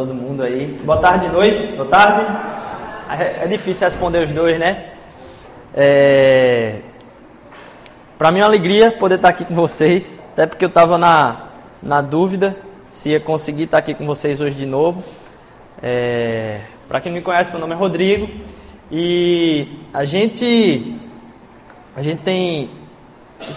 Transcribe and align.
todo 0.00 0.14
mundo 0.14 0.42
aí. 0.42 0.80
Boa 0.82 0.96
tarde, 0.96 1.28
noite. 1.28 1.66
Boa 1.76 1.86
tarde. 1.86 2.22
É, 3.10 3.44
é 3.44 3.46
difícil 3.46 3.86
responder 3.86 4.22
os 4.22 4.32
dois, 4.32 4.58
né? 4.58 4.92
É... 5.74 6.76
Para 8.16 8.30
mim 8.30 8.38
é 8.38 8.42
uma 8.42 8.48
alegria 8.48 8.90
poder 8.92 9.16
estar 9.16 9.28
aqui 9.28 9.44
com 9.44 9.54
vocês, 9.54 10.22
até 10.32 10.46
porque 10.46 10.64
eu 10.64 10.70
estava 10.70 10.96
na, 10.96 11.48
na 11.82 12.00
dúvida 12.00 12.56
se 12.88 13.10
ia 13.10 13.20
conseguir 13.20 13.64
estar 13.64 13.76
aqui 13.76 13.92
com 13.92 14.06
vocês 14.06 14.40
hoje 14.40 14.54
de 14.56 14.64
novo. 14.64 15.04
É... 15.82 16.60
Para 16.88 17.02
quem 17.02 17.12
me 17.12 17.20
conhece, 17.20 17.50
meu 17.50 17.60
nome 17.60 17.74
é 17.74 17.76
Rodrigo 17.76 18.26
e 18.90 19.68
a 19.92 20.06
gente 20.06 20.98
a 21.94 22.00
gente 22.00 22.22
tem 22.22 22.70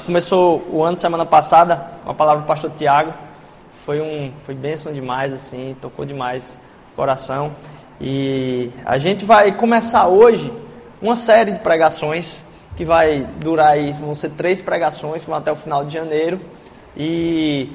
começou 0.06 0.68
o 0.70 0.84
ano 0.84 0.98
semana 0.98 1.26
passada 1.26 1.88
com 2.04 2.12
a 2.12 2.14
palavra 2.14 2.42
do 2.42 2.48
pastor 2.48 2.70
Tiago 2.72 3.14
foi 3.86 4.02
um 4.02 4.32
foi 4.46 4.56
bênção 4.56 4.94
demais 4.94 5.34
assim, 5.34 5.76
tocou 5.82 6.06
demais 6.06 6.58
o 6.92 6.96
coração. 6.96 7.56
E 8.00 8.72
a 8.86 8.98
gente 8.98 9.26
vai 9.26 9.56
começar 9.56 10.08
hoje 10.08 10.52
uma 11.02 11.16
série 11.16 11.52
de 11.52 11.60
pregações 11.60 12.44
que 12.76 12.86
vai 12.86 13.28
durar 13.40 13.74
aí, 13.74 13.92
vão 13.92 14.16
ser 14.16 14.32
três 14.32 14.62
pregações, 14.62 15.24
vão 15.24 15.36
até 15.36 15.52
o 15.52 15.56
final 15.56 15.86
de 15.86 15.94
janeiro. 15.94 16.40
E 16.96 17.70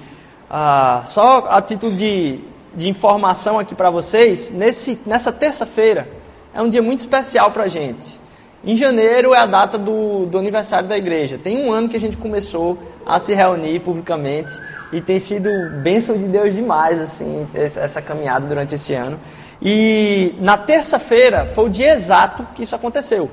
ah, 0.51 1.03
só 1.05 1.47
a 1.51 1.61
título 1.61 1.95
de, 1.95 2.41
de 2.75 2.89
informação 2.89 3.59
aqui 3.59 3.75
para 3.75 3.91
vocês, 3.91 4.51
nesse, 4.51 4.99
nessa 5.07 5.33
terça-feira 5.33 6.09
é 6.55 6.63
um 6.63 6.69
dia 6.69 6.83
muito 6.83 7.01
especial 7.01 7.51
para 7.51 7.65
a 7.65 7.69
gente. 7.69 8.19
Em 8.65 8.77
janeiro 8.77 9.33
é 9.33 9.39
a 9.39 9.47
data 9.47 9.79
do, 9.79 10.27
do 10.27 10.37
aniversário 10.37 10.89
da 10.89 10.99
igreja. 10.99 11.39
Tem 11.39 11.65
um 11.65 11.73
ano 11.73 11.89
que 11.89 11.97
a 11.97 12.01
gente 12.01 12.17
começou 12.17 12.77
a 13.07 13.19
se 13.19 13.33
reunir 13.33 13.81
publicamente 13.81 14.53
e 14.93 15.01
tem 15.01 15.19
sido 15.19 15.49
bênção 15.83 16.17
de 16.19 16.27
Deus 16.27 16.55
demais, 16.55 17.01
assim, 17.01 17.47
essa 17.55 18.03
caminhada 18.03 18.47
durante 18.47 18.75
esse 18.75 18.95
ano. 18.95 19.19
E 19.63 20.35
na 20.41 20.57
terça-feira 20.57 21.47
foi 21.47 21.67
o 21.67 21.69
dia 21.69 21.93
exato 21.95 22.47
que 22.55 22.65
isso 22.65 22.75
aconteceu. 22.75 23.31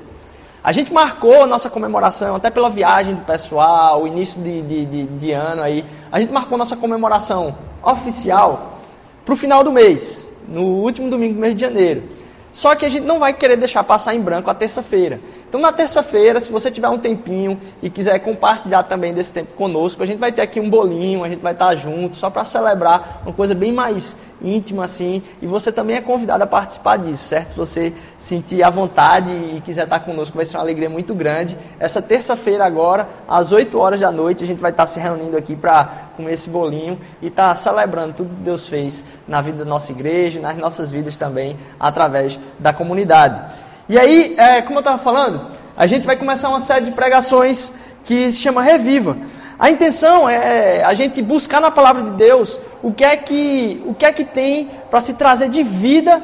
A 0.62 0.72
gente 0.72 0.92
marcou 0.92 1.42
a 1.42 1.46
nossa 1.46 1.70
comemoração, 1.70 2.36
até 2.36 2.50
pela 2.50 2.70
viagem 2.70 3.14
do 3.14 3.22
pessoal, 3.22 4.02
o 4.02 4.06
início 4.06 4.40
de, 4.42 4.62
de, 4.62 4.84
de, 4.84 5.06
de 5.06 5.32
ano 5.32 5.62
aí. 5.62 5.84
A 6.10 6.20
gente 6.20 6.32
marcou 6.32 6.56
nossa 6.56 6.76
comemoração 6.76 7.56
oficial 7.82 8.80
para 9.24 9.34
o 9.34 9.36
final 9.36 9.62
do 9.62 9.72
mês, 9.72 10.26
no 10.48 10.62
último 10.62 11.10
domingo 11.10 11.34
do 11.34 11.40
mês 11.40 11.54
de 11.54 11.60
janeiro. 11.60 12.15
Só 12.56 12.74
que 12.74 12.86
a 12.86 12.88
gente 12.88 13.04
não 13.04 13.18
vai 13.18 13.34
querer 13.34 13.58
deixar 13.58 13.84
passar 13.84 14.14
em 14.14 14.18
branco 14.18 14.48
a 14.48 14.54
terça-feira. 14.54 15.20
Então, 15.48 15.60
na 15.60 15.72
terça-feira, 15.72 16.40
se 16.40 16.50
você 16.50 16.70
tiver 16.70 16.88
um 16.88 16.98
tempinho 16.98 17.60
e 17.80 17.88
quiser 17.88 18.18
compartilhar 18.18 18.82
também 18.82 19.14
desse 19.14 19.32
tempo 19.32 19.54
conosco, 19.54 20.02
a 20.02 20.06
gente 20.06 20.18
vai 20.18 20.32
ter 20.32 20.42
aqui 20.42 20.58
um 20.58 20.68
bolinho, 20.68 21.22
a 21.22 21.28
gente 21.28 21.40
vai 21.40 21.52
estar 21.52 21.74
junto, 21.76 22.16
só 22.16 22.28
para 22.28 22.44
celebrar 22.44 23.22
uma 23.24 23.32
coisa 23.32 23.54
bem 23.54 23.72
mais 23.72 24.16
íntima 24.42 24.84
assim. 24.84 25.22
E 25.40 25.46
você 25.46 25.70
também 25.70 25.96
é 25.96 26.00
convidado 26.00 26.42
a 26.42 26.46
participar 26.46 26.98
disso, 26.98 27.28
certo? 27.28 27.50
Se 27.50 27.56
você 27.56 27.92
sentir 28.18 28.62
à 28.64 28.70
vontade 28.70 29.32
e 29.32 29.60
quiser 29.60 29.84
estar 29.84 30.00
conosco, 30.00 30.36
vai 30.36 30.44
ser 30.44 30.56
uma 30.56 30.62
alegria 30.64 30.90
muito 30.90 31.14
grande. 31.14 31.56
Essa 31.78 32.02
terça-feira, 32.02 32.66
agora, 32.66 33.08
às 33.28 33.52
8 33.52 33.78
horas 33.78 34.00
da 34.00 34.10
noite, 34.10 34.42
a 34.42 34.46
gente 34.46 34.60
vai 34.60 34.72
estar 34.72 34.86
se 34.88 34.98
reunindo 34.98 35.36
aqui 35.36 35.54
para 35.54 36.08
comer 36.16 36.32
esse 36.32 36.50
bolinho 36.50 36.98
e 37.22 37.28
estar 37.28 37.54
celebrando 37.54 38.14
tudo 38.14 38.34
que 38.34 38.42
Deus 38.42 38.66
fez 38.66 39.04
na 39.28 39.40
vida 39.40 39.58
da 39.58 39.64
nossa 39.64 39.92
igreja, 39.92 40.40
nas 40.40 40.56
nossas 40.56 40.90
vidas 40.90 41.16
também, 41.16 41.56
através 41.78 42.38
da 42.58 42.72
comunidade. 42.72 43.65
E 43.88 43.98
aí, 43.98 44.34
é, 44.36 44.62
como 44.62 44.78
eu 44.78 44.80
estava 44.80 44.98
falando, 44.98 45.42
a 45.76 45.86
gente 45.86 46.06
vai 46.06 46.16
começar 46.16 46.48
uma 46.48 46.58
série 46.58 46.86
de 46.86 46.90
pregações 46.90 47.72
que 48.04 48.32
se 48.32 48.40
chama 48.40 48.62
Reviva. 48.62 49.16
A 49.58 49.70
intenção 49.70 50.28
é 50.28 50.82
a 50.84 50.92
gente 50.92 51.22
buscar 51.22 51.60
na 51.60 51.70
palavra 51.70 52.02
de 52.02 52.10
Deus 52.10 52.60
o 52.82 52.92
que 52.92 53.04
é 53.04 53.16
que, 53.16 53.80
o 53.86 53.94
que, 53.94 54.04
é 54.04 54.12
que 54.12 54.24
tem 54.24 54.70
para 54.90 55.00
se 55.00 55.14
trazer 55.14 55.48
de 55.48 55.62
vida 55.62 56.22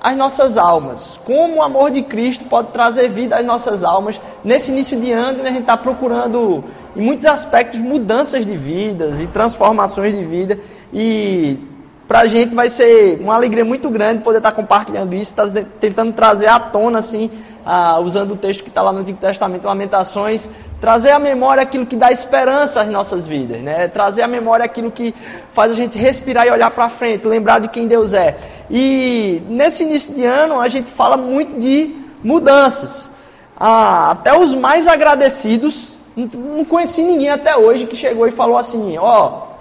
às 0.00 0.16
nossas 0.16 0.58
almas. 0.58 1.20
Como 1.24 1.56
o 1.56 1.62
amor 1.62 1.90
de 1.90 2.02
Cristo 2.02 2.44
pode 2.44 2.68
trazer 2.72 3.08
vida 3.08 3.38
às 3.38 3.44
nossas 3.44 3.84
almas 3.84 4.20
nesse 4.42 4.72
início 4.72 4.98
de 4.98 5.12
ano, 5.12 5.42
né, 5.42 5.50
a 5.50 5.52
gente 5.52 5.60
está 5.60 5.76
procurando, 5.76 6.64
em 6.96 7.02
muitos 7.02 7.26
aspectos, 7.26 7.80
mudanças 7.80 8.44
de 8.44 8.56
vidas 8.56 9.20
e 9.20 9.26
transformações 9.26 10.14
de 10.14 10.24
vida. 10.24 10.58
E 10.92 11.58
para 12.06 12.20
a 12.20 12.26
gente 12.26 12.54
vai 12.54 12.68
ser 12.68 13.18
uma 13.20 13.34
alegria 13.34 13.64
muito 13.64 13.88
grande 13.88 14.22
poder 14.22 14.38
estar 14.38 14.52
compartilhando 14.52 15.14
isso, 15.14 15.30
estar 15.30 15.48
tá 15.48 15.62
tentando 15.80 16.12
trazer 16.12 16.48
à 16.48 16.60
tona, 16.60 16.98
assim, 16.98 17.30
ah, 17.64 17.98
usando 17.98 18.32
o 18.32 18.36
texto 18.36 18.62
que 18.62 18.68
está 18.68 18.82
lá 18.82 18.92
no 18.92 19.00
Antigo 19.00 19.18
Testamento, 19.18 19.66
Lamentações, 19.66 20.48
trazer 20.80 21.12
à 21.12 21.18
memória 21.18 21.62
aquilo 21.62 21.86
que 21.86 21.96
dá 21.96 22.12
esperança 22.12 22.82
às 22.82 22.88
nossas 22.88 23.26
vidas, 23.26 23.60
né? 23.62 23.88
trazer 23.88 24.22
à 24.22 24.28
memória 24.28 24.64
aquilo 24.64 24.90
que 24.90 25.14
faz 25.54 25.72
a 25.72 25.74
gente 25.74 25.96
respirar 25.96 26.46
e 26.46 26.50
olhar 26.50 26.70
para 26.70 26.90
frente, 26.90 27.26
lembrar 27.26 27.58
de 27.58 27.68
quem 27.68 27.86
Deus 27.86 28.12
é. 28.12 28.36
E 28.70 29.42
nesse 29.48 29.82
início 29.82 30.14
de 30.14 30.24
ano 30.24 30.60
a 30.60 30.68
gente 30.68 30.90
fala 30.90 31.16
muito 31.16 31.58
de 31.58 31.96
mudanças. 32.22 33.10
Ah, 33.58 34.10
até 34.10 34.36
os 34.36 34.54
mais 34.54 34.86
agradecidos, 34.86 35.96
não 36.14 36.64
conheci 36.64 37.02
ninguém 37.02 37.30
até 37.30 37.56
hoje 37.56 37.86
que 37.86 37.96
chegou 37.96 38.26
e 38.26 38.30
falou 38.30 38.58
assim: 38.58 38.98
ó. 38.98 39.26
Oh, 39.50 39.53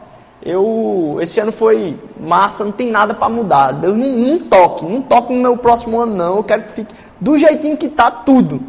eu 0.45 1.17
esse 1.21 1.39
ano 1.39 1.51
foi 1.51 1.97
massa, 2.19 2.63
não 2.63 2.71
tem 2.71 2.89
nada 2.89 3.13
para 3.13 3.29
mudar. 3.29 3.71
Deus 3.71 3.95
não, 3.95 4.07
não 4.07 4.39
toque, 4.39 4.85
não 4.85 5.01
toque 5.01 5.33
no 5.33 5.41
meu 5.41 5.57
próximo 5.57 5.99
ano 5.99 6.15
não. 6.15 6.37
Eu 6.37 6.43
quero 6.43 6.63
que 6.63 6.71
fique 6.73 6.93
do 7.19 7.37
jeitinho 7.37 7.77
que 7.77 7.85
está 7.85 8.11
tudo. 8.11 8.61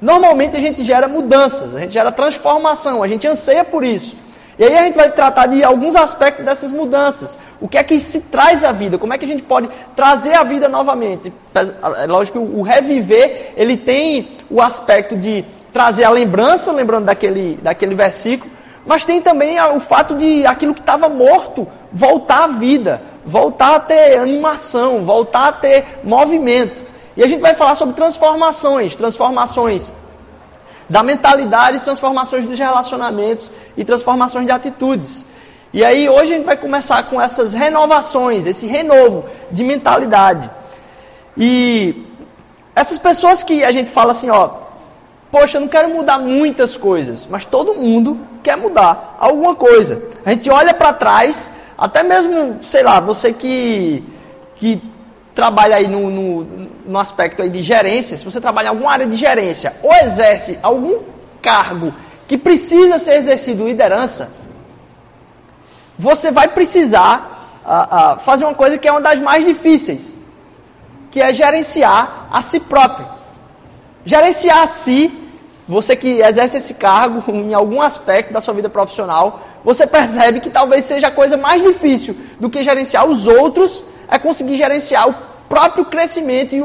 Normalmente 0.00 0.56
a 0.56 0.60
gente 0.60 0.84
gera 0.84 1.08
mudanças, 1.08 1.76
a 1.76 1.80
gente 1.80 1.92
gera 1.92 2.10
transformação, 2.12 3.02
a 3.02 3.08
gente 3.08 3.26
anseia 3.26 3.64
por 3.64 3.84
isso. 3.84 4.16
E 4.58 4.64
aí 4.64 4.76
a 4.76 4.84
gente 4.84 4.94
vai 4.94 5.10
tratar 5.10 5.46
de 5.46 5.64
alguns 5.64 5.96
aspectos 5.96 6.44
dessas 6.44 6.70
mudanças. 6.70 7.38
O 7.60 7.66
que 7.66 7.78
é 7.78 7.82
que 7.82 7.98
se 7.98 8.20
traz 8.22 8.62
à 8.62 8.72
vida? 8.72 8.98
Como 8.98 9.12
é 9.12 9.18
que 9.18 9.24
a 9.24 9.28
gente 9.28 9.42
pode 9.42 9.68
trazer 9.96 10.34
a 10.34 10.42
vida 10.42 10.68
novamente? 10.68 11.32
É 11.96 12.06
lógico 12.06 12.38
que 12.38 12.44
o 12.44 12.62
reviver, 12.62 13.54
ele 13.56 13.76
tem 13.76 14.28
o 14.50 14.60
aspecto 14.60 15.16
de 15.16 15.44
trazer 15.72 16.04
a 16.04 16.10
lembrança, 16.10 16.72
lembrando 16.72 17.06
daquele, 17.06 17.58
daquele 17.62 17.94
versículo, 17.94 18.50
mas 18.86 19.04
tem 19.04 19.20
também 19.20 19.60
o 19.60 19.80
fato 19.80 20.14
de 20.14 20.46
aquilo 20.46 20.74
que 20.74 20.80
estava 20.80 21.08
morto 21.08 21.66
voltar 21.92 22.44
à 22.44 22.46
vida, 22.48 23.02
voltar 23.24 23.76
a 23.76 23.80
ter 23.80 24.18
animação, 24.18 25.04
voltar 25.04 25.48
a 25.48 25.52
ter 25.52 26.00
movimento. 26.02 26.84
E 27.16 27.22
a 27.22 27.26
gente 27.26 27.40
vai 27.40 27.54
falar 27.54 27.74
sobre 27.74 27.94
transformações, 27.94 28.96
transformações 28.96 29.94
da 30.88 31.02
mentalidade, 31.02 31.80
transformações 31.80 32.44
dos 32.44 32.58
relacionamentos 32.58 33.52
e 33.76 33.84
transformações 33.84 34.46
de 34.46 34.52
atitudes. 34.52 35.24
E 35.72 35.84
aí 35.84 36.08
hoje 36.08 36.32
a 36.32 36.36
gente 36.36 36.46
vai 36.46 36.56
começar 36.56 37.02
com 37.04 37.20
essas 37.20 37.54
renovações, 37.54 38.46
esse 38.46 38.66
renovo 38.66 39.24
de 39.50 39.62
mentalidade. 39.62 40.50
E 41.36 42.06
essas 42.74 42.98
pessoas 42.98 43.42
que 43.42 43.62
a 43.62 43.70
gente 43.70 43.90
fala 43.90 44.12
assim, 44.12 44.30
ó, 44.30 44.50
poxa, 45.30 45.58
eu 45.58 45.62
não 45.62 45.68
quero 45.68 45.90
mudar 45.90 46.18
muitas 46.18 46.76
coisas, 46.76 47.26
mas 47.30 47.44
todo 47.44 47.74
mundo 47.74 48.18
quer 48.42 48.56
mudar 48.56 49.16
alguma 49.18 49.54
coisa. 49.54 50.02
A 50.24 50.30
gente 50.30 50.50
olha 50.50 50.74
para 50.74 50.92
trás, 50.92 51.50
até 51.76 52.02
mesmo, 52.02 52.58
sei 52.62 52.82
lá, 52.82 53.00
você 53.00 53.32
que, 53.32 54.04
que 54.56 54.82
trabalha 55.34 55.76
aí 55.76 55.88
no, 55.88 56.10
no, 56.10 56.44
no 56.86 56.98
aspecto 56.98 57.42
aí 57.42 57.48
de 57.48 57.62
gerência, 57.62 58.16
se 58.16 58.24
você 58.24 58.40
trabalha 58.40 58.66
em 58.66 58.70
alguma 58.70 58.92
área 58.92 59.06
de 59.06 59.16
gerência 59.16 59.74
ou 59.82 59.92
exerce 59.94 60.58
algum 60.62 61.00
cargo 61.40 61.94
que 62.26 62.36
precisa 62.36 62.98
ser 62.98 63.14
exercido 63.14 63.66
liderança, 63.66 64.30
você 65.98 66.30
vai 66.30 66.48
precisar 66.48 67.38
fazer 68.20 68.44
uma 68.44 68.54
coisa 68.54 68.78
que 68.78 68.88
é 68.88 68.90
uma 68.90 69.00
das 69.00 69.20
mais 69.20 69.44
difíceis, 69.44 70.16
que 71.10 71.20
é 71.20 71.32
gerenciar 71.32 72.28
a 72.30 72.40
si 72.42 72.60
próprio. 72.60 73.06
Gerenciar 74.04 74.62
a 74.62 74.66
si, 74.66 75.12
você 75.70 75.94
que 75.94 76.20
exerce 76.20 76.56
esse 76.56 76.74
cargo 76.74 77.22
em 77.30 77.54
algum 77.54 77.80
aspecto 77.80 78.32
da 78.32 78.40
sua 78.40 78.52
vida 78.52 78.68
profissional, 78.68 79.40
você 79.64 79.86
percebe 79.86 80.40
que 80.40 80.50
talvez 80.50 80.84
seja 80.84 81.06
a 81.06 81.10
coisa 81.12 81.36
mais 81.36 81.62
difícil 81.62 82.16
do 82.40 82.50
que 82.50 82.60
gerenciar 82.60 83.06
os 83.06 83.28
outros 83.28 83.84
é 84.08 84.18
conseguir 84.18 84.56
gerenciar 84.56 85.08
o 85.08 85.14
próprio 85.48 85.84
crescimento 85.84 86.56
e 86.56 86.62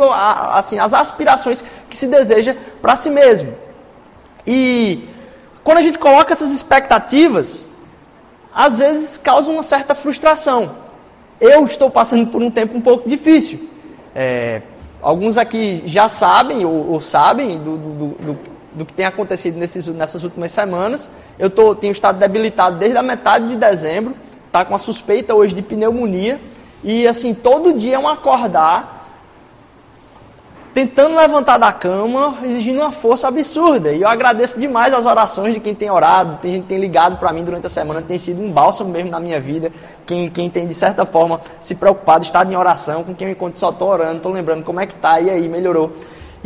assim, 0.54 0.80
as 0.80 0.92
aspirações 0.92 1.64
que 1.88 1.96
se 1.96 2.08
deseja 2.08 2.56
para 2.82 2.96
si 2.96 3.12
mesmo. 3.12 3.54
E 4.48 5.08
quando 5.64 5.78
a 5.78 5.82
gente 5.82 6.00
coloca 6.00 6.34
essas 6.34 6.50
expectativas, 6.50 7.68
às 8.54 8.80
vezes 8.80 9.18
causa 9.18 9.52
uma 9.52 9.62
certa 9.62 9.94
frustração. 9.94 10.78
Eu 11.40 11.64
estou 11.66 11.92
passando 11.92 12.26
por 12.32 12.42
um 12.42 12.50
tempo 12.50 12.76
um 12.76 12.82
pouco 12.82 13.08
difícil. 13.08 13.70
É, 14.16 14.64
alguns 15.00 15.38
aqui 15.38 15.84
já 15.86 16.10
sabem 16.10 16.66
ou, 16.66 16.92
ou 16.92 17.00
sabem 17.00 17.60
do, 17.60 17.78
do, 17.78 18.08
do, 18.08 18.55
do, 18.76 18.86
que 18.86 18.94
tem 18.94 19.06
acontecido 19.06 19.58
nesses, 19.58 19.88
nessas 19.88 20.24
últimas 20.24 20.52
semanas. 20.52 21.10
Eu 21.40 21.50
tô, 21.50 21.74
tenho 21.74 21.92
estado 21.92 22.20
debilitado 22.20 22.78
desde 22.78 22.98
a 22.98 23.04
metade 23.04 23.48
de 23.48 23.56
dezembro, 23.56 24.16
está 24.48 24.64
com 24.64 24.76
a 24.76 24.78
suspeita 24.78 25.34
hoje 25.34 25.56
de 25.56 25.62
pneumonia. 25.62 26.40
E 26.84 27.08
assim, 27.08 27.34
todo 27.34 27.74
dia 27.74 27.96
é 27.96 28.00
um 28.00 28.08
acordar 28.08 28.96
tentando 30.76 31.16
levantar 31.16 31.58
da 31.58 31.72
cama, 31.72 32.38
exigindo 32.44 32.82
uma 32.82 32.92
força 32.92 33.30
absurda. 33.30 33.94
E 33.94 34.02
eu 34.02 34.10
agradeço 34.10 34.60
demais 34.60 34.94
as 34.94 35.06
orações 35.06 35.54
de 35.54 35.62
quem 35.62 35.74
tem 35.74 35.90
orado, 35.90 36.36
tem 36.42 36.52
gente 36.52 36.64
que 36.64 36.68
tem 36.68 36.78
ligado 36.78 37.18
para 37.18 37.32
mim 37.32 37.46
durante 37.46 37.66
a 37.66 37.70
semana, 37.70 38.02
tem 38.02 38.18
sido 38.18 38.42
um 38.42 38.52
bálsamo 38.52 38.90
mesmo 38.90 39.10
na 39.10 39.18
minha 39.18 39.40
vida. 39.40 39.72
Quem, 40.06 40.30
quem 40.30 40.50
tem, 40.50 40.68
de 40.68 40.74
certa 40.74 41.06
forma, 41.06 41.40
se 41.62 41.76
preocupado, 41.76 42.26
estado 42.26 42.52
em 42.52 42.58
oração, 42.58 43.06
com 43.06 43.16
quem 43.16 43.28
eu 43.28 43.32
encontro 43.32 43.58
só 43.58 43.70
estou 43.70 43.88
orando, 43.88 44.18
estou 44.18 44.34
lembrando 44.34 44.66
como 44.66 44.82
é 44.82 44.86
que 44.86 44.96
tá, 44.96 45.22
e 45.22 45.30
aí, 45.30 45.48
melhorou. 45.48 45.94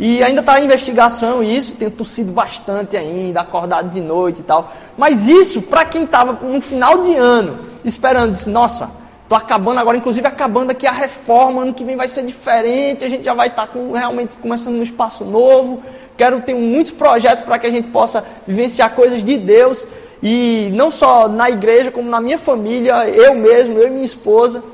E 0.00 0.24
ainda 0.24 0.40
está 0.40 0.58
em 0.58 0.64
investigação 0.64 1.42
isso, 1.42 1.72
tenho 1.72 1.90
tossido 1.90 2.32
bastante 2.32 2.96
ainda, 2.96 3.42
acordado 3.42 3.90
de 3.90 4.00
noite 4.00 4.40
e 4.40 4.42
tal. 4.42 4.72
Mas 4.96 5.28
isso, 5.28 5.60
para 5.60 5.84
quem 5.84 6.04
estava 6.04 6.32
no 6.42 6.60
final 6.62 7.02
de 7.02 7.14
ano, 7.14 7.58
esperando, 7.84 8.32
disse, 8.32 8.48
nossa, 8.48 8.98
Estou 9.30 9.38
acabando 9.38 9.78
agora, 9.78 9.96
inclusive 9.96 10.26
acabando 10.26 10.72
aqui 10.72 10.88
a 10.88 10.90
reforma, 10.90 11.62
ano 11.62 11.72
que 11.72 11.84
vem 11.84 11.94
vai 11.94 12.08
ser 12.08 12.24
diferente, 12.24 13.04
a 13.04 13.08
gente 13.08 13.24
já 13.24 13.32
vai 13.32 13.46
estar 13.46 13.68
tá 13.68 13.72
com, 13.72 13.92
realmente 13.92 14.36
começando 14.36 14.74
um 14.74 14.82
espaço 14.82 15.24
novo. 15.24 15.84
Quero 16.16 16.40
ter 16.40 16.52
muitos 16.52 16.90
projetos 16.90 17.44
para 17.44 17.56
que 17.56 17.64
a 17.64 17.70
gente 17.70 17.86
possa 17.86 18.24
vivenciar 18.44 18.92
coisas 18.92 19.22
de 19.22 19.38
Deus. 19.38 19.86
E 20.20 20.68
não 20.72 20.90
só 20.90 21.28
na 21.28 21.48
igreja, 21.48 21.92
como 21.92 22.10
na 22.10 22.20
minha 22.20 22.38
família, 22.38 23.08
eu 23.08 23.36
mesmo, 23.36 23.78
eu 23.78 23.86
e 23.86 23.90
minha 23.90 24.04
esposa. 24.04 24.64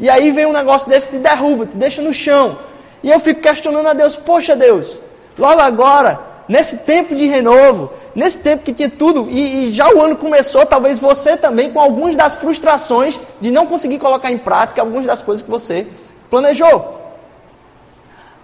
E 0.00 0.10
aí 0.10 0.32
vem 0.32 0.44
um 0.44 0.52
negócio 0.52 0.88
desse, 0.88 1.10
te 1.10 1.18
derruba, 1.18 1.64
te 1.64 1.76
deixa 1.76 2.02
no 2.02 2.12
chão. 2.12 2.58
E 3.04 3.10
eu 3.10 3.20
fico 3.20 3.40
questionando 3.40 3.86
a 3.86 3.92
Deus, 3.92 4.16
poxa 4.16 4.56
Deus, 4.56 5.00
logo 5.38 5.60
agora, 5.60 6.18
nesse 6.48 6.78
tempo 6.78 7.14
de 7.14 7.26
renovo, 7.26 7.90
Nesse 8.14 8.38
tempo 8.38 8.62
que 8.62 8.72
tinha 8.72 8.88
tudo, 8.88 9.26
e, 9.28 9.70
e, 9.70 9.72
já 9.72 9.92
o 9.92 10.00
ano 10.00 10.14
começou, 10.14 10.64
talvez 10.64 11.00
você 11.00 11.36
também, 11.36 11.72
com 11.72 11.80
algumas 11.80 12.14
das 12.14 12.34
frustrações 12.34 13.18
de 13.40 13.50
não 13.50 13.66
conseguir 13.66 13.98
colocar 13.98 14.30
em 14.30 14.38
prática 14.38 14.80
algumas 14.80 15.04
das 15.04 15.20
coisas 15.20 15.42
que 15.42 15.50
você 15.50 15.88
planejou. 16.30 17.00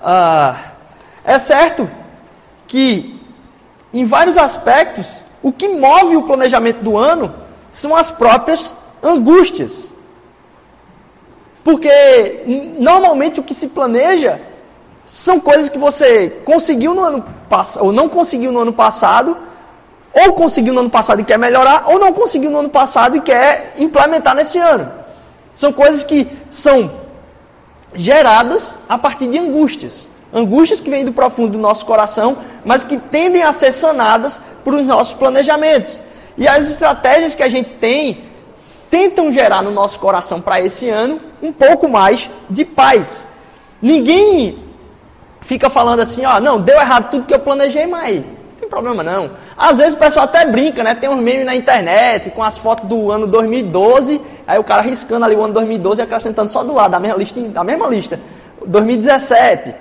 Ah, 0.02 0.72
é 1.24 1.38
certo 1.38 1.88
que, 2.66 3.20
em 3.94 4.04
vários 4.04 4.36
aspectos, 4.36 5.22
o 5.40 5.52
que 5.52 5.68
move 5.68 6.16
o 6.16 6.22
planejamento 6.22 6.82
do 6.82 6.98
ano 6.98 7.32
são 7.70 7.94
as 7.94 8.10
próprias 8.10 8.74
angústias. 9.00 9.88
Porque, 11.62 12.42
normalmente, 12.76 13.38
o 13.38 13.42
que 13.44 13.54
se 13.54 13.68
planeja 13.68 14.40
são 15.04 15.40
coisas 15.40 15.68
que 15.68 15.78
você 15.78 16.40
conseguiu 16.44 16.94
no 16.94 17.02
ano 17.02 17.24
passado, 17.48 17.84
ou 17.84 17.92
não 17.92 18.08
conseguiu 18.08 18.52
no 18.52 18.60
ano 18.60 18.72
passado, 18.72 19.36
ou 20.12 20.32
conseguiu 20.32 20.72
no 20.72 20.80
ano 20.80 20.90
passado 20.90 21.20
e 21.20 21.24
quer 21.24 21.38
melhorar, 21.38 21.84
ou 21.88 21.98
não 21.98 22.12
conseguiu 22.12 22.50
no 22.50 22.60
ano 22.60 22.70
passado 22.70 23.16
e 23.16 23.20
quer 23.20 23.74
implementar 23.78 24.34
nesse 24.34 24.58
ano. 24.58 24.90
São 25.52 25.72
coisas 25.72 26.04
que 26.04 26.26
são 26.50 26.90
geradas 27.94 28.78
a 28.88 28.96
partir 28.96 29.26
de 29.26 29.38
angústias. 29.38 30.08
Angústias 30.32 30.80
que 30.80 30.90
vêm 30.90 31.04
do 31.04 31.12
profundo 31.12 31.52
do 31.52 31.58
nosso 31.58 31.84
coração, 31.84 32.38
mas 32.64 32.84
que 32.84 32.96
tendem 32.96 33.42
a 33.42 33.52
ser 33.52 33.72
sanadas 33.72 34.40
por 34.64 34.74
os 34.74 34.86
nossos 34.86 35.12
planejamentos. 35.12 36.00
E 36.36 36.46
as 36.46 36.70
estratégias 36.70 37.34
que 37.34 37.42
a 37.42 37.48
gente 37.48 37.70
tem 37.70 38.24
tentam 38.90 39.30
gerar 39.30 39.62
no 39.62 39.70
nosso 39.70 39.98
coração 39.98 40.40
para 40.40 40.60
esse 40.60 40.88
ano 40.88 41.20
um 41.42 41.52
pouco 41.52 41.88
mais 41.88 42.28
de 42.48 42.64
paz. 42.64 43.26
Ninguém 43.80 44.69
fica 45.40 45.68
falando 45.70 46.00
assim, 46.00 46.24
ó, 46.24 46.40
não, 46.40 46.60
deu 46.60 46.76
errado 46.76 47.10
tudo 47.10 47.26
que 47.26 47.34
eu 47.34 47.40
planejei, 47.40 47.86
mas 47.86 48.22
problema 48.70 49.02
não. 49.02 49.32
Às 49.56 49.76
vezes 49.78 49.92
o 49.92 49.96
pessoal 49.98 50.24
até 50.24 50.46
brinca, 50.46 50.82
né? 50.82 50.94
Tem 50.94 51.10
uns 51.10 51.20
memes 51.20 51.44
na 51.44 51.54
internet 51.54 52.30
com 52.30 52.42
as 52.42 52.56
fotos 52.56 52.88
do 52.88 53.10
ano 53.10 53.26
2012, 53.26 54.20
aí 54.46 54.58
o 54.58 54.64
cara 54.64 54.80
riscando 54.80 55.24
ali 55.24 55.34
o 55.34 55.42
ano 55.42 55.52
2012 55.52 56.00
e 56.00 56.04
acrescentando 56.04 56.50
só 56.50 56.62
do 56.62 56.72
lado, 56.72 56.92
da 56.92 57.00
mesma 57.00 57.18
lista, 57.18 57.40
da 57.40 57.64
mesma 57.64 57.88
lista. 57.88 58.20
2017. 58.64 59.74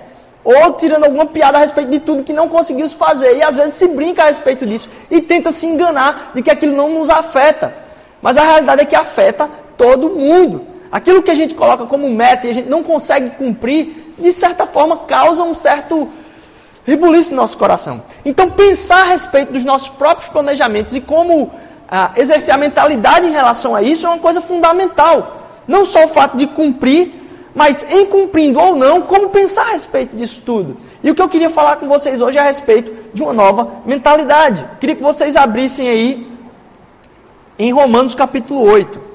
Ou 0.44 0.74
tirando 0.74 1.04
alguma 1.04 1.28
piada 1.28 1.58
a 1.58 1.62
respeito 1.62 1.92
de 1.92 2.00
tudo 2.00 2.24
que 2.24 2.34
não 2.34 2.50
conseguiu 2.50 2.90
fazer. 2.90 3.38
E 3.38 3.44
às 3.44 3.56
vezes 3.56 3.76
se 3.76 3.88
brinca 3.90 4.24
a 4.24 4.26
respeito 4.26 4.66
disso 4.66 4.90
e 5.12 5.22
tenta 5.22 5.52
se 5.52 5.68
enganar 5.68 6.32
de 6.34 6.42
que 6.42 6.50
aquilo 6.50 6.76
não 6.76 6.90
nos 6.90 7.10
afeta. 7.10 7.74
Mas 8.22 8.38
a 8.38 8.44
realidade 8.44 8.82
é 8.82 8.86
que 8.86 8.96
afeta 8.96 9.50
todo 9.78 10.10
mundo. 10.10 10.66
Aquilo 10.92 11.22
que 11.22 11.30
a 11.30 11.36
gente 11.36 11.54
coloca 11.54 11.86
como 11.86 12.10
meta 12.10 12.48
e 12.48 12.50
a 12.50 12.54
gente 12.54 12.70
não 12.70 12.84
consegue 12.84 13.32
cumprir, 13.32 14.14
de 14.18 14.32
certa 14.34 14.66
forma 14.66 14.98
causa 14.98 15.44
um 15.44 15.54
certo 15.54 16.10
rebuliço 16.86 17.30
no 17.30 17.38
nosso 17.38 17.58
coração. 17.58 18.02
Então, 18.26 18.50
pensar 18.50 19.02
a 19.02 19.10
respeito 19.10 19.54
dos 19.54 19.64
nossos 19.64 19.90
próprios 19.90 20.30
planejamentos 20.30 20.96
e 20.96 21.02
como 21.02 21.52
ah, 21.88 22.12
exercer 22.18 22.54
a 22.54 22.58
mentalidade 22.58 23.28
em 23.28 23.32
relação 23.32 23.76
a 23.76 23.82
isso 23.82 24.06
é 24.08 24.10
uma 24.10 24.20
coisa 24.20 24.42
fundamental. 24.42 25.62
Não 25.68 25.86
só 25.86 26.06
o 26.06 26.10
fato 26.10 26.36
de 26.36 26.48
cumprir, 26.48 27.14
mas 27.54 27.86
em 27.92 28.06
cumprindo 28.06 28.60
ou 28.60 28.76
não, 28.76 29.04
como 29.04 29.30
pensar 29.30 29.68
a 29.68 29.72
respeito 29.72 30.16
disso 30.16 30.42
tudo. 30.44 30.78
E 31.04 31.12
o 31.12 31.16
que 31.16 31.22
eu 31.22 31.30
queria 31.30 31.50
falar 31.50 31.76
com 31.78 31.88
vocês 31.88 32.22
hoje 32.22 32.38
é 32.38 32.42
a 32.42 32.46
respeito 32.46 32.92
de 33.14 33.22
uma 33.22 33.34
nova 33.34 33.82
mentalidade. 33.86 34.66
queria 34.80 34.96
que 34.96 35.04
vocês 35.04 35.36
abrissem 35.36 35.88
aí 35.88 36.28
em 37.58 37.72
Romanos 37.72 38.16
capítulo 38.16 38.62
8. 38.62 39.09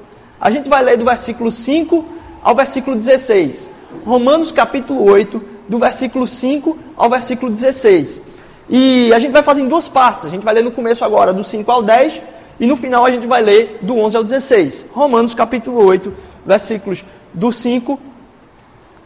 A 0.44 0.50
gente 0.50 0.68
vai 0.68 0.84
ler 0.84 0.98
do 0.98 1.06
versículo 1.06 1.50
5 1.50 2.04
ao 2.42 2.54
versículo 2.54 2.94
16. 2.94 3.70
Romanos 4.04 4.52
capítulo 4.52 5.10
8, 5.10 5.42
do 5.66 5.78
versículo 5.78 6.26
5 6.26 6.78
ao 6.94 7.08
versículo 7.08 7.50
16. 7.50 8.20
E 8.68 9.10
a 9.14 9.18
gente 9.18 9.32
vai 9.32 9.42
fazer 9.42 9.62
em 9.62 9.68
duas 9.68 9.88
partes. 9.88 10.26
A 10.26 10.28
gente 10.28 10.44
vai 10.44 10.52
ler 10.52 10.62
no 10.62 10.70
começo 10.70 11.02
agora 11.02 11.32
do 11.32 11.42
5 11.42 11.72
ao 11.72 11.82
10 11.82 12.20
e 12.60 12.66
no 12.66 12.76
final 12.76 13.06
a 13.06 13.10
gente 13.10 13.26
vai 13.26 13.40
ler 13.40 13.78
do 13.80 13.96
11 13.96 14.18
ao 14.18 14.22
16. 14.22 14.86
Romanos 14.92 15.32
capítulo 15.32 15.82
8, 15.82 16.12
versículos 16.44 17.02
do 17.32 17.50
5 17.50 17.98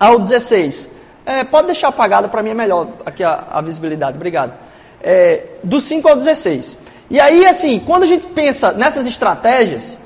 ao 0.01 0.19
16. 0.19 0.91
É, 1.25 1.45
pode 1.45 1.69
deixar 1.69 1.87
apagada, 1.87 2.27
para 2.27 2.43
mim 2.43 2.51
é 2.51 2.55
melhor 2.55 2.89
aqui 3.07 3.23
a, 3.23 3.45
a 3.49 3.61
visibilidade. 3.61 4.17
Obrigado. 4.17 4.57
É, 5.01 5.45
do 5.63 5.81
5 5.81 6.09
ao 6.09 6.17
16. 6.17 6.77
E 7.09 7.21
aí, 7.21 7.47
assim, 7.47 7.79
quando 7.79 8.03
a 8.03 8.07
gente 8.07 8.27
pensa 8.27 8.73
nessas 8.73 9.07
estratégias, 9.07 9.97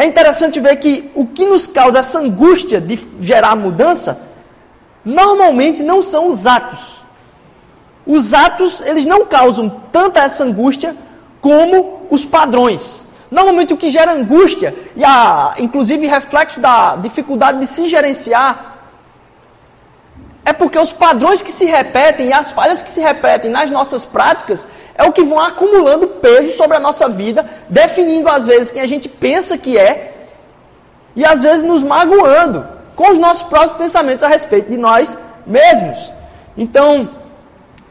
é 0.00 0.06
interessante 0.06 0.58
ver 0.58 0.76
que 0.76 1.10
o 1.14 1.26
que 1.26 1.44
nos 1.44 1.66
causa 1.66 1.98
essa 1.98 2.18
angústia 2.18 2.80
de 2.80 2.98
gerar 3.20 3.54
mudança 3.54 4.18
normalmente 5.04 5.82
não 5.82 6.02
são 6.02 6.30
os 6.30 6.46
atos. 6.46 7.00
Os 8.06 8.32
atos, 8.32 8.80
eles 8.80 9.04
não 9.04 9.26
causam 9.26 9.68
tanta 9.92 10.20
essa 10.20 10.42
angústia 10.42 10.96
como 11.40 12.06
os 12.10 12.24
padrões. 12.24 13.04
Normalmente 13.30 13.74
o 13.74 13.76
que 13.76 13.90
gera 13.90 14.12
angústia, 14.12 14.74
e 14.96 15.04
a, 15.04 15.54
inclusive 15.58 16.06
reflexo 16.06 16.60
da 16.60 16.96
dificuldade 16.96 17.60
de 17.60 17.66
se 17.66 17.86
gerenciar, 17.86 18.69
é 20.44 20.52
porque 20.52 20.78
os 20.78 20.92
padrões 20.92 21.42
que 21.42 21.52
se 21.52 21.64
repetem 21.64 22.28
e 22.28 22.32
as 22.32 22.50
falhas 22.50 22.80
que 22.80 22.90
se 22.90 23.00
repetem 23.00 23.50
nas 23.50 23.70
nossas 23.70 24.04
práticas 24.04 24.66
é 24.94 25.04
o 25.04 25.12
que 25.12 25.22
vão 25.22 25.38
acumulando 25.38 26.06
peso 26.08 26.56
sobre 26.56 26.76
a 26.76 26.80
nossa 26.80 27.08
vida, 27.08 27.48
definindo 27.68 28.28
às 28.28 28.46
vezes 28.46 28.70
quem 28.70 28.82
a 28.82 28.86
gente 28.86 29.08
pensa 29.08 29.56
que 29.56 29.78
é 29.78 30.14
e 31.14 31.24
às 31.24 31.42
vezes 31.42 31.62
nos 31.62 31.82
magoando 31.82 32.66
com 32.96 33.12
os 33.12 33.18
nossos 33.18 33.42
próprios 33.42 33.76
pensamentos 33.78 34.24
a 34.24 34.28
respeito 34.28 34.70
de 34.70 34.76
nós 34.76 35.16
mesmos. 35.46 36.10
Então, 36.56 37.08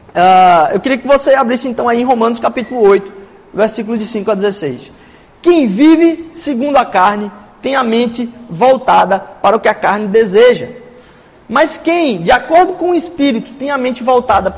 uh, 0.08 0.72
eu 0.72 0.80
queria 0.80 0.98
que 0.98 1.06
você 1.06 1.34
abrisse 1.34 1.68
então 1.68 1.88
aí 1.88 2.00
em 2.00 2.04
Romanos 2.04 2.40
capítulo 2.40 2.80
8, 2.86 3.12
versículos 3.52 3.98
de 3.98 4.06
5 4.06 4.30
a 4.30 4.34
16. 4.34 4.92
Quem 5.42 5.66
vive 5.66 6.30
segundo 6.32 6.76
a 6.76 6.84
carne 6.84 7.30
tem 7.62 7.74
a 7.74 7.82
mente 7.82 8.32
voltada 8.48 9.18
para 9.18 9.56
o 9.56 9.60
que 9.60 9.68
a 9.68 9.74
carne 9.74 10.06
deseja. 10.06 10.79
Mas 11.50 11.76
quem, 11.76 12.22
de 12.22 12.30
acordo 12.30 12.74
com 12.74 12.90
o 12.90 12.94
Espírito, 12.94 13.54
tem 13.54 13.72
a 13.72 13.76
mente 13.76 14.04
voltada. 14.04 14.54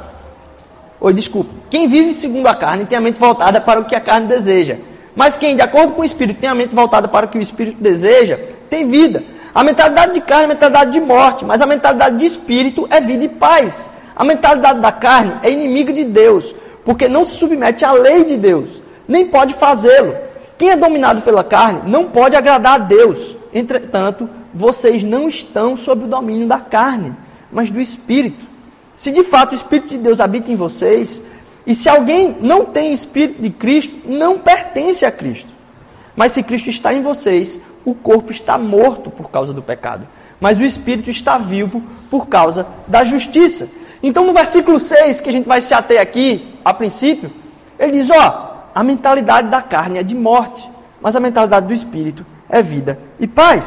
Oi, 1.01 1.15
desculpa. 1.15 1.51
Quem 1.71 1.89
vive 1.89 2.13
segundo 2.13 2.47
a 2.47 2.55
carne 2.55 2.85
tem 2.85 2.99
a 2.99 3.01
mente 3.01 3.19
voltada 3.19 3.63
para 3.63 3.81
o 3.81 3.87
que 3.87 3.97
a 3.97 4.01
carne 4.01 4.27
deseja. 4.29 4.77
Mas 5.17 5.35
quem, 5.35 5.57
de 5.57 5.63
acordo 5.63 5.95
com 5.95 6.03
o 6.03 6.05
Espírito, 6.05 6.39
tem 6.39 6.51
a 6.51 6.55
mente 6.55 6.75
voltada 6.75 7.09
para 7.09 7.25
o 7.25 7.29
que 7.31 7.39
o 7.39 7.41
Espírito 7.41 7.83
deseja, 7.83 8.39
tem 8.69 8.87
vida. 8.87 9.25
A 9.55 9.65
mentalidade 9.65 10.13
de 10.13 10.21
carne 10.21 10.45
é 10.45 10.49
mentalidade 10.49 10.91
de 10.93 11.01
morte, 11.01 11.47
mas 11.47 11.63
a 11.63 11.67
mentalidade 11.67 12.19
de 12.19 12.27
espírito 12.27 12.87
é 12.91 13.01
vida 13.01 13.25
e 13.25 13.29
paz. 13.29 13.91
A 14.15 14.23
mentalidade 14.23 14.81
da 14.81 14.93
carne 14.93 15.33
é 15.43 15.51
inimiga 15.51 15.95
de 15.95 16.05
Deus, 16.05 16.55
porque 16.85 17.09
não 17.09 17.25
se 17.25 17.37
submete 17.37 17.87
à 17.87 17.93
lei 17.93 18.25
de 18.25 18.37
Deus, 18.37 18.83
nem 19.09 19.27
pode 19.27 19.55
fazê-lo. 19.55 20.15
Quem 20.59 20.71
é 20.71 20.77
dominado 20.77 21.23
pela 21.23 21.43
carne 21.43 21.83
não 21.87 22.05
pode 22.05 22.37
agradar 22.37 22.75
a 22.75 22.79
Deus. 22.79 23.37
Entretanto, 23.53 24.29
vocês 24.53 25.05
não 25.05 25.29
estão 25.29 25.77
sob 25.77 26.05
o 26.05 26.09
domínio 26.09 26.47
da 26.47 26.59
carne, 26.59 27.15
mas 27.51 27.71
do 27.71 27.81
espírito. 27.81 28.47
Se 28.95 29.11
de 29.11 29.25
fato 29.25 29.53
o 29.53 29.55
espírito 29.55 29.91
de 29.91 29.99
Deus 29.99 30.21
habita 30.21 30.51
em 30.51 30.57
vocês, 30.57 31.23
e 31.67 31.75
se 31.75 31.89
alguém 31.89 32.37
não 32.41 32.65
tem 32.65 32.93
espírito 32.93 33.43
de 33.43 33.51
Cristo, 33.51 33.95
não 34.07 34.39
pertence 34.39 35.05
a 35.05 35.13
Cristo. 35.13 35.49
Mas 36.17 36.33
se 36.33 36.43
Cristo 36.43 36.71
está 36.71 36.93
em 36.93 37.03
vocês, 37.03 37.61
o 37.85 37.95
corpo 37.95 38.33
está 38.33 38.57
morto 38.57 39.11
por 39.11 39.31
causa 39.31 39.53
do 39.53 39.63
pecado, 39.63 40.07
mas 40.41 40.59
o 40.59 40.63
espírito 40.63 41.11
está 41.11 41.39
vivo 41.39 41.83
por 42.11 42.29
causa 42.29 42.67
da 42.87 43.05
justiça. 43.05 43.69
Então, 44.03 44.27
no 44.27 44.33
versículo 44.33 44.81
6, 44.81 45.21
que 45.21 45.29
a 45.29 45.33
gente 45.33 45.49
vai 45.49 45.61
se 45.61 45.73
ater 45.73 46.01
aqui, 46.01 46.55
a 46.65 46.75
princípio, 46.75 47.31
ele 47.79 47.93
diz: 47.93 48.11
ó, 48.11 48.69
a 48.75 48.83
mentalidade 48.83 49.49
da 49.49 49.63
carne 49.63 49.99
é 49.99 50.03
de 50.03 50.15
morte, 50.15 50.69
mas 51.01 51.15
a 51.15 51.21
mentalidade 51.21 51.67
do 51.67 51.73
espírito 51.73 52.27
é 52.53 52.63
vida 52.63 52.99
e 53.19 53.27
paz. 53.27 53.65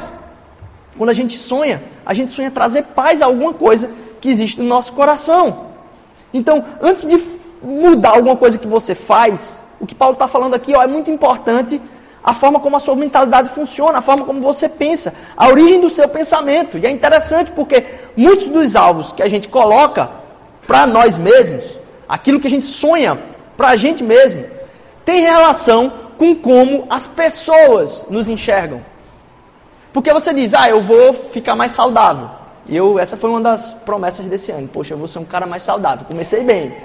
Quando 0.95 1.09
a 1.09 1.13
gente 1.13 1.37
sonha, 1.37 1.83
a 2.05 2.13
gente 2.13 2.31
sonha 2.31 2.51
trazer 2.51 2.83
paz 2.83 3.21
a 3.21 3.25
alguma 3.25 3.51
coisa 3.51 3.89
que 4.21 4.29
existe 4.29 4.61
no 4.61 4.67
nosso 4.67 4.93
coração. 4.93 5.71
Então, 6.31 6.63
antes 6.79 7.05
de 7.05 7.21
mudar 7.61 8.11
alguma 8.11 8.37
coisa 8.37 8.59
que 8.59 8.67
você 8.67 8.93
faz, 8.93 9.59
o 9.79 9.87
que 9.87 9.95
Paulo 9.95 10.13
está 10.13 10.27
falando 10.27 10.53
aqui 10.53 10.73
ó, 10.75 10.83
é 10.83 10.87
muito 10.87 11.09
importante 11.09 11.81
a 12.23 12.33
forma 12.33 12.59
como 12.59 12.77
a 12.77 12.79
sua 12.79 12.95
mentalidade 12.95 13.49
funciona, 13.49 13.97
a 13.97 14.01
forma 14.01 14.25
como 14.25 14.39
você 14.39 14.69
pensa, 14.69 15.13
a 15.35 15.47
origem 15.47 15.81
do 15.81 15.89
seu 15.89 16.07
pensamento. 16.07 16.77
E 16.77 16.85
é 16.85 16.91
interessante 16.91 17.51
porque 17.51 17.83
muitos 18.15 18.47
dos 18.47 18.75
alvos 18.75 19.11
que 19.11 19.23
a 19.23 19.27
gente 19.27 19.47
coloca 19.49 20.09
para 20.65 20.87
nós 20.87 21.17
mesmos, 21.17 21.63
aquilo 22.07 22.39
que 22.39 22.47
a 22.47 22.49
gente 22.49 22.65
sonha 22.65 23.19
para 23.57 23.69
a 23.69 23.75
gente 23.75 24.03
mesmo, 24.03 24.43
tem 25.03 25.21
relação 25.21 26.04
com 26.17 26.35
como 26.35 26.85
as 26.89 27.07
pessoas 27.07 28.05
nos 28.09 28.29
enxergam. 28.29 28.81
Porque 29.93 30.11
você 30.11 30.33
diz, 30.33 30.53
ah, 30.53 30.69
eu 30.69 30.81
vou 30.81 31.13
ficar 31.13 31.55
mais 31.55 31.71
saudável. 31.71 32.29
E 32.67 32.75
eu, 32.75 32.97
essa 32.99 33.15
foi 33.15 33.29
uma 33.29 33.41
das 33.41 33.73
promessas 33.73 34.25
desse 34.25 34.51
ano. 34.51 34.67
Poxa, 34.67 34.93
eu 34.93 34.97
vou 34.97 35.07
ser 35.07 35.19
um 35.19 35.25
cara 35.25 35.45
mais 35.45 35.63
saudável. 35.63 36.05
Comecei 36.05 36.43
bem. 36.43 36.75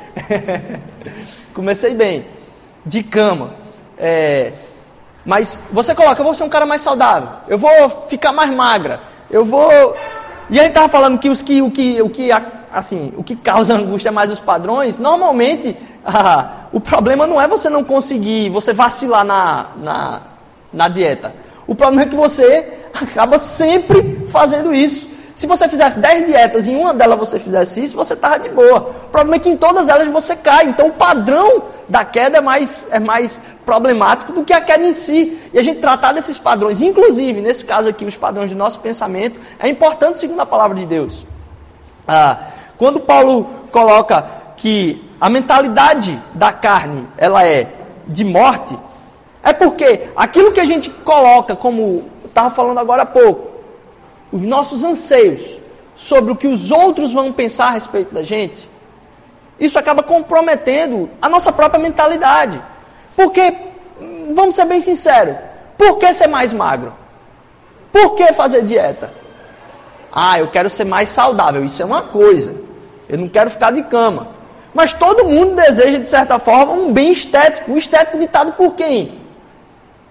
Comecei 1.55 1.95
bem. 1.95 2.27
De 2.85 3.03
cama. 3.03 3.55
É, 3.99 4.53
mas 5.25 5.63
você 5.73 5.95
coloca, 5.95 6.21
eu 6.21 6.25
vou 6.25 6.35
ser 6.35 6.45
um 6.45 6.49
cara 6.49 6.67
mais 6.67 6.83
saudável. 6.83 7.31
Eu 7.49 7.59
vou 7.59 7.89
ficar 8.09 8.33
mais 8.33 8.51
magra. 8.51 9.01
Eu 9.31 9.45
vou. 9.45 9.97
E 10.49 10.59
a 10.59 10.63
gente 10.63 10.71
estava 10.71 10.89
falando 10.89 11.19
que, 11.19 11.29
os 11.29 11.43
que, 11.43 11.63
o, 11.63 11.71
que, 11.71 12.01
o, 12.03 12.11
que, 12.11 12.31
assim, 12.73 13.13
o 13.17 13.25
que 13.25 13.37
causa 13.37 13.75
angústia 13.79 14.13
mais 14.13 14.31
os 14.31 14.41
padrões, 14.41 14.99
normalmente 14.99 15.77
o 16.73 16.81
problema 16.81 17.27
não 17.27 17.41
é 17.41 17.47
você 17.47 17.69
não 17.69 17.85
conseguir, 17.85 18.51
você 18.51 18.73
vacilar 18.73 19.25
na, 19.25 19.67
na, 19.77 20.23
na 20.73 20.89
dieta. 20.89 21.35
O 21.67 21.75
problema 21.75 22.03
é 22.03 22.07
que 22.07 22.17
você 22.17 22.81
acaba 22.93 23.39
sempre 23.39 24.27
fazendo 24.31 24.75
isso. 24.75 25.09
Se 25.35 25.47
você 25.47 25.69
fizesse 25.69 25.99
10 25.99 26.27
dietas 26.27 26.67
e 26.67 26.73
em 26.73 26.77
uma 26.77 26.93
delas 26.93 27.19
você 27.19 27.39
fizesse 27.39 27.83
isso, 27.83 27.97
você 27.97 28.13
estava 28.13 28.39
de 28.39 28.51
boa. 28.51 28.95
O 29.05 29.09
problema 29.09 29.37
é 29.37 29.39
que 29.39 29.49
em 29.49 29.57
todas 29.57 29.89
elas 29.89 30.07
você 30.09 30.37
cai. 30.37 30.67
Então 30.67 30.89
o 30.89 30.93
padrão 30.93 31.63
da 31.89 32.05
queda 32.05 32.39
é 32.39 32.41
mais, 32.43 32.87
é 32.91 32.99
mais 32.99 33.41
problemático 33.65 34.33
do 34.33 34.45
que 34.45 34.53
a 34.53 34.61
queda 34.61 34.85
em 34.85 34.93
si. 34.93 35.39
E 35.53 35.59
a 35.59 35.63
gente 35.63 35.81
tratar 35.81 36.13
desses 36.13 36.37
padrões, 36.37 36.83
inclusive 36.83 37.41
nesse 37.41 37.65
caso 37.65 37.89
aqui, 37.89 38.05
os 38.05 38.17
padrões 38.17 38.51
do 38.51 38.57
nosso 38.57 38.81
pensamento, 38.81 39.41
é 39.59 39.67
importante 39.69 40.19
segundo 40.19 40.41
a 40.41 40.47
palavra 40.47 40.77
de 40.77 40.85
Deus. 40.85 41.25
Ah, 42.07 42.49
quando 42.77 43.01
Paulo 43.01 43.49
coloca 43.73 44.23
que 44.57 45.10
a 45.21 45.29
mentalidade 45.29 46.19
da 46.35 46.53
carne 46.53 47.07
ela 47.17 47.45
é 47.45 47.73
de 48.07 48.25
morte, 48.25 48.77
é 49.43 49.53
porque 49.53 50.09
aquilo 50.17 50.53
que 50.53 50.61
a 50.61 50.65
gente 50.65 50.91
coloca 50.91 51.55
como 51.55 52.09
estava 52.25 52.51
falando 52.51 52.79
agora 52.79 53.03
há 53.03 53.07
pouco, 53.07 53.51
os 54.33 54.41
nossos 54.43 54.83
anseios 54.85 55.59
sobre 55.95 56.33
o 56.33 56.37
que 56.37 56.47
os 56.47 56.71
outros 56.71 57.13
vão 57.13 57.33
pensar 57.33 57.67
a 57.67 57.71
respeito 57.73 58.15
da 58.15 58.23
gente, 58.23 58.69
isso 59.59 59.79
acaba 59.79 60.03
comprometendo 60.03 61.11
a 61.21 61.29
nossa 61.29 61.53
própria 61.53 61.79
mentalidade. 61.79 62.61
Porque, 63.15 63.55
vamos 64.35 64.55
ser 64.55 64.65
bem 64.65 64.81
sinceros, 64.81 65.37
por 65.77 65.99
que 65.99 66.11
ser 66.15 66.29
mais 66.29 66.53
magro? 66.53 66.95
Por 67.93 68.15
que 68.15 68.33
fazer 68.33 68.63
dieta? 68.63 69.13
Ah, 70.11 70.39
eu 70.39 70.49
quero 70.49 70.71
ser 70.71 70.85
mais 70.85 71.11
saudável. 71.11 71.65
Isso 71.65 71.83
é 71.83 71.85
uma 71.85 72.03
coisa. 72.03 72.55
Eu 73.09 73.19
não 73.19 73.29
quero 73.29 73.51
ficar 73.51 73.71
de 73.71 73.83
cama. 73.83 74.40
Mas 74.73 74.93
todo 74.93 75.25
mundo 75.25 75.57
deseja, 75.57 75.99
de 75.99 76.09
certa 76.09 76.39
forma, 76.39 76.73
um 76.73 76.93
bem 76.93 77.11
estético. 77.13 77.73
Um 77.73 77.77
estético 77.77 78.19
ditado 78.19 78.53
por 78.53 78.75
quem? 78.75 79.21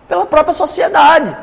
Pela 0.08 0.25
própria 0.25 0.54
sociedade 0.54 1.36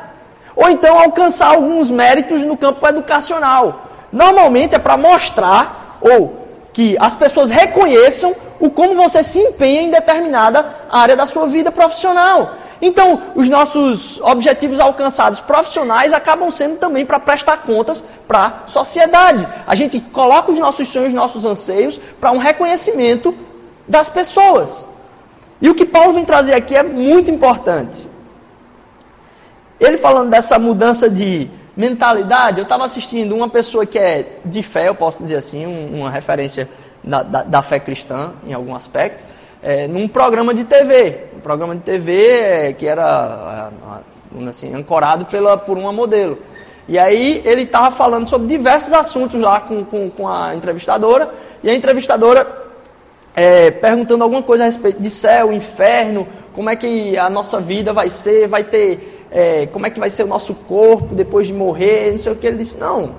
ou 0.57 0.67
então 0.71 0.97
alcançar 0.97 1.49
alguns 1.49 1.91
méritos 1.91 2.43
no 2.43 2.57
campo 2.57 2.85
educacional. 2.87 3.85
Normalmente 4.11 4.75
é 4.75 4.79
para 4.79 4.97
mostrar 4.97 5.99
ou 6.01 6.47
que 6.73 6.97
as 6.99 7.15
pessoas 7.15 7.51
reconheçam 7.51 8.35
o 8.59 8.71
como 8.71 8.95
você 8.95 9.21
se 9.21 9.39
empenha 9.39 9.83
em 9.83 9.91
determinada 9.91 10.65
área 10.89 11.15
da 11.15 11.27
sua 11.27 11.45
vida 11.45 11.71
profissional. 11.71 12.55
Então, 12.81 13.21
os 13.35 13.49
nossos 13.49 14.21
objetivos 14.21 14.79
alcançados 14.79 15.39
profissionais 15.39 16.13
acabam 16.13 16.51
sendo 16.51 16.77
também 16.77 17.05
para 17.05 17.19
prestar 17.19 17.57
contas 17.57 18.03
para 18.27 18.45
a 18.65 18.67
sociedade. 18.67 19.47
A 19.65 19.73
gente 19.75 19.99
coloca 19.99 20.51
os 20.51 20.59
nossos 20.59 20.87
sonhos, 20.87 21.13
nossos 21.13 21.45
anseios 21.45 21.99
para 22.19 22.31
um 22.31 22.37
reconhecimento 22.37 23.35
das 23.87 24.09
pessoas. 24.09 24.87
E 25.61 25.69
o 25.69 25.75
que 25.75 25.85
Paulo 25.85 26.13
vem 26.13 26.25
trazer 26.25 26.53
aqui 26.53 26.75
é 26.75 26.83
muito 26.83 27.31
importante. 27.31 28.07
Ele 29.79 29.97
falando 29.97 30.29
dessa 30.29 30.59
mudança 30.59 31.09
de 31.09 31.49
mentalidade, 31.75 32.57
eu 32.59 32.63
estava 32.63 32.85
assistindo 32.85 33.35
uma 33.35 33.47
pessoa 33.47 33.85
que 33.85 33.99
é 33.99 34.39
de 34.43 34.63
fé, 34.63 34.87
eu 34.87 34.95
posso 34.95 35.21
dizer 35.21 35.35
assim, 35.35 35.65
um, 35.65 35.99
uma 35.99 36.09
referência 36.09 36.67
da, 37.03 37.21
da, 37.21 37.43
da, 37.43 37.61
fé 37.61 37.79
cristã 37.79 38.33
em 38.45 38.53
algum 38.53 38.75
aspecto, 38.75 39.23
é, 39.67 39.85
num 39.85 40.07
programa 40.07 40.53
de 40.53 40.63
TV. 40.63 41.25
Um 41.35 41.41
programa 41.41 41.75
de 41.75 41.81
TV 41.81 42.25
é, 42.25 42.71
que 42.73 42.87
era 42.87 43.69
assim, 44.47 44.73
ancorado 44.73 45.25
pela, 45.25 45.57
por 45.57 45.77
uma 45.77 45.91
modelo. 45.91 46.37
E 46.87 46.97
aí 46.97 47.41
ele 47.43 47.63
estava 47.63 47.91
falando 47.91 48.29
sobre 48.29 48.47
diversos 48.47 48.93
assuntos 48.93 49.37
lá 49.41 49.59
com, 49.59 49.83
com, 49.83 50.09
com 50.09 50.25
a 50.25 50.55
entrevistadora, 50.55 51.29
e 51.61 51.69
a 51.69 51.75
entrevistadora 51.75 52.47
é, 53.35 53.69
perguntando 53.69 54.23
alguma 54.23 54.41
coisa 54.41 54.63
a 54.63 54.67
respeito 54.67 55.01
de 55.01 55.09
céu, 55.09 55.51
inferno, 55.51 56.25
como 56.53 56.69
é 56.69 56.75
que 56.77 57.17
a 57.17 57.29
nossa 57.29 57.59
vida 57.59 57.91
vai 57.91 58.09
ser, 58.09 58.47
vai 58.47 58.63
ter 58.63 59.27
é, 59.29 59.65
como 59.65 59.85
é 59.85 59.89
que 59.89 59.99
vai 59.99 60.09
ser 60.09 60.23
o 60.23 60.27
nosso 60.27 60.53
corpo 60.53 61.13
depois 61.13 61.45
de 61.45 61.53
morrer, 61.53 62.11
não 62.11 62.17
sei 62.17 62.31
o 62.31 62.37
que. 62.37 62.47
Ele 62.47 62.55
disse, 62.55 62.77
não, 62.77 63.15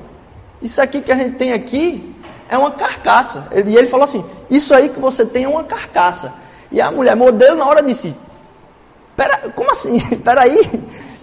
isso 0.63 0.81
aqui 0.81 1.03
que 1.03 1.13
a 1.13 1.17
gente 1.17 1.37
tem 1.37 1.53
aqui 1.53 2.15
é 2.49 2.57
uma 2.57 2.71
carcaça. 2.71 3.49
e 3.53 3.77
ele 3.77 3.89
falou 3.89 4.05
assim, 4.05 4.25
isso 4.51 4.75
aí 4.75 4.89
que 4.89 5.01
você 5.01 5.25
tem 5.25 5.45
é 5.45 5.49
uma 5.49 5.65
carcaça. 5.65 6.33
E 6.71 6.81
a 6.81 6.91
mulher 6.91 7.17
modelo 7.17 7.57
na 7.57 7.67
hora 7.67 7.83
disse, 7.83 8.15
Pera, 9.17 9.51
como 9.55 9.71
assim? 9.71 9.99
Peraí, 10.25 10.71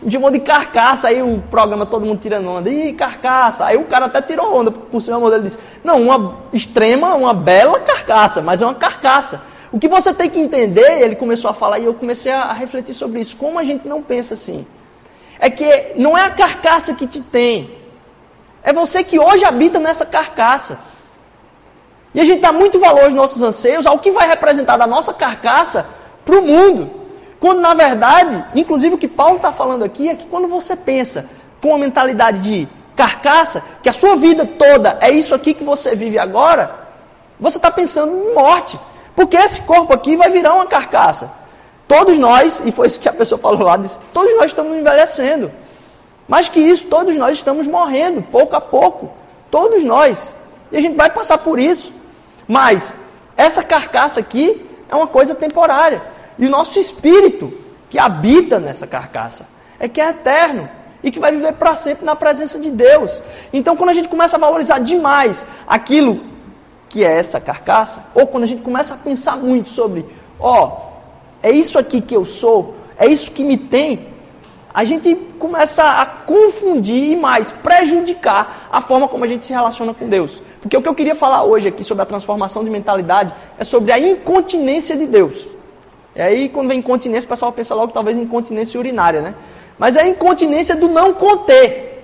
de 0.04 0.18
modo 0.18 0.34
de 0.34 0.40
carcaça, 0.40 1.08
aí 1.08 1.22
o 1.22 1.42
programa 1.50 1.86
todo 1.86 2.06
mundo 2.06 2.20
tirando 2.20 2.50
onda, 2.50 2.70
ih, 2.70 2.94
carcaça. 2.94 3.66
Aí 3.66 3.78
o 3.78 3.86
cara 3.86 4.06
até 4.06 4.22
tirou 4.22 4.54
onda 4.54 4.72
por 4.72 5.02
cima, 5.02 5.18
o 5.18 5.22
modelo 5.22 5.44
disse, 5.44 5.58
não, 5.84 6.02
uma 6.02 6.40
extrema, 6.52 7.16
uma 7.16 7.34
bela 7.34 7.80
carcaça, 7.80 8.42
mas 8.42 8.62
é 8.62 8.66
uma 8.66 8.76
carcaça. 8.76 9.42
O 9.72 9.80
que 9.80 9.88
você 9.88 10.14
tem 10.14 10.30
que 10.30 10.40
entender, 10.40 11.02
ele 11.02 11.16
começou 11.16 11.50
a 11.50 11.54
falar 11.54 11.80
e 11.80 11.86
eu 11.86 11.94
comecei 11.94 12.32
a 12.32 12.52
refletir 12.54 12.94
sobre 12.94 13.20
isso, 13.20 13.36
como 13.36 13.58
a 13.58 13.64
gente 13.64 13.88
não 13.88 14.02
pensa 14.02 14.34
assim 14.34 14.66
é 15.40 15.50
que 15.50 15.94
não 15.96 16.18
é 16.18 16.24
a 16.24 16.30
carcaça 16.30 16.94
que 16.94 17.08
te 17.08 17.22
tem, 17.22 17.72
é 18.64 18.74
você 18.74 19.04
que 19.04 19.20
hoje 19.20 19.46
habita 19.46 19.80
nessa 19.80 20.06
carcaça. 20.06 20.80
E 22.16 22.22
a 22.22 22.24
gente 22.24 22.40
dá 22.40 22.54
muito 22.54 22.80
valor 22.80 23.04
aos 23.04 23.14
nossos 23.14 23.42
anseios, 23.42 23.86
ao 23.86 24.00
que 24.00 24.10
vai 24.10 24.26
representar 24.26 24.78
da 24.78 24.88
nossa 24.88 25.14
carcaça 25.14 25.86
para 26.24 26.40
o 26.40 26.42
mundo. 26.42 26.90
Quando 27.42 27.60
na 27.60 27.74
verdade, 27.74 28.44
inclusive 28.56 28.96
o 28.96 28.98
que 28.98 29.08
Paulo 29.08 29.36
está 29.36 29.52
falando 29.52 29.84
aqui 29.84 30.08
é 30.08 30.16
que 30.16 30.26
quando 30.26 30.48
você 30.48 30.78
pensa 30.78 31.30
com 31.62 31.70
uma 31.70 31.78
mentalidade 31.78 32.40
de 32.40 32.70
carcaça, 32.96 33.62
que 33.84 33.90
a 33.90 33.94
sua 33.94 34.16
vida 34.16 34.46
toda 34.46 34.98
é 35.02 35.12
isso 35.12 35.36
aqui 35.36 35.54
que 35.54 35.64
você 35.64 35.94
vive 35.94 36.18
agora, 36.18 36.74
você 37.38 37.58
está 37.58 37.70
pensando 37.70 38.14
em 38.14 38.34
morte. 38.34 38.80
Porque 39.14 39.36
esse 39.36 39.60
corpo 39.62 39.94
aqui 39.94 40.16
vai 40.16 40.30
virar 40.30 40.54
uma 40.54 40.66
carcaça. 40.68 41.30
Todos 41.86 42.18
nós, 42.18 42.62
e 42.64 42.72
foi 42.72 42.88
isso 42.88 43.00
que 43.00 43.10
a 43.10 43.14
pessoa 43.14 43.38
falou 43.38 43.62
lá, 43.62 43.76
disse, 43.76 44.00
todos 44.14 44.34
nós 44.38 44.46
estamos 44.46 44.76
envelhecendo. 44.78 45.52
Mais 46.30 46.48
que 46.48 46.62
isso, 46.62 46.88
todos 46.88 47.14
nós 47.16 47.36
estamos 47.36 47.68
morrendo, 47.68 48.22
pouco 48.22 48.56
a 48.56 48.62
pouco. 48.62 49.12
Todos 49.52 49.84
nós. 49.84 50.34
E 50.72 50.78
a 50.78 50.82
gente 50.82 50.96
vai 50.96 51.10
passar 51.10 51.38
por 51.40 51.60
isso. 51.60 51.94
Mas 52.48 52.96
essa 53.36 53.64
carcaça 53.64 54.20
aqui 54.20 54.66
é 54.90 54.96
uma 54.96 55.08
coisa 55.08 55.36
temporária. 55.36 56.02
E 56.38 56.46
o 56.46 56.50
nosso 56.50 56.80
espírito, 56.80 57.54
que 57.90 57.98
habita 57.98 58.60
nessa 58.60 58.86
carcaça, 58.86 59.48
é 59.80 59.88
que 59.88 60.02
é 60.02 60.10
eterno 60.10 60.70
e 61.04 61.12
que 61.12 61.20
vai 61.20 61.32
viver 61.32 61.54
para 61.54 61.76
sempre 61.76 62.06
na 62.06 62.16
presença 62.16 62.60
de 62.60 62.72
Deus. 62.72 63.22
Então, 63.54 63.76
quando 63.76 63.90
a 63.90 63.94
gente 63.94 64.08
começa 64.08 64.36
a 64.36 64.40
valorizar 64.40 64.80
demais 64.80 65.46
aquilo 65.68 66.22
que 66.90 67.04
é 67.04 67.20
essa 67.20 67.40
carcaça, 67.40 68.06
ou 68.14 68.26
quando 68.26 68.44
a 68.44 68.48
gente 68.48 68.62
começa 68.62 68.94
a 68.94 68.98
pensar 68.98 69.38
muito 69.38 69.70
sobre, 69.70 70.06
ó, 70.40 70.94
é 71.44 71.52
isso 71.52 71.78
aqui 71.78 72.02
que 72.02 72.16
eu 72.16 72.26
sou, 72.26 72.76
é 72.98 73.06
isso 73.06 73.32
que 73.32 73.44
me 73.44 73.58
tem, 73.58 74.08
a 74.74 74.84
gente 74.84 75.16
começa 75.40 75.84
a 75.84 76.06
confundir 76.06 77.12
e 77.12 77.16
mais 77.16 77.52
prejudicar 77.52 78.68
a 78.72 78.82
forma 78.82 79.08
como 79.08 79.24
a 79.24 79.28
gente 79.28 79.46
se 79.46 79.54
relaciona 79.54 79.94
com 79.94 80.10
Deus. 80.10 80.42
Porque 80.66 80.78
o 80.78 80.82
que 80.82 80.90
eu 80.90 80.96
queria 80.96 81.14
falar 81.14 81.44
hoje 81.44 81.68
aqui 81.68 81.84
sobre 81.84 82.02
a 82.02 82.08
transformação 82.08 82.64
de 82.64 82.72
mentalidade 82.72 83.32
é 83.60 83.64
sobre 83.64 83.92
a 83.92 84.00
incontinência 84.00 84.98
de 84.98 85.06
Deus. 85.06 85.48
E 86.16 86.20
aí, 86.20 86.50
quando 86.50 86.70
vem 86.70 86.80
incontinência, 86.80 87.28
o 87.28 87.30
pessoal 87.30 87.52
pensa 87.52 87.76
logo 87.76 87.94
talvez 87.94 88.18
incontinência 88.18 88.80
urinária, 88.80 89.22
né? 89.22 89.36
Mas 89.78 89.96
é 89.96 90.02
a 90.02 90.08
incontinência 90.08 90.76
do 90.76 90.90
não 90.90 91.14
conter. 91.14 92.04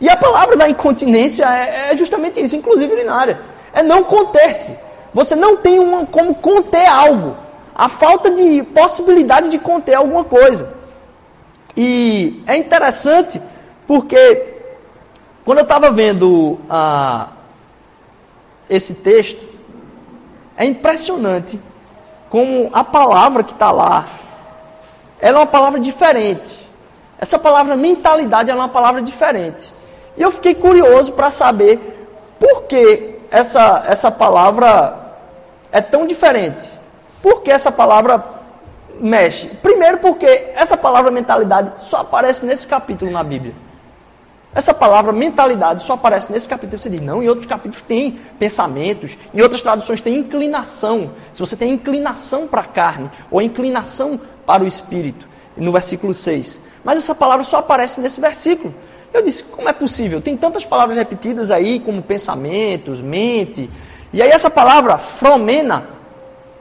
E 0.00 0.08
a 0.08 0.16
palavra 0.16 0.56
da 0.56 0.70
incontinência 0.70 1.44
é, 1.44 1.90
é 1.92 1.96
justamente 1.98 2.40
isso, 2.40 2.56
inclusive 2.56 2.90
urinária. 2.90 3.42
É 3.74 3.82
não 3.82 4.02
conter-se. 4.04 4.74
Você 5.12 5.36
não 5.36 5.58
tem 5.58 5.78
uma, 5.78 6.06
como 6.06 6.34
conter 6.36 6.86
algo 6.86 7.36
a 7.74 7.90
falta 7.90 8.30
de 8.30 8.62
possibilidade 8.62 9.50
de 9.50 9.58
conter 9.58 9.96
alguma 9.96 10.24
coisa. 10.24 10.72
E 11.76 12.42
é 12.46 12.56
interessante 12.56 13.38
porque 13.86 14.46
quando 15.44 15.58
eu 15.58 15.64
estava 15.64 15.90
vendo 15.90 16.58
a. 16.70 17.32
esse 18.72 18.94
texto, 18.94 19.46
é 20.56 20.64
impressionante 20.64 21.60
como 22.30 22.70
a 22.72 22.82
palavra 22.82 23.44
que 23.44 23.52
está 23.52 23.70
lá, 23.70 24.08
ela 25.20 25.38
é 25.38 25.40
uma 25.40 25.46
palavra 25.46 25.78
diferente. 25.78 26.66
Essa 27.18 27.38
palavra 27.38 27.76
mentalidade 27.76 28.50
é 28.50 28.54
uma 28.54 28.70
palavra 28.70 29.02
diferente. 29.02 29.74
E 30.16 30.22
eu 30.22 30.30
fiquei 30.30 30.54
curioso 30.54 31.12
para 31.12 31.30
saber 31.30 32.08
por 32.40 32.62
que 32.62 33.18
essa, 33.30 33.84
essa 33.86 34.10
palavra 34.10 35.18
é 35.70 35.82
tão 35.82 36.06
diferente. 36.06 36.66
Por 37.20 37.42
que 37.42 37.50
essa 37.50 37.70
palavra 37.70 38.24
mexe? 38.98 39.48
Primeiro, 39.48 39.98
porque 39.98 40.50
essa 40.54 40.78
palavra 40.78 41.10
mentalidade 41.10 41.72
só 41.82 41.98
aparece 41.98 42.46
nesse 42.46 42.66
capítulo 42.66 43.10
na 43.10 43.22
Bíblia. 43.22 43.54
Essa 44.54 44.74
palavra 44.74 45.12
mentalidade 45.12 45.82
só 45.82 45.94
aparece 45.94 46.30
nesse 46.30 46.46
capítulo. 46.46 46.78
Você 46.78 46.90
diz, 46.90 47.00
não, 47.00 47.22
em 47.22 47.28
outros 47.28 47.46
capítulos 47.46 47.80
tem 47.80 48.18
pensamentos, 48.38 49.16
em 49.32 49.40
outras 49.40 49.62
traduções 49.62 50.00
tem 50.02 50.16
inclinação. 50.16 51.12
Se 51.32 51.40
você 51.40 51.56
tem 51.56 51.72
inclinação 51.72 52.46
para 52.46 52.60
a 52.60 52.64
carne, 52.64 53.10
ou 53.30 53.40
inclinação 53.40 54.20
para 54.44 54.62
o 54.62 54.66
espírito, 54.66 55.26
no 55.56 55.72
versículo 55.72 56.12
6. 56.12 56.60
Mas 56.84 56.98
essa 56.98 57.14
palavra 57.14 57.44
só 57.44 57.58
aparece 57.58 58.00
nesse 58.00 58.20
versículo. 58.20 58.74
Eu 59.12 59.22
disse, 59.22 59.44
como 59.44 59.68
é 59.68 59.72
possível? 59.72 60.20
Tem 60.20 60.36
tantas 60.36 60.64
palavras 60.64 60.96
repetidas 60.96 61.50
aí, 61.50 61.80
como 61.80 62.02
pensamentos, 62.02 63.00
mente. 63.00 63.70
E 64.12 64.20
aí 64.20 64.30
essa 64.30 64.50
palavra, 64.50 64.98
fromena, 64.98 65.86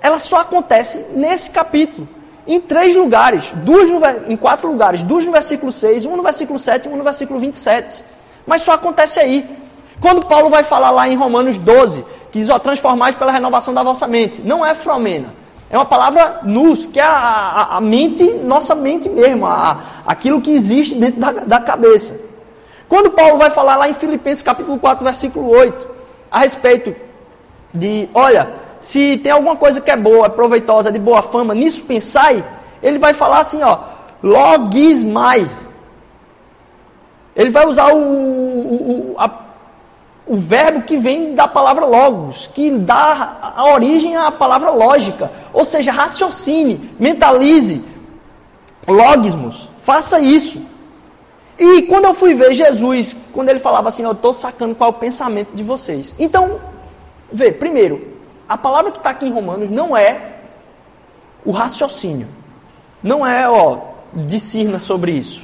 ela 0.01 0.19
só 0.19 0.41
acontece 0.41 1.05
nesse 1.13 1.49
capítulo 1.49 2.07
em 2.47 2.59
três 2.59 2.95
lugares, 2.95 3.51
duas 3.57 3.89
no, 3.89 4.01
em 4.31 4.35
quatro 4.35 4.67
lugares, 4.67 5.03
duas 5.03 5.25
no 5.25 5.31
versículo 5.31 5.71
6, 5.71 6.05
um 6.05 6.17
no 6.17 6.23
versículo 6.23 6.57
7 6.57 6.87
e 6.87 6.91
um 6.91 6.97
no 6.97 7.03
versículo 7.03 7.39
27. 7.39 8.03
Mas 8.45 8.61
só 8.61 8.73
acontece 8.73 9.19
aí. 9.19 9.57
Quando 9.99 10.25
Paulo 10.25 10.49
vai 10.49 10.63
falar 10.63 10.89
lá 10.89 11.07
em 11.07 11.15
Romanos 11.15 11.57
12, 11.57 12.03
que 12.31 12.39
diz, 12.39 12.49
ó, 12.49 12.57
transformais 12.57 13.15
pela 13.15 13.31
renovação 13.31 13.73
da 13.73 13.83
vossa 13.83 14.07
mente, 14.07 14.41
não 14.41 14.65
é 14.65 14.73
fromena. 14.73 15.33
É 15.69 15.77
uma 15.77 15.85
palavra 15.85 16.39
nus, 16.43 16.87
que 16.87 16.99
é 16.99 17.03
a, 17.03 17.07
a, 17.07 17.77
a 17.77 17.81
mente, 17.81 18.23
nossa 18.23 18.73
mente 18.73 19.07
mesmo, 19.07 19.45
a, 19.45 19.79
aquilo 20.05 20.41
que 20.41 20.51
existe 20.51 20.95
dentro 20.95 21.19
da, 21.19 21.31
da 21.31 21.59
cabeça. 21.59 22.19
Quando 22.89 23.11
Paulo 23.11 23.37
vai 23.37 23.49
falar 23.51 23.77
lá 23.77 23.87
em 23.87 23.93
Filipenses 23.93 24.41
capítulo 24.41 24.77
4, 24.79 25.03
versículo 25.03 25.49
8, 25.49 25.87
a 26.29 26.39
respeito 26.39 26.93
de, 27.73 28.09
olha, 28.13 28.49
se 28.81 29.17
tem 29.17 29.31
alguma 29.31 29.55
coisa 29.55 29.79
que 29.79 29.91
é 29.91 29.95
boa, 29.95 30.29
proveitosa, 30.29 30.91
de 30.91 30.97
boa 30.97 31.21
fama, 31.21 31.53
nisso 31.53 31.83
pensai, 31.83 32.43
ele 32.81 32.97
vai 32.97 33.13
falar 33.13 33.39
assim, 33.39 33.61
ó, 33.61 33.77
logismai. 34.23 35.47
Ele 37.35 37.51
vai 37.51 37.67
usar 37.67 37.93
o, 37.93 37.99
o, 37.99 39.15
a, 39.17 39.29
o 40.25 40.35
verbo 40.35 40.81
que 40.81 40.97
vem 40.97 41.35
da 41.35 41.47
palavra 41.47 41.85
logos, 41.85 42.47
que 42.47 42.71
dá 42.71 43.53
a 43.55 43.71
origem 43.71 44.17
à 44.17 44.31
palavra 44.31 44.71
lógica. 44.71 45.31
Ou 45.53 45.63
seja, 45.63 45.91
raciocine, 45.91 46.91
mentalize, 46.99 47.83
logismos, 48.87 49.69
faça 49.83 50.19
isso. 50.19 50.59
E 51.57 51.83
quando 51.83 52.05
eu 52.05 52.15
fui 52.15 52.33
ver 52.33 52.53
Jesus, 52.53 53.15
quando 53.31 53.49
ele 53.49 53.59
falava 53.59 53.89
assim, 53.89 54.03
eu 54.03 54.13
estou 54.13 54.33
sacando 54.33 54.73
qual 54.73 54.89
é 54.89 54.93
o 54.93 54.97
pensamento 54.97 55.51
de 55.53 55.61
vocês. 55.61 56.15
Então, 56.17 56.59
vê, 57.31 57.51
primeiro, 57.51 58.10
a 58.51 58.57
palavra 58.57 58.91
que 58.91 58.97
está 58.97 59.11
aqui 59.11 59.25
em 59.25 59.31
Romanos 59.31 59.69
não 59.69 59.95
é 59.95 60.33
o 61.45 61.51
raciocínio. 61.51 62.27
Não 63.01 63.25
é, 63.25 63.49
ó, 63.49 63.77
discirna 64.13 64.77
sobre 64.77 65.13
isso. 65.13 65.41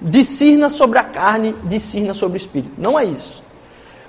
Discirna 0.00 0.70
sobre 0.70 0.98
a 0.98 1.04
carne, 1.04 1.54
discirna 1.64 2.14
sobre 2.14 2.36
o 2.36 2.40
espírito. 2.40 2.72
Não 2.78 2.98
é 2.98 3.04
isso. 3.04 3.42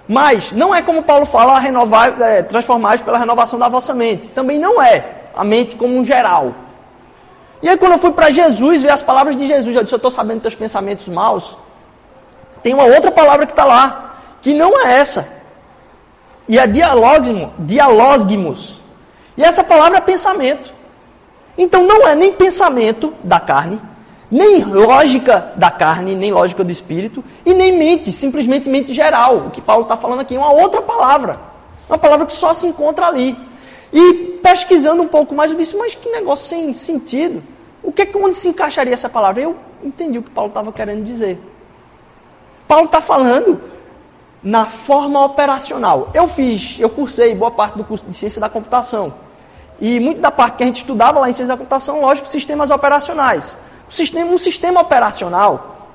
Mas 0.08 0.54
não 0.54 0.74
é 0.74 0.82
como 0.82 1.04
Paulo 1.04 1.26
fala, 1.26 1.60
renovar, 1.60 2.16
é, 2.22 2.42
transformar 2.42 2.98
pela 3.00 3.18
renovação 3.18 3.60
da 3.60 3.68
vossa 3.68 3.94
mente. 3.94 4.32
Também 4.32 4.58
não 4.58 4.82
é 4.82 5.24
a 5.36 5.44
mente 5.44 5.76
como 5.76 5.94
um 5.98 6.06
geral. 6.06 6.54
E 7.62 7.68
aí 7.68 7.76
quando 7.76 7.92
eu 7.92 8.00
fui 8.00 8.14
para 8.14 8.30
Jesus, 8.32 8.82
ver 8.82 8.92
as 8.92 9.02
palavras 9.02 9.36
de 9.36 9.46
Jesus, 9.46 9.76
eu 9.76 9.84
disse, 9.84 9.94
eu 9.94 9.98
estou 9.98 10.12
sabendo 10.12 10.40
teus 10.40 10.56
pensamentos 10.56 11.10
maus. 11.10 11.58
Tem 12.64 12.74
uma 12.74 12.86
outra 12.86 13.12
palavra 13.12 13.46
que 13.46 13.52
está 13.52 13.66
lá, 13.66 14.16
que 14.42 14.54
não 14.54 14.80
é 14.80 14.94
essa 14.94 15.41
e 16.48 16.60
a 16.60 16.66
dialógimo, 16.66 17.54
dialógimos. 17.60 18.82
E 19.38 19.44
essa 19.44 19.64
palavra 19.64 19.98
é 19.98 20.02
pensamento. 20.02 20.74
Então 21.58 21.86
não 21.86 22.08
é 22.08 22.16
nem 22.16 22.34
pensamento 22.34 23.14
da 23.24 23.40
carne, 23.40 23.82
nem 24.30 24.64
lógica 24.64 25.54
da 25.56 25.70
carne, 25.70 26.16
nem 26.16 26.32
lógica 26.32 26.64
do 26.64 26.72
espírito, 26.72 27.24
e 27.46 27.54
nem 27.54 27.78
mente, 27.78 28.12
simplesmente 28.12 28.70
mente 28.70 28.94
geral. 28.94 29.38
O 29.38 29.52
que 29.52 29.62
Paulo 29.62 29.84
está 29.84 29.98
falando 29.98 30.22
aqui 30.22 30.36
é 30.36 30.40
uma 30.40 30.52
outra 30.52 30.82
palavra. 30.82 31.40
Uma 31.88 31.98
palavra 31.98 32.26
que 32.26 32.34
só 32.34 32.54
se 32.54 32.66
encontra 32.66 33.08
ali. 33.08 33.38
E 33.92 34.40
pesquisando 34.42 35.02
um 35.02 35.08
pouco 35.08 35.36
mais, 35.36 35.52
eu 35.52 35.58
disse, 35.58 35.76
mas 35.76 35.94
que 35.94 36.10
negócio 36.10 36.48
sem 36.48 36.74
sentido. 36.74 37.44
O 37.84 37.92
que, 37.92 38.08
onde 38.16 38.36
se 38.36 38.48
encaixaria 38.48 38.94
essa 38.94 39.10
palavra? 39.10 39.42
Eu 39.42 39.56
entendi 39.84 40.18
o 40.18 40.24
que 40.24 40.30
Paulo 40.30 40.50
estava 40.50 40.72
querendo 40.72 41.04
dizer. 41.04 41.40
Paulo 42.68 42.86
está 42.86 43.02
falando 43.02 43.62
na 44.44 44.66
forma 44.66 45.24
operacional. 45.24 46.10
Eu 46.14 46.28
fiz, 46.28 46.78
eu 46.80 46.90
cursei 46.90 47.36
boa 47.36 47.52
parte 47.52 47.78
do 47.78 47.84
curso 47.84 48.06
de 48.06 48.14
ciência 48.14 48.42
da 48.42 48.50
computação. 48.50 49.14
E 49.80 50.00
muito 50.00 50.22
da 50.22 50.32
parte 50.32 50.58
que 50.58 50.64
a 50.64 50.66
gente 50.66 50.78
estudava 50.78 51.20
lá 51.20 51.30
em 51.30 51.34
ciência 51.34 51.54
da 51.54 51.58
computação, 51.58 52.02
lógico, 52.02 52.28
sistemas 52.28 52.70
operacionais. 52.70 53.58
O 53.90 53.94
sistema, 53.94 54.32
um 54.32 54.38
sistema 54.38 54.82
operacional, 54.82 55.90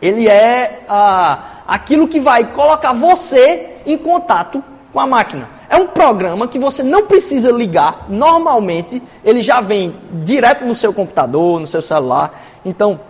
ele 0.00 0.28
é 0.28 0.84
ah, 0.88 1.62
aquilo 1.66 2.08
que 2.08 2.18
vai 2.18 2.52
colocar 2.52 2.92
você 2.92 3.76
em 3.86 3.96
contato 3.96 4.62
com 4.92 5.00
a 5.00 5.06
máquina. 5.06 5.48
É 5.68 5.76
um 5.76 5.86
programa 5.86 6.48
que 6.48 6.58
você 6.58 6.82
não 6.82 7.06
precisa 7.06 7.52
ligar, 7.52 8.06
normalmente 8.08 9.02
ele 9.24 9.40
já 9.40 9.60
vem 9.60 9.94
direto 10.24 10.64
no 10.64 10.74
seu 10.74 10.92
computador, 10.92 11.60
no 11.60 11.66
seu 11.66 11.80
celular. 11.80 12.42
Então, 12.64 13.00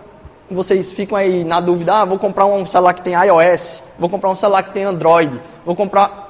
vocês 0.51 0.91
ficam 0.91 1.17
aí 1.17 1.43
na 1.43 1.59
dúvida, 1.59 1.95
ah, 1.95 2.05
vou 2.05 2.19
comprar 2.19 2.45
um 2.45 2.65
celular 2.65 2.93
que 2.93 3.01
tem 3.01 3.13
iOS, 3.13 3.81
vou 3.97 4.09
comprar 4.09 4.29
um 4.29 4.35
celular 4.35 4.63
que 4.63 4.71
tem 4.71 4.83
Android, 4.83 5.41
vou 5.65 5.75
comprar. 5.75 6.29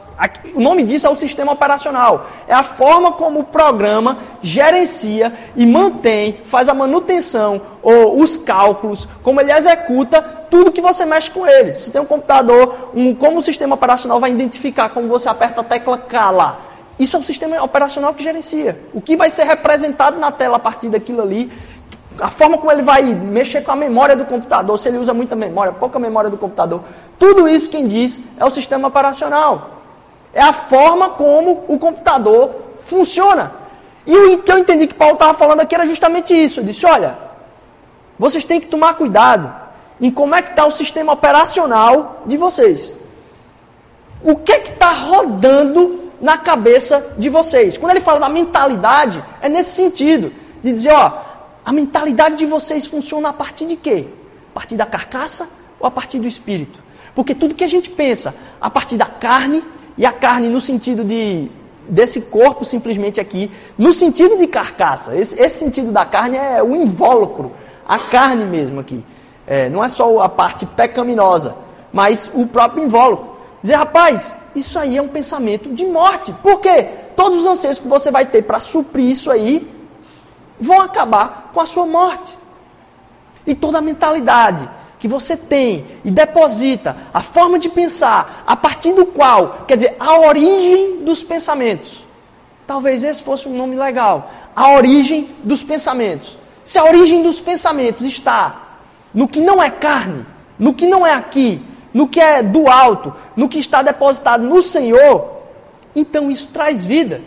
O 0.53 0.59
nome 0.59 0.83
disso 0.83 1.07
é 1.07 1.09
o 1.09 1.15
sistema 1.15 1.51
operacional. 1.51 2.27
É 2.47 2.53
a 2.53 2.61
forma 2.61 3.13
como 3.13 3.39
o 3.39 3.43
programa 3.43 4.19
gerencia 4.43 5.33
e 5.55 5.65
mantém, 5.65 6.41
faz 6.45 6.69
a 6.69 6.75
manutenção 6.75 7.59
ou 7.81 8.21
os 8.21 8.37
cálculos, 8.37 9.07
como 9.23 9.41
ele 9.41 9.51
executa 9.51 10.21
tudo 10.21 10.71
que 10.71 10.81
você 10.81 11.05
mexe 11.05 11.31
com 11.31 11.47
ele. 11.47 11.73
Você 11.73 11.91
tem 11.91 12.01
um 12.01 12.05
computador, 12.05 12.91
um, 12.93 13.15
como 13.15 13.39
o 13.39 13.41
sistema 13.41 13.73
operacional 13.73 14.19
vai 14.19 14.31
identificar 14.31 14.89
como 14.89 15.07
você 15.07 15.27
aperta 15.27 15.61
a 15.61 15.63
tecla 15.63 15.97
K 15.97 16.29
lá. 16.29 16.59
Isso 16.99 17.17
é 17.17 17.19
o 17.19 17.23
sistema 17.23 17.63
operacional 17.63 18.13
que 18.13 18.21
gerencia. 18.23 18.79
O 18.93 19.01
que 19.01 19.17
vai 19.17 19.31
ser 19.31 19.45
representado 19.45 20.19
na 20.19 20.31
tela 20.31 20.57
a 20.57 20.59
partir 20.59 20.87
daquilo 20.87 21.23
ali 21.23 21.51
a 22.19 22.29
forma 22.29 22.57
como 22.57 22.71
ele 22.71 22.81
vai 22.81 23.01
mexer 23.03 23.61
com 23.61 23.71
a 23.71 23.75
memória 23.75 24.15
do 24.15 24.25
computador, 24.25 24.77
se 24.77 24.89
ele 24.89 24.97
usa 24.97 25.13
muita 25.13 25.35
memória, 25.35 25.73
pouca 25.73 25.97
memória 25.97 26.29
do 26.29 26.37
computador, 26.37 26.81
tudo 27.17 27.47
isso 27.47 27.69
quem 27.69 27.87
diz 27.87 28.19
é 28.37 28.45
o 28.45 28.49
sistema 28.49 28.87
operacional. 28.87 29.81
É 30.33 30.41
a 30.41 30.53
forma 30.53 31.09
como 31.11 31.65
o 31.67 31.77
computador 31.77 32.51
funciona. 32.85 33.51
E 34.05 34.15
o 34.15 34.37
que 34.39 34.51
eu 34.51 34.57
entendi 34.57 34.87
que 34.87 34.93
Paulo 34.93 35.13
estava 35.13 35.33
falando 35.33 35.59
aqui 35.59 35.75
era 35.75 35.85
justamente 35.85 36.33
isso. 36.33 36.59
Ele 36.59 36.67
disse: 36.67 36.85
olha, 36.85 37.17
vocês 38.17 38.45
têm 38.45 38.59
que 38.59 38.67
tomar 38.67 38.95
cuidado 38.95 39.53
em 39.99 40.09
como 40.09 40.35
é 40.35 40.41
que 40.41 40.51
está 40.51 40.65
o 40.65 40.71
sistema 40.71 41.13
operacional 41.13 42.21
de 42.25 42.37
vocês. 42.37 42.97
O 44.23 44.35
que 44.35 44.51
é 44.51 44.59
que 44.59 44.71
está 44.71 44.91
rodando 44.91 46.11
na 46.19 46.37
cabeça 46.37 47.13
de 47.17 47.29
vocês? 47.29 47.77
Quando 47.77 47.91
ele 47.91 47.99
fala 47.99 48.19
da 48.19 48.29
mentalidade, 48.29 49.23
é 49.41 49.49
nesse 49.49 49.71
sentido. 49.71 50.31
De 50.63 50.71
dizer, 50.71 50.91
ó, 50.91 51.11
a 51.63 51.71
mentalidade 51.71 52.37
de 52.37 52.45
vocês 52.45 52.85
funciona 52.85 53.29
a 53.29 53.33
partir 53.33 53.65
de 53.65 53.75
quê? 53.75 54.07
A 54.51 54.53
partir 54.53 54.75
da 54.75 54.85
carcaça 54.85 55.47
ou 55.79 55.87
a 55.87 55.91
partir 55.91 56.19
do 56.19 56.27
espírito? 56.27 56.79
Porque 57.13 57.35
tudo 57.35 57.55
que 57.55 57.63
a 57.63 57.67
gente 57.67 57.89
pensa 57.89 58.33
a 58.59 58.69
partir 58.69 58.97
da 58.97 59.05
carne, 59.05 59.63
e 59.97 60.05
a 60.05 60.11
carne 60.11 60.49
no 60.49 60.61
sentido 60.61 61.03
de 61.03 61.49
desse 61.87 62.21
corpo 62.21 62.63
simplesmente 62.63 63.19
aqui, 63.19 63.51
no 63.77 63.91
sentido 63.91 64.37
de 64.37 64.47
carcaça, 64.47 65.15
esse, 65.17 65.39
esse 65.39 65.59
sentido 65.59 65.91
da 65.91 66.05
carne 66.05 66.37
é 66.37 66.63
o 66.63 66.75
invólucro, 66.75 67.51
a 67.85 67.99
carne 67.99 68.45
mesmo 68.45 68.79
aqui. 68.79 69.03
É, 69.45 69.67
não 69.67 69.83
é 69.83 69.89
só 69.89 70.21
a 70.21 70.29
parte 70.29 70.65
pecaminosa, 70.65 71.55
mas 71.91 72.29
o 72.33 72.47
próprio 72.47 72.85
invólucro. 72.85 73.31
Dizer, 73.61 73.75
rapaz, 73.75 74.35
isso 74.55 74.79
aí 74.79 74.97
é 74.97 75.01
um 75.01 75.07
pensamento 75.07 75.73
de 75.73 75.85
morte. 75.85 76.33
Por 76.41 76.61
quê? 76.61 76.87
Todos 77.15 77.41
os 77.41 77.47
anseios 77.47 77.79
que 77.79 77.87
você 77.87 78.09
vai 78.09 78.25
ter 78.25 78.43
para 78.43 78.59
suprir 78.59 79.09
isso 79.09 79.29
aí 79.29 79.69
vão 80.61 80.81
acabar 80.81 81.49
com 81.53 81.59
a 81.59 81.65
sua 81.65 81.85
morte. 81.85 82.37
E 83.45 83.55
toda 83.55 83.79
a 83.79 83.81
mentalidade 83.81 84.69
que 84.99 85.07
você 85.07 85.35
tem 85.35 85.85
e 86.05 86.11
deposita, 86.11 86.95
a 87.11 87.23
forma 87.23 87.57
de 87.57 87.67
pensar, 87.69 88.43
a 88.45 88.55
partir 88.55 88.93
do 88.93 89.03
qual, 89.03 89.65
quer 89.67 89.75
dizer, 89.75 89.95
a 89.99 90.19
origem 90.19 91.03
dos 91.03 91.23
pensamentos. 91.23 92.05
Talvez 92.67 93.03
esse 93.03 93.23
fosse 93.23 93.49
um 93.49 93.57
nome 93.57 93.75
legal. 93.75 94.31
A 94.55 94.73
origem 94.73 95.35
dos 95.43 95.63
pensamentos. 95.63 96.37
Se 96.63 96.77
a 96.77 96.83
origem 96.83 97.23
dos 97.23 97.41
pensamentos 97.41 98.05
está 98.05 98.77
no 99.11 99.27
que 99.27 99.41
não 99.41 99.61
é 99.61 99.71
carne, 99.71 100.23
no 100.57 100.73
que 100.73 100.85
não 100.85 101.05
é 101.05 101.13
aqui, 101.13 101.65
no 101.91 102.07
que 102.07 102.19
é 102.19 102.43
do 102.43 102.69
alto, 102.69 103.13
no 103.35 103.49
que 103.49 103.57
está 103.57 103.81
depositado 103.81 104.43
no 104.43 104.61
Senhor, 104.61 105.41
então 105.95 106.29
isso 106.29 106.47
traz 106.53 106.83
vida. 106.83 107.21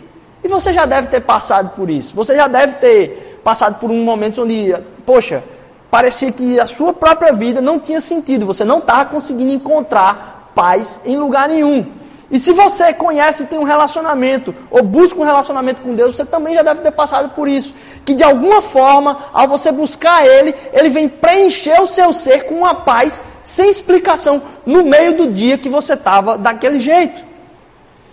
E 0.45 0.47
você 0.47 0.71
já 0.71 0.85
deve 0.85 1.07
ter 1.07 1.21
passado 1.21 1.71
por 1.75 1.89
isso. 1.89 2.15
Você 2.15 2.35
já 2.35 2.47
deve 2.47 2.75
ter 2.75 3.41
passado 3.43 3.79
por 3.79 3.89
um 3.89 4.03
momento 4.03 4.43
onde, 4.43 4.75
poxa, 5.03 5.43
parecia 5.89 6.31
que 6.31 6.59
a 6.59 6.67
sua 6.67 6.93
própria 6.93 7.33
vida 7.33 7.61
não 7.61 7.79
tinha 7.79 7.99
sentido. 7.99 8.45
Você 8.45 8.63
não 8.63 8.77
estava 8.77 9.05
conseguindo 9.05 9.51
encontrar 9.51 10.51
paz 10.53 10.99
em 11.03 11.17
lugar 11.17 11.49
nenhum. 11.49 11.87
E 12.29 12.37
se 12.37 12.51
você 12.51 12.93
conhece 12.93 13.41
e 13.41 13.45
tem 13.47 13.57
um 13.57 13.63
relacionamento, 13.63 14.53
ou 14.69 14.83
busca 14.83 15.19
um 15.19 15.23
relacionamento 15.23 15.81
com 15.81 15.95
Deus, 15.95 16.15
você 16.15 16.23
também 16.23 16.53
já 16.53 16.61
deve 16.61 16.81
ter 16.81 16.91
passado 16.91 17.29
por 17.29 17.47
isso. 17.47 17.73
Que 18.05 18.13
de 18.13 18.23
alguma 18.23 18.61
forma, 18.61 19.25
ao 19.33 19.47
você 19.47 19.71
buscar 19.71 20.27
Ele, 20.27 20.53
Ele 20.71 20.89
vem 20.89 21.09
preencher 21.09 21.81
o 21.81 21.87
seu 21.87 22.13
ser 22.13 22.43
com 22.43 22.53
uma 22.53 22.75
paz 22.75 23.23
sem 23.41 23.67
explicação 23.67 24.43
no 24.63 24.83
meio 24.83 25.17
do 25.17 25.31
dia 25.31 25.57
que 25.57 25.69
você 25.69 25.95
estava 25.95 26.37
daquele 26.37 26.79
jeito. 26.79 27.33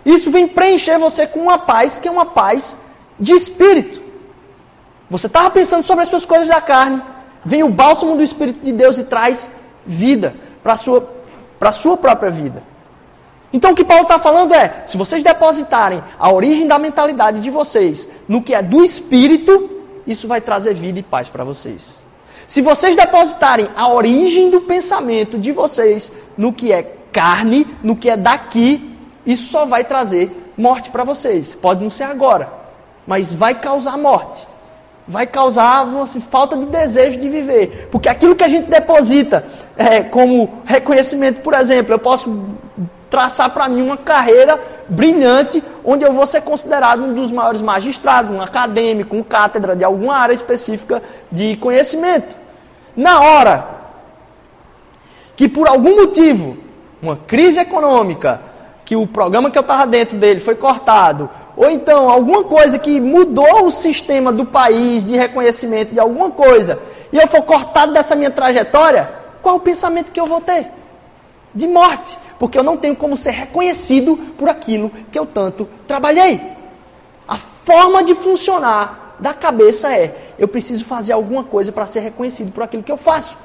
Isso 0.05 0.29
vem 0.29 0.47
preencher 0.47 0.97
você 0.97 1.25
com 1.25 1.39
uma 1.39 1.57
paz 1.57 1.99
que 1.99 2.07
é 2.07 2.11
uma 2.11 2.25
paz 2.25 2.77
de 3.19 3.33
espírito. 3.33 4.01
Você 5.09 5.27
estava 5.27 5.49
pensando 5.49 5.85
sobre 5.85 6.03
as 6.03 6.09
suas 6.09 6.25
coisas 6.25 6.47
da 6.47 6.59
carne, 6.59 7.01
vem 7.45 7.63
o 7.63 7.69
bálsamo 7.69 8.15
do 8.15 8.23
Espírito 8.23 8.63
de 8.63 8.71
Deus 8.71 8.97
e 8.97 9.03
traz 9.03 9.51
vida 9.85 10.35
para 10.63 10.73
a 10.73 10.77
sua, 10.77 11.07
sua 11.73 11.97
própria 11.97 12.31
vida. 12.31 12.63
Então 13.51 13.71
o 13.71 13.75
que 13.75 13.85
Paulo 13.85 14.03
está 14.03 14.17
falando 14.17 14.53
é: 14.53 14.83
se 14.87 14.97
vocês 14.97 15.23
depositarem 15.23 16.03
a 16.17 16.31
origem 16.31 16.67
da 16.67 16.79
mentalidade 16.79 17.41
de 17.41 17.49
vocês 17.49 18.09
no 18.27 18.41
que 18.41 18.55
é 18.55 18.61
do 18.61 18.83
Espírito, 18.83 19.69
isso 20.07 20.27
vai 20.27 20.41
trazer 20.41 20.73
vida 20.73 20.99
e 20.99 21.03
paz 21.03 21.29
para 21.29 21.43
vocês. 21.43 22.01
Se 22.47 22.61
vocês 22.61 22.95
depositarem 22.95 23.69
a 23.75 23.87
origem 23.87 24.49
do 24.49 24.61
pensamento 24.61 25.37
de 25.37 25.51
vocês 25.51 26.11
no 26.37 26.51
que 26.51 26.71
é 26.73 26.83
carne, 27.11 27.67
no 27.83 27.95
que 27.95 28.09
é 28.09 28.17
daqui, 28.17 28.92
isso 29.25 29.49
só 29.49 29.65
vai 29.65 29.83
trazer 29.83 30.51
morte 30.57 30.89
para 30.89 31.03
vocês. 31.03 31.55
Pode 31.55 31.83
não 31.83 31.89
ser 31.89 32.03
agora, 32.03 32.49
mas 33.07 33.31
vai 33.31 33.55
causar 33.55 33.97
morte. 33.97 34.47
Vai 35.07 35.27
causar 35.27 35.85
assim, 36.01 36.21
falta 36.21 36.55
de 36.55 36.65
desejo 36.65 37.19
de 37.19 37.27
viver. 37.27 37.89
Porque 37.91 38.07
aquilo 38.07 38.35
que 38.35 38.43
a 38.43 38.47
gente 38.47 38.69
deposita 38.69 39.45
é, 39.77 40.01
como 40.01 40.61
reconhecimento, 40.63 41.41
por 41.41 41.53
exemplo, 41.53 41.93
eu 41.93 41.99
posso 41.99 42.49
traçar 43.09 43.49
para 43.51 43.67
mim 43.67 43.81
uma 43.81 43.97
carreira 43.97 44.59
brilhante, 44.87 45.63
onde 45.83 46.03
eu 46.03 46.13
vou 46.13 46.25
ser 46.25 46.41
considerado 46.41 47.03
um 47.03 47.13
dos 47.13 47.31
maiores 47.31 47.61
magistrados, 47.61 48.35
um 48.35 48.41
acadêmico, 48.41 49.15
um 49.15 49.21
cátedra 49.21 49.75
de 49.75 49.83
alguma 49.83 50.15
área 50.15 50.33
específica 50.33 51.03
de 51.31 51.55
conhecimento. 51.57 52.35
Na 52.95 53.21
hora 53.21 53.67
que 55.35 55.49
por 55.49 55.67
algum 55.67 55.95
motivo, 55.95 56.57
uma 57.01 57.17
crise 57.17 57.59
econômica, 57.59 58.39
que 58.85 58.95
o 58.95 59.07
programa 59.07 59.49
que 59.49 59.57
eu 59.57 59.61
estava 59.61 59.87
dentro 59.87 60.17
dele 60.17 60.39
foi 60.39 60.55
cortado, 60.55 61.29
ou 61.55 61.69
então 61.69 62.09
alguma 62.09 62.43
coisa 62.43 62.77
que 62.77 62.99
mudou 62.99 63.65
o 63.65 63.71
sistema 63.71 64.31
do 64.31 64.45
país 64.45 65.05
de 65.05 65.15
reconhecimento 65.15 65.93
de 65.93 65.99
alguma 65.99 66.31
coisa, 66.31 66.79
e 67.11 67.17
eu 67.17 67.27
for 67.27 67.43
cortado 67.43 67.93
dessa 67.93 68.15
minha 68.15 68.31
trajetória, 68.31 69.09
qual 69.41 69.55
o 69.57 69.59
pensamento 69.59 70.11
que 70.11 70.19
eu 70.19 70.25
vou 70.25 70.41
ter? 70.41 70.67
De 71.53 71.67
morte, 71.67 72.17
porque 72.39 72.57
eu 72.57 72.63
não 72.63 72.77
tenho 72.77 72.95
como 72.95 73.15
ser 73.15 73.31
reconhecido 73.31 74.17
por 74.37 74.49
aquilo 74.49 74.91
que 75.11 75.19
eu 75.19 75.25
tanto 75.25 75.69
trabalhei. 75.87 76.41
A 77.27 77.37
forma 77.63 78.03
de 78.03 78.15
funcionar 78.15 79.15
da 79.19 79.33
cabeça 79.33 79.93
é: 79.93 80.33
eu 80.39 80.47
preciso 80.47 80.85
fazer 80.85 81.13
alguma 81.13 81.43
coisa 81.43 81.71
para 81.71 81.85
ser 81.85 81.99
reconhecido 81.99 82.51
por 82.51 82.63
aquilo 82.63 82.81
que 82.81 82.91
eu 82.91 82.97
faço. 82.97 83.37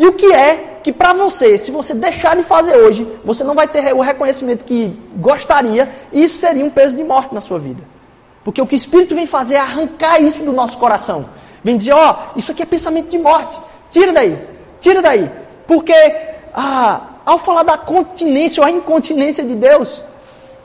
E 0.00 0.06
o 0.06 0.14
que 0.14 0.32
é 0.32 0.78
que 0.82 0.94
para 0.94 1.12
você, 1.12 1.58
se 1.58 1.70
você 1.70 1.92
deixar 1.92 2.34
de 2.34 2.42
fazer 2.42 2.74
hoje, 2.74 3.06
você 3.22 3.44
não 3.44 3.54
vai 3.54 3.68
ter 3.68 3.92
o 3.92 4.00
reconhecimento 4.00 4.64
que 4.64 4.98
gostaria, 5.16 5.94
e 6.10 6.24
isso 6.24 6.38
seria 6.38 6.64
um 6.64 6.70
peso 6.70 6.96
de 6.96 7.04
morte 7.04 7.34
na 7.34 7.40
sua 7.42 7.58
vida. 7.58 7.82
Porque 8.42 8.62
o 8.62 8.66
que 8.66 8.74
o 8.74 8.76
Espírito 8.76 9.14
vem 9.14 9.26
fazer 9.26 9.56
é 9.56 9.60
arrancar 9.60 10.18
isso 10.18 10.42
do 10.42 10.54
nosso 10.54 10.78
coração. 10.78 11.26
Vem 11.62 11.76
dizer, 11.76 11.92
ó, 11.92 12.12
oh, 12.12 12.38
isso 12.38 12.50
aqui 12.50 12.62
é 12.62 12.64
pensamento 12.64 13.10
de 13.10 13.18
morte. 13.18 13.60
Tira 13.90 14.10
daí, 14.10 14.38
tira 14.80 15.02
daí. 15.02 15.30
Porque 15.66 15.92
ah, 16.54 17.00
ao 17.26 17.38
falar 17.38 17.62
da 17.62 17.76
continência 17.76 18.62
ou 18.62 18.66
a 18.66 18.70
incontinência 18.70 19.44
de 19.44 19.54
Deus, 19.54 20.02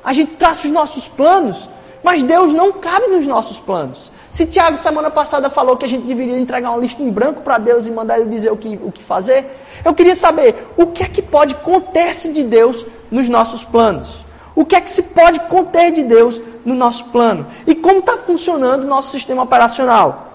a 0.01 0.13
gente 0.13 0.35
traça 0.35 0.65
os 0.65 0.71
nossos 0.71 1.09
planos, 1.09 1.69
mas 2.01 2.23
Deus 2.23 2.53
não 2.53 2.71
cabe 2.71 3.07
nos 3.07 3.27
nossos 3.27 3.59
planos. 3.59 4.13
Se 4.35 4.45
Tiago 4.45 4.77
semana 4.77 5.09
passada 5.09 5.49
falou 5.49 5.77
que 5.77 5.85
a 5.85 5.87
gente 5.87 6.05
deveria 6.05 6.37
entregar 6.37 6.69
uma 6.71 6.79
lista 6.81 7.01
em 7.01 7.09
branco 7.09 7.41
para 7.41 7.57
Deus 7.57 7.87
e 7.87 7.89
mandar 7.89 8.19
ele 8.19 8.29
dizer 8.29 8.51
o 8.51 8.57
que, 8.57 8.77
o 8.83 8.91
que 8.91 9.01
fazer, 9.01 9.45
eu 9.85 9.93
queria 9.93 10.13
saber 10.13 10.73
o 10.75 10.87
que 10.87 11.03
é 11.03 11.07
que 11.07 11.21
pode 11.21 11.55
conter-se 11.55 12.33
de 12.33 12.43
Deus 12.43 12.85
nos 13.09 13.29
nossos 13.29 13.63
planos. 13.63 14.25
O 14.53 14.65
que 14.65 14.75
é 14.75 14.81
que 14.81 14.91
se 14.91 15.03
pode 15.03 15.39
conter 15.39 15.93
de 15.93 16.03
Deus 16.03 16.41
no 16.65 16.75
nosso 16.75 17.05
plano? 17.05 17.47
E 17.65 17.75
como 17.75 17.99
está 17.99 18.17
funcionando 18.17 18.83
o 18.83 18.87
nosso 18.87 19.09
sistema 19.09 19.43
operacional? 19.43 20.33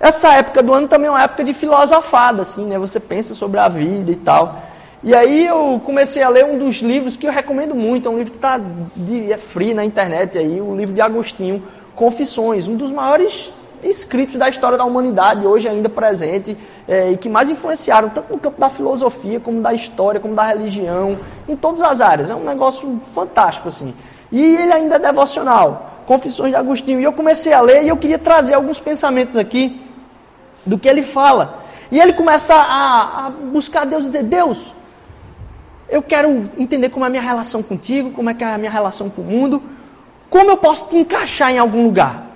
Essa 0.00 0.34
época 0.34 0.60
do 0.60 0.74
ano 0.74 0.88
também 0.88 1.06
é 1.06 1.10
uma 1.12 1.22
época 1.22 1.44
de 1.44 1.54
filosofada, 1.54 2.42
assim, 2.42 2.64
né? 2.64 2.80
Você 2.80 2.98
pensa 2.98 3.32
sobre 3.32 3.60
a 3.60 3.68
vida 3.68 4.10
e 4.10 4.16
tal. 4.16 4.60
E 5.04 5.14
aí 5.14 5.46
eu 5.46 5.80
comecei 5.84 6.22
a 6.22 6.28
ler 6.28 6.44
um 6.44 6.58
dos 6.58 6.82
livros 6.82 7.16
que 7.16 7.28
eu 7.28 7.32
recomendo 7.32 7.76
muito, 7.76 8.08
é 8.08 8.10
um 8.10 8.18
livro 8.18 8.32
que 8.32 8.38
está 8.38 8.60
é 9.30 9.36
free 9.38 9.72
na 9.72 9.84
internet 9.84 10.36
aí, 10.36 10.60
o 10.60 10.74
livro 10.74 10.94
de 10.94 11.00
Agostinho, 11.00 11.62
Confissões, 12.00 12.66
um 12.66 12.76
dos 12.76 12.90
maiores 12.90 13.52
escritos 13.82 14.36
da 14.36 14.48
história 14.48 14.78
da 14.78 14.86
humanidade, 14.86 15.46
hoje 15.46 15.68
ainda 15.68 15.86
presente, 15.86 16.56
é, 16.88 17.12
e 17.12 17.16
que 17.18 17.28
mais 17.28 17.50
influenciaram 17.50 18.08
tanto 18.08 18.32
no 18.32 18.38
campo 18.38 18.58
da 18.58 18.70
filosofia, 18.70 19.38
como 19.38 19.60
da 19.60 19.74
história, 19.74 20.18
como 20.18 20.34
da 20.34 20.44
religião, 20.44 21.18
em 21.46 21.54
todas 21.54 21.82
as 21.82 22.00
áreas. 22.00 22.30
É 22.30 22.34
um 22.34 22.42
negócio 22.42 23.02
fantástico, 23.14 23.68
assim. 23.68 23.92
E 24.32 24.40
ele 24.40 24.72
ainda 24.72 24.96
é 24.96 24.98
devocional, 24.98 26.04
Confissões 26.06 26.52
de 26.52 26.56
Agostinho. 26.56 27.00
E 27.00 27.04
eu 27.04 27.12
comecei 27.12 27.52
a 27.52 27.60
ler 27.60 27.84
e 27.84 27.88
eu 27.88 27.98
queria 27.98 28.18
trazer 28.18 28.54
alguns 28.54 28.80
pensamentos 28.80 29.36
aqui 29.36 29.78
do 30.64 30.78
que 30.78 30.88
ele 30.88 31.02
fala. 31.02 31.64
E 31.92 32.00
ele 32.00 32.14
começa 32.14 32.54
a, 32.54 33.26
a 33.26 33.30
buscar 33.30 33.84
Deus 33.84 34.06
e 34.06 34.06
dizer, 34.06 34.22
Deus, 34.22 34.74
eu 35.86 36.00
quero 36.00 36.48
entender 36.56 36.88
como 36.88 37.04
é 37.04 37.08
a 37.08 37.10
minha 37.10 37.22
relação 37.22 37.62
contigo, 37.62 38.10
como 38.12 38.30
é 38.30 38.32
que 38.32 38.42
é 38.42 38.46
a 38.46 38.56
minha 38.56 38.70
relação 38.70 39.10
com 39.10 39.20
o 39.20 39.24
mundo, 39.26 39.62
como 40.30 40.50
eu 40.50 40.56
posso 40.56 40.88
te 40.88 40.96
encaixar 40.96 41.50
em 41.50 41.58
algum 41.58 41.84
lugar? 41.84 42.28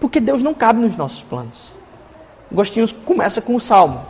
Porque 0.00 0.18
Deus 0.20 0.42
não 0.42 0.52
cabe 0.52 0.80
nos 0.80 0.96
nossos 0.96 1.22
planos. 1.22 1.72
Agostinho 2.50 2.92
começa 3.06 3.40
com 3.40 3.54
o 3.54 3.60
salmo. 3.60 4.04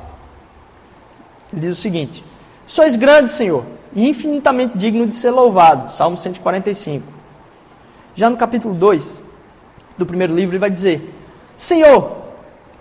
Ele 1.53 1.61
diz 1.61 1.79
o 1.79 1.81
seguinte: 1.81 2.25
Sois 2.67 2.97
grande, 2.97 3.31
Senhor, 3.31 3.65
e 3.95 4.09
infinitamente 4.09 4.77
digno 4.77 5.07
de 5.07 5.15
ser 5.15 5.31
louvado. 5.31 5.95
Salmo 5.95 6.17
145. 6.17 7.07
Já 8.17 8.31
no 8.31 8.37
capítulo 8.37 8.75
2 8.75 9.21
do 9.97 10.07
primeiro 10.07 10.35
livro, 10.35 10.53
ele 10.53 10.61
vai 10.61 10.71
dizer: 10.71 11.15
Senhor, 11.57 12.17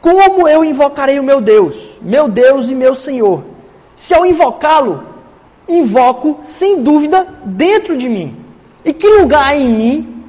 como 0.01 0.47
eu 0.47 0.63
invocarei 0.63 1.19
o 1.19 1.23
meu 1.23 1.39
Deus, 1.39 1.75
meu 2.01 2.27
Deus 2.27 2.69
e 2.69 2.75
meu 2.75 2.95
Senhor? 2.95 3.43
Se 3.95 4.13
ao 4.13 4.25
invocá-lo, 4.25 5.03
invoco 5.67 6.39
sem 6.43 6.81
dúvida 6.81 7.27
dentro 7.45 7.95
de 7.97 8.09
mim. 8.09 8.42
E 8.83 8.93
que 8.93 9.07
lugar 9.07 9.55
em 9.55 9.69
mim 9.69 10.25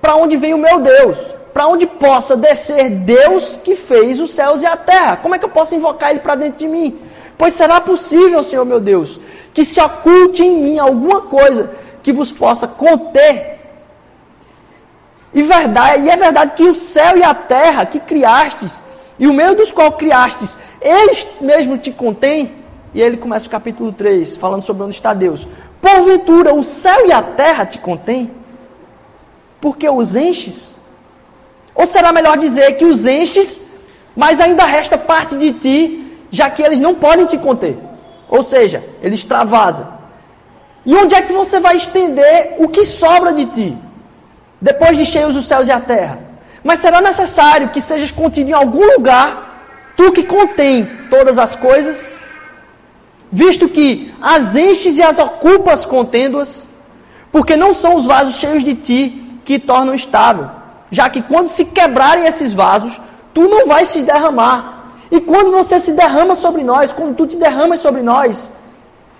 para 0.00 0.16
onde 0.16 0.36
vem 0.36 0.54
o 0.54 0.58
meu 0.58 0.80
Deus? 0.80 1.18
Para 1.52 1.66
onde 1.66 1.86
possa 1.86 2.36
descer 2.36 2.90
Deus 2.90 3.58
que 3.62 3.74
fez 3.74 4.20
os 4.20 4.32
céus 4.32 4.62
e 4.62 4.66
a 4.66 4.76
terra? 4.76 5.16
Como 5.16 5.34
é 5.34 5.38
que 5.38 5.44
eu 5.44 5.50
posso 5.50 5.74
invocar 5.74 6.10
Ele 6.10 6.20
para 6.20 6.34
dentro 6.34 6.58
de 6.58 6.68
mim? 6.68 6.98
Pois 7.36 7.54
será 7.54 7.80
possível, 7.80 8.42
Senhor 8.42 8.64
meu 8.64 8.80
Deus, 8.80 9.20
que 9.52 9.64
se 9.64 9.80
oculte 9.80 10.42
em 10.42 10.62
mim 10.62 10.78
alguma 10.78 11.22
coisa 11.22 11.70
que 12.02 12.12
vos 12.12 12.32
possa 12.32 12.66
conter. 12.66 13.60
E, 15.34 15.42
verdade, 15.42 16.04
e 16.04 16.10
é 16.10 16.16
verdade 16.16 16.52
que 16.54 16.64
o 16.64 16.74
céu 16.74 17.16
e 17.16 17.22
a 17.22 17.34
terra 17.34 17.86
que 17.86 17.98
criastes, 17.98 18.72
e 19.18 19.26
o 19.26 19.32
meio 19.32 19.54
dos 19.54 19.72
qual 19.72 19.92
criastes, 19.92 20.56
eles 20.80 21.26
mesmo 21.40 21.78
te 21.78 21.90
contêm. 21.90 22.62
E 22.94 23.00
ele 23.00 23.16
começa 23.16 23.46
o 23.46 23.50
capítulo 23.50 23.92
3, 23.92 24.36
falando 24.36 24.64
sobre 24.64 24.82
onde 24.82 24.94
está 24.94 25.14
Deus. 25.14 25.48
Porventura 25.82 26.54
o 26.54 26.62
céu 26.62 27.08
e 27.08 27.12
a 27.12 27.20
terra 27.20 27.66
te 27.66 27.78
contêm? 27.78 28.30
Porque 29.60 29.88
os 29.88 30.14
enches? 30.14 30.76
Ou 31.74 31.88
será 31.88 32.12
melhor 32.12 32.38
dizer 32.38 32.76
que 32.76 32.84
os 32.84 33.04
enches, 33.04 33.60
mas 34.14 34.40
ainda 34.40 34.64
resta 34.64 34.96
parte 34.96 35.34
de 35.36 35.52
ti, 35.52 36.16
já 36.30 36.48
que 36.48 36.62
eles 36.62 36.78
não 36.78 36.94
podem 36.94 37.26
te 37.26 37.36
conter? 37.36 37.76
Ou 38.28 38.44
seja, 38.44 38.84
ele 39.02 39.16
extravasa. 39.16 39.88
E 40.86 40.94
onde 40.94 41.16
é 41.16 41.22
que 41.22 41.32
você 41.32 41.58
vai 41.58 41.76
estender 41.76 42.54
o 42.58 42.68
que 42.68 42.86
sobra 42.86 43.32
de 43.32 43.46
ti? 43.46 43.76
Depois 44.60 44.96
de 44.96 45.04
cheios 45.04 45.36
os 45.36 45.48
céus 45.48 45.66
e 45.66 45.72
a 45.72 45.80
terra. 45.80 46.20
Mas 46.62 46.78
será 46.78 47.00
necessário 47.00 47.70
que 47.70 47.80
sejas 47.80 48.12
contido 48.12 48.50
em 48.50 48.52
algum 48.52 48.86
lugar, 48.94 49.64
tu 49.96 50.12
que 50.12 50.22
contém 50.22 50.88
todas 51.10 51.38
as 51.38 51.56
coisas? 51.56 52.11
Visto 53.32 53.66
que 53.66 54.14
as 54.20 54.54
enches 54.54 54.98
e 54.98 55.02
as 55.02 55.18
ocupas 55.18 55.86
contendo-as, 55.86 56.66
porque 57.32 57.56
não 57.56 57.72
são 57.72 57.96
os 57.96 58.04
vasos 58.04 58.36
cheios 58.36 58.62
de 58.62 58.74
ti 58.74 59.40
que 59.42 59.58
tornam 59.58 59.94
estável, 59.94 60.50
já 60.90 61.08
que 61.08 61.22
quando 61.22 61.48
se 61.48 61.64
quebrarem 61.64 62.26
esses 62.26 62.52
vasos, 62.52 63.00
tu 63.32 63.48
não 63.48 63.66
vais 63.66 63.88
se 63.88 64.02
derramar. 64.02 64.92
E 65.10 65.20
quando 65.20 65.50
você 65.50 65.78
se 65.78 65.92
derrama 65.92 66.36
sobre 66.36 66.62
nós, 66.62 66.92
quando 66.92 67.16
tu 67.16 67.26
te 67.26 67.38
derramas 67.38 67.80
sobre 67.80 68.02
nós, 68.02 68.52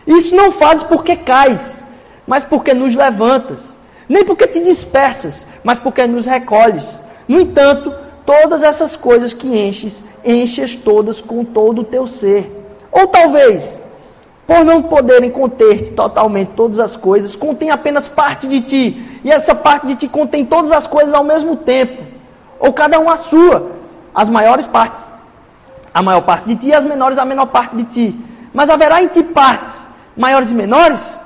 isso 0.06 0.36
não 0.36 0.52
fazes 0.52 0.82
porque 0.82 1.16
cais, 1.16 1.86
mas 2.26 2.44
porque 2.44 2.74
nos 2.74 2.94
levantas. 2.94 3.74
Nem 4.08 4.24
porque 4.24 4.46
te 4.46 4.60
dispersas, 4.60 5.46
mas 5.64 5.78
porque 5.78 6.06
nos 6.06 6.26
recolhes. 6.26 7.00
No 7.26 7.40
entanto, 7.40 7.94
todas 8.26 8.62
essas 8.62 8.94
coisas 8.94 9.32
que 9.32 9.48
enches, 9.48 10.04
enches 10.24 10.76
todas 10.76 11.20
com 11.20 11.44
todo 11.44 11.80
o 11.80 11.84
teu 11.84 12.06
ser. 12.06 12.50
Ou 12.90 13.06
talvez, 13.06 13.80
por 14.46 14.64
não 14.64 14.82
poderem 14.82 15.30
conter-te 15.30 15.92
totalmente 15.92 16.52
todas 16.56 16.80
as 16.80 16.96
coisas, 16.96 17.36
contém 17.36 17.70
apenas 17.70 18.08
parte 18.08 18.46
de 18.46 18.60
ti, 18.60 19.20
e 19.24 19.30
essa 19.30 19.54
parte 19.54 19.86
de 19.86 19.94
ti 19.94 20.08
contém 20.08 20.44
todas 20.44 20.72
as 20.72 20.86
coisas 20.86 21.14
ao 21.14 21.24
mesmo 21.24 21.56
tempo, 21.56 22.02
ou 22.58 22.72
cada 22.72 22.98
uma 22.98 23.14
a 23.14 23.16
sua, 23.16 23.70
as 24.14 24.28
maiores 24.28 24.66
partes, 24.66 25.02
a 25.94 26.02
maior 26.02 26.22
parte 26.22 26.46
de 26.46 26.56
ti, 26.56 26.68
e 26.68 26.74
as 26.74 26.84
menores 26.84 27.18
a 27.18 27.24
menor 27.24 27.46
parte 27.46 27.76
de 27.76 27.84
ti. 27.84 28.20
Mas 28.52 28.68
haverá 28.68 29.02
em 29.02 29.08
ti 29.08 29.22
partes 29.22 29.86
maiores 30.16 30.50
e 30.50 30.54
menores? 30.54 31.18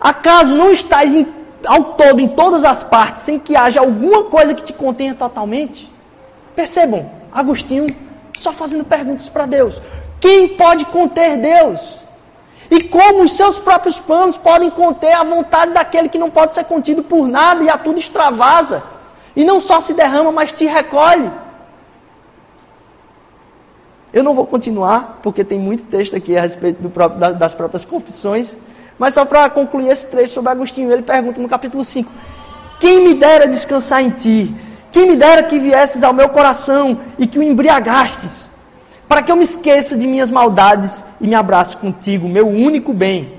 Acaso 0.00 0.54
não 0.54 0.72
estás 0.72 1.14
em, 1.14 1.26
ao 1.64 1.94
todo 1.94 2.20
em 2.20 2.28
todas 2.28 2.64
as 2.64 2.82
partes, 2.82 3.22
sem 3.22 3.38
que 3.38 3.56
haja 3.56 3.80
alguma 3.80 4.24
coisa 4.24 4.54
que 4.54 4.62
te 4.62 4.72
contenha 4.72 5.14
totalmente? 5.14 5.90
Percebam, 6.54 7.10
Agostinho 7.32 7.86
só 8.38 8.52
fazendo 8.52 8.84
perguntas 8.84 9.28
para 9.28 9.46
Deus. 9.46 9.80
Quem 10.20 10.48
pode 10.48 10.84
conter 10.86 11.36
Deus? 11.38 12.01
E 12.72 12.80
como 12.80 13.22
os 13.22 13.32
seus 13.32 13.58
próprios 13.58 13.98
planos 13.98 14.38
podem 14.38 14.70
conter 14.70 15.12
a 15.12 15.22
vontade 15.22 15.74
daquele 15.74 16.08
que 16.08 16.16
não 16.16 16.30
pode 16.30 16.54
ser 16.54 16.64
contido 16.64 17.02
por 17.02 17.28
nada 17.28 17.62
e 17.62 17.68
a 17.68 17.76
tudo 17.76 17.98
extravasa? 17.98 18.82
E 19.36 19.44
não 19.44 19.60
só 19.60 19.78
se 19.78 19.92
derrama, 19.92 20.32
mas 20.32 20.52
te 20.52 20.64
recolhe. 20.64 21.30
Eu 24.10 24.24
não 24.24 24.34
vou 24.34 24.46
continuar, 24.46 25.20
porque 25.22 25.44
tem 25.44 25.58
muito 25.58 25.84
texto 25.84 26.16
aqui 26.16 26.34
a 26.34 26.40
respeito 26.40 26.88
próprio, 26.88 27.34
das 27.34 27.52
próprias 27.52 27.84
confissões. 27.84 28.56
Mas 28.98 29.12
só 29.12 29.26
para 29.26 29.50
concluir 29.50 29.90
esse 29.90 30.06
trecho 30.06 30.32
sobre 30.32 30.52
Agostinho, 30.52 30.90
ele 30.90 31.02
pergunta 31.02 31.42
no 31.42 31.48
capítulo 31.50 31.84
5: 31.84 32.10
Quem 32.80 33.06
me 33.06 33.12
dera 33.12 33.46
descansar 33.46 34.02
em 34.02 34.08
ti? 34.08 34.54
Quem 34.90 35.06
me 35.06 35.16
dera 35.16 35.42
que 35.42 35.58
viesses 35.58 36.02
ao 36.02 36.14
meu 36.14 36.30
coração 36.30 36.98
e 37.18 37.26
que 37.26 37.38
o 37.38 37.42
embriagastes, 37.42 38.41
para 39.12 39.22
que 39.22 39.30
eu 39.30 39.36
me 39.36 39.44
esqueça 39.44 39.94
de 39.94 40.06
minhas 40.06 40.30
maldades 40.30 41.04
e 41.20 41.26
me 41.26 41.34
abrace 41.34 41.76
contigo, 41.76 42.26
meu 42.26 42.48
único 42.48 42.94
bem. 42.94 43.34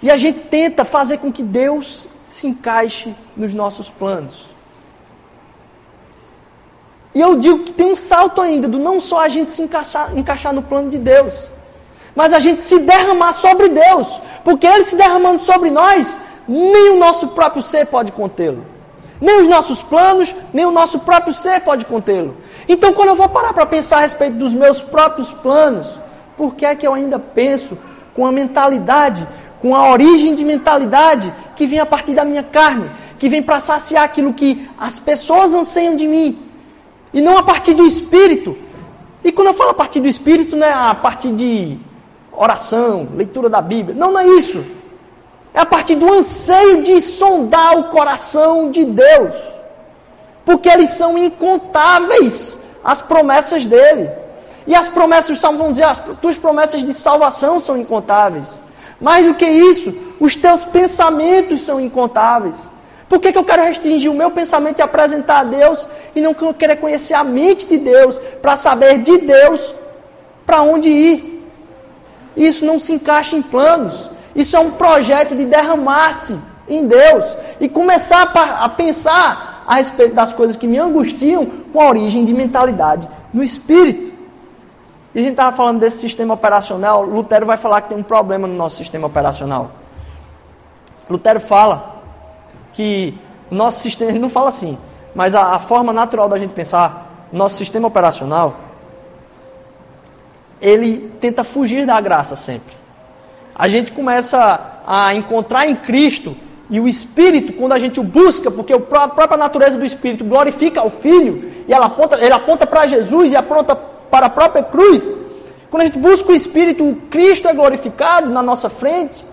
E 0.00 0.10
a 0.10 0.16
gente 0.16 0.40
tenta 0.40 0.86
fazer 0.86 1.18
com 1.18 1.30
que 1.30 1.42
Deus 1.42 2.08
se 2.26 2.46
encaixe 2.46 3.14
nos 3.36 3.52
nossos 3.52 3.90
planos. 3.90 4.48
E 7.14 7.20
eu 7.20 7.36
digo 7.36 7.58
que 7.64 7.74
tem 7.74 7.92
um 7.92 7.94
salto 7.94 8.40
ainda 8.40 8.66
do 8.66 8.78
não 8.78 9.02
só 9.02 9.20
a 9.20 9.28
gente 9.28 9.50
se 9.50 9.60
encaixar, 9.60 10.16
encaixar 10.16 10.54
no 10.54 10.62
plano 10.62 10.88
de 10.88 10.96
Deus, 10.96 11.50
mas 12.14 12.32
a 12.32 12.38
gente 12.38 12.62
se 12.62 12.78
derramar 12.78 13.34
sobre 13.34 13.68
Deus, 13.68 14.18
porque 14.44 14.66
Ele 14.66 14.86
se 14.86 14.96
derramando 14.96 15.42
sobre 15.42 15.70
nós, 15.70 16.18
nem 16.48 16.88
o 16.88 16.96
nosso 16.96 17.28
próprio 17.28 17.62
ser 17.62 17.84
pode 17.84 18.12
contê-lo. 18.12 18.64
Nem 19.20 19.42
os 19.42 19.48
nossos 19.48 19.82
planos, 19.82 20.34
nem 20.54 20.64
o 20.64 20.70
nosso 20.70 21.00
próprio 21.00 21.34
ser 21.34 21.60
pode 21.60 21.84
contê-lo. 21.84 22.34
Então, 22.68 22.92
quando 22.92 23.10
eu 23.10 23.14
vou 23.14 23.28
parar 23.28 23.52
para 23.52 23.66
pensar 23.66 23.98
a 23.98 24.00
respeito 24.00 24.36
dos 24.36 24.52
meus 24.52 24.80
próprios 24.80 25.32
planos, 25.32 25.98
por 26.36 26.54
que 26.54 26.66
é 26.66 26.74
que 26.74 26.86
eu 26.86 26.92
ainda 26.92 27.18
penso 27.18 27.78
com 28.14 28.26
a 28.26 28.32
mentalidade, 28.32 29.26
com 29.60 29.74
a 29.74 29.90
origem 29.90 30.34
de 30.34 30.44
mentalidade 30.44 31.32
que 31.54 31.66
vem 31.66 31.78
a 31.78 31.86
partir 31.86 32.14
da 32.14 32.24
minha 32.24 32.42
carne, 32.42 32.90
que 33.18 33.28
vem 33.28 33.42
para 33.42 33.60
saciar 33.60 34.04
aquilo 34.04 34.32
que 34.32 34.68
as 34.78 34.98
pessoas 34.98 35.54
anseiam 35.54 35.96
de 35.96 36.06
mim, 36.06 36.38
e 37.12 37.20
não 37.20 37.38
a 37.38 37.42
partir 37.42 37.74
do 37.74 37.86
espírito. 37.86 38.56
E 39.22 39.32
quando 39.32 39.48
eu 39.48 39.54
falo 39.54 39.70
a 39.70 39.74
partir 39.74 40.00
do 40.00 40.08
espírito, 40.08 40.56
não 40.56 40.66
é 40.66 40.72
a 40.72 40.94
partir 40.94 41.32
de 41.32 41.78
oração, 42.32 43.08
leitura 43.14 43.48
da 43.48 43.60
Bíblia. 43.60 43.94
Não, 43.96 44.12
não 44.12 44.20
é 44.20 44.26
isso. 44.26 44.64
É 45.54 45.60
a 45.60 45.66
partir 45.66 45.94
do 45.94 46.12
anseio 46.12 46.82
de 46.82 47.00
sondar 47.00 47.78
o 47.78 47.84
coração 47.84 48.70
de 48.70 48.84
Deus. 48.84 49.34
Porque 50.46 50.68
eles 50.68 50.90
são 50.90 51.18
incontáveis, 51.18 52.56
as 52.82 53.02
promessas 53.02 53.66
dele. 53.66 54.08
E 54.64 54.74
as 54.74 54.88
promessas, 54.88 55.42
vamos 55.42 55.72
dizer, 55.72 55.84
as 55.84 55.98
tuas 56.22 56.38
promessas 56.38 56.84
de 56.84 56.94
salvação 56.94 57.58
são 57.60 57.76
incontáveis. 57.76 58.46
Mais 59.00 59.26
do 59.26 59.34
que 59.34 59.44
isso, 59.44 59.92
os 60.20 60.36
teus 60.36 60.64
pensamentos 60.64 61.62
são 61.62 61.80
incontáveis. 61.80 62.56
Por 63.08 63.20
que, 63.20 63.32
que 63.32 63.38
eu 63.38 63.44
quero 63.44 63.64
restringir 63.64 64.10
o 64.10 64.14
meu 64.14 64.30
pensamento 64.30 64.78
e 64.78 64.82
apresentar 64.82 65.40
a 65.40 65.44
Deus 65.44 65.86
e 66.14 66.20
não 66.20 66.32
querer 66.34 66.76
conhecer 66.76 67.14
a 67.14 67.22
mente 67.24 67.66
de 67.66 67.76
Deus 67.78 68.18
para 68.40 68.56
saber 68.56 68.98
de 68.98 69.18
Deus 69.18 69.74
para 70.46 70.62
onde 70.62 70.88
ir? 70.88 71.44
Isso 72.36 72.64
não 72.64 72.78
se 72.78 72.92
encaixa 72.92 73.36
em 73.36 73.42
planos. 73.42 74.10
Isso 74.34 74.56
é 74.56 74.60
um 74.60 74.72
projeto 74.72 75.34
de 75.34 75.44
derramar-se 75.44 76.38
em 76.68 76.86
Deus 76.86 77.24
e 77.60 77.68
começar 77.68 78.30
a 78.32 78.68
pensar 78.68 79.55
a 79.66 79.74
respeito 79.76 80.14
das 80.14 80.32
coisas 80.32 80.56
que 80.56 80.66
me 80.66 80.78
angustiam 80.78 81.46
com 81.72 81.80
a 81.80 81.88
origem 81.88 82.24
de 82.24 82.32
mentalidade 82.32 83.08
no 83.34 83.42
espírito. 83.42 84.14
E 85.14 85.18
a 85.18 85.22
gente 85.22 85.32
estava 85.32 85.56
falando 85.56 85.80
desse 85.80 85.98
sistema 85.98 86.34
operacional. 86.34 87.02
Lutero 87.02 87.44
vai 87.44 87.56
falar 87.56 87.80
que 87.80 87.88
tem 87.88 87.98
um 87.98 88.02
problema 88.02 88.46
no 88.46 88.54
nosso 88.54 88.76
sistema 88.76 89.06
operacional. 89.06 89.72
Lutero 91.10 91.40
fala 91.40 92.02
que 92.72 93.18
nosso 93.50 93.80
sistema, 93.80 94.10
ele 94.10 94.18
não 94.18 94.30
fala 94.30 94.50
assim, 94.50 94.78
mas 95.14 95.34
a, 95.34 95.54
a 95.54 95.58
forma 95.58 95.92
natural 95.92 96.28
da 96.28 96.38
gente 96.38 96.52
pensar, 96.52 97.26
nosso 97.32 97.56
sistema 97.56 97.88
operacional, 97.88 98.56
ele 100.60 101.10
tenta 101.20 101.42
fugir 101.42 101.86
da 101.86 102.00
graça 102.00 102.36
sempre. 102.36 102.76
A 103.54 103.68
gente 103.68 103.92
começa 103.92 104.82
a 104.86 105.14
encontrar 105.14 105.66
em 105.66 105.74
Cristo 105.74 106.36
e 106.68 106.80
o 106.80 106.88
Espírito, 106.88 107.52
quando 107.52 107.72
a 107.72 107.78
gente 107.78 108.00
o 108.00 108.02
busca, 108.02 108.50
porque 108.50 108.72
a 108.72 108.80
própria 108.80 109.36
natureza 109.36 109.78
do 109.78 109.84
Espírito 109.84 110.24
glorifica 110.24 110.84
o 110.84 110.90
Filho, 110.90 111.52
e 111.68 111.72
ela 111.72 111.86
aponta, 111.86 112.16
ele 112.16 112.32
aponta 112.32 112.66
para 112.66 112.86
Jesus 112.86 113.32
e 113.32 113.36
aponta 113.36 113.76
para 113.76 114.26
a 114.26 114.30
própria 114.30 114.62
cruz. 114.62 115.12
Quando 115.70 115.82
a 115.82 115.86
gente 115.86 115.98
busca 115.98 116.30
o 116.30 116.34
Espírito, 116.34 116.88
o 116.88 116.96
Cristo 117.10 117.48
é 117.48 117.54
glorificado 117.54 118.30
na 118.30 118.42
nossa 118.42 118.68
frente. 118.68 119.24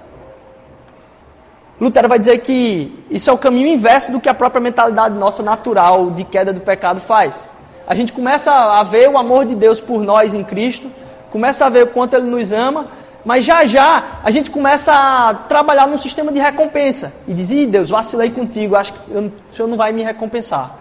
Lutero 1.79 2.07
vai 2.07 2.19
dizer 2.19 2.39
que 2.39 3.03
isso 3.09 3.29
é 3.29 3.33
o 3.33 3.37
caminho 3.37 3.67
inverso 3.67 4.11
do 4.11 4.21
que 4.21 4.29
a 4.29 4.33
própria 4.33 4.61
mentalidade 4.61 5.17
nossa 5.17 5.41
natural 5.41 6.11
de 6.11 6.23
queda 6.23 6.53
do 6.53 6.61
pecado 6.61 7.01
faz. 7.01 7.49
A 7.85 7.95
gente 7.95 8.13
começa 8.13 8.51
a 8.51 8.83
ver 8.83 9.09
o 9.09 9.17
amor 9.17 9.45
de 9.45 9.55
Deus 9.55 9.81
por 9.81 10.01
nós 10.01 10.33
em 10.33 10.43
Cristo, 10.43 10.89
começa 11.31 11.65
a 11.65 11.69
ver 11.69 11.83
o 11.83 11.87
quanto 11.87 12.15
Ele 12.15 12.27
nos 12.27 12.53
ama, 12.53 12.87
mas 13.25 13.45
já 13.45 13.65
já 13.65 14.19
a 14.23 14.31
gente 14.31 14.51
começa 14.51 14.93
a 14.93 15.33
trabalhar 15.33 15.87
num 15.87 15.97
sistema 15.97 16.31
de 16.31 16.39
recompensa 16.39 17.13
e 17.27 17.33
diz: 17.33 17.51
Ih, 17.51 17.65
Deus, 17.65 17.89
vacilei 17.89 18.29
contigo, 18.29 18.75
acho 18.75 18.93
que 18.93 19.11
eu, 19.11 19.31
o 19.49 19.55
Senhor 19.55 19.67
não 19.67 19.77
vai 19.77 19.91
me 19.91 20.03
recompensar. 20.03 20.77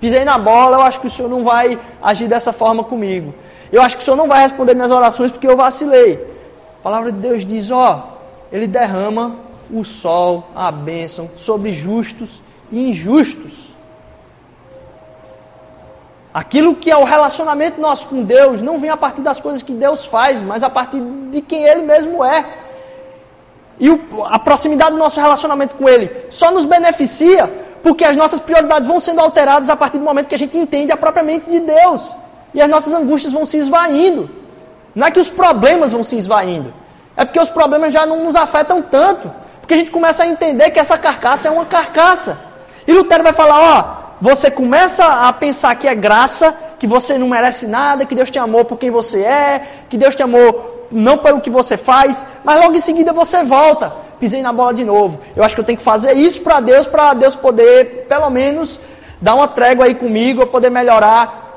Pisei 0.00 0.24
na 0.24 0.38
bola, 0.38 0.76
eu 0.76 0.82
acho 0.82 1.00
que 1.00 1.06
o 1.06 1.10
Senhor 1.10 1.28
não 1.28 1.42
vai 1.42 1.78
agir 2.00 2.28
dessa 2.28 2.52
forma 2.52 2.84
comigo. 2.84 3.34
Eu 3.72 3.82
acho 3.82 3.96
que 3.96 4.02
o 4.02 4.04
Senhor 4.04 4.16
não 4.16 4.28
vai 4.28 4.40
responder 4.42 4.74
minhas 4.74 4.90
orações 4.90 5.32
porque 5.32 5.46
eu 5.46 5.56
vacilei. 5.56 6.14
A 6.80 6.82
palavra 6.82 7.10
de 7.10 7.18
Deus 7.18 7.44
diz: 7.44 7.70
Ó, 7.70 8.18
Ele 8.52 8.66
derrama 8.66 9.36
o 9.70 9.84
sol, 9.84 10.48
a 10.54 10.70
bênção 10.70 11.30
sobre 11.36 11.72
justos 11.72 12.42
e 12.70 12.90
injustos. 12.90 13.67
Aquilo 16.38 16.76
que 16.76 16.88
é 16.88 16.96
o 16.96 17.02
relacionamento 17.02 17.80
nosso 17.80 18.06
com 18.06 18.22
Deus 18.22 18.62
não 18.62 18.78
vem 18.78 18.90
a 18.90 18.96
partir 18.96 19.22
das 19.22 19.40
coisas 19.40 19.60
que 19.60 19.72
Deus 19.72 20.04
faz, 20.04 20.40
mas 20.40 20.62
a 20.62 20.70
partir 20.70 21.00
de 21.32 21.40
quem 21.40 21.64
Ele 21.64 21.82
mesmo 21.82 22.24
é. 22.24 22.46
E 23.76 23.90
o, 23.90 24.24
a 24.24 24.38
proximidade 24.38 24.92
do 24.92 24.98
nosso 24.98 25.18
relacionamento 25.18 25.74
com 25.74 25.88
Ele 25.88 26.26
só 26.30 26.52
nos 26.52 26.64
beneficia 26.64 27.52
porque 27.82 28.04
as 28.04 28.16
nossas 28.16 28.38
prioridades 28.38 28.86
vão 28.86 29.00
sendo 29.00 29.20
alteradas 29.20 29.68
a 29.68 29.74
partir 29.74 29.98
do 29.98 30.04
momento 30.04 30.28
que 30.28 30.34
a 30.36 30.38
gente 30.38 30.56
entende 30.56 30.92
a 30.92 30.96
própria 30.96 31.24
mente 31.24 31.50
de 31.50 31.58
Deus. 31.58 32.14
E 32.54 32.62
as 32.62 32.70
nossas 32.70 32.94
angústias 32.94 33.32
vão 33.32 33.44
se 33.44 33.58
esvaindo. 33.58 34.30
Não 34.94 35.08
é 35.08 35.10
que 35.10 35.18
os 35.18 35.28
problemas 35.28 35.90
vão 35.90 36.04
se 36.04 36.16
esvaindo, 36.16 36.72
é 37.16 37.24
porque 37.24 37.40
os 37.40 37.50
problemas 37.50 37.92
já 37.92 38.06
não 38.06 38.22
nos 38.22 38.36
afetam 38.36 38.80
tanto. 38.80 39.28
Porque 39.60 39.74
a 39.74 39.76
gente 39.76 39.90
começa 39.90 40.22
a 40.22 40.28
entender 40.28 40.70
que 40.70 40.78
essa 40.78 40.96
carcaça 40.96 41.48
é 41.48 41.50
uma 41.50 41.66
carcaça. 41.66 42.38
E 42.86 42.92
Lutero 42.92 43.24
vai 43.24 43.32
falar, 43.32 43.58
ó, 43.58 44.07
você 44.20 44.50
começa 44.50 45.04
a 45.04 45.32
pensar 45.32 45.74
que 45.74 45.86
é 45.86 45.94
graça, 45.94 46.54
que 46.78 46.86
você 46.86 47.16
não 47.16 47.28
merece 47.28 47.66
nada, 47.66 48.04
que 48.04 48.14
Deus 48.14 48.30
te 48.30 48.38
amou 48.38 48.64
por 48.64 48.78
quem 48.78 48.90
você 48.90 49.22
é, 49.22 49.66
que 49.88 49.96
Deus 49.96 50.14
te 50.16 50.22
amou 50.22 50.86
não 50.90 51.18
pelo 51.18 51.40
que 51.40 51.50
você 51.50 51.76
faz, 51.76 52.24
mas 52.42 52.60
logo 52.60 52.74
em 52.74 52.80
seguida 52.80 53.12
você 53.12 53.42
volta. 53.42 53.92
Pisei 54.18 54.42
na 54.42 54.52
bola 54.52 54.74
de 54.74 54.84
novo. 54.84 55.20
Eu 55.36 55.44
acho 55.44 55.54
que 55.54 55.60
eu 55.60 55.64
tenho 55.64 55.78
que 55.78 55.84
fazer 55.84 56.14
isso 56.14 56.40
para 56.40 56.60
Deus, 56.60 56.86
para 56.86 57.14
Deus 57.14 57.36
poder, 57.36 58.06
pelo 58.08 58.28
menos, 58.30 58.80
dar 59.20 59.34
uma 59.34 59.46
trégua 59.46 59.84
aí 59.84 59.94
comigo, 59.94 60.42
eu 60.42 60.46
poder 60.46 60.70
melhorar 60.70 61.48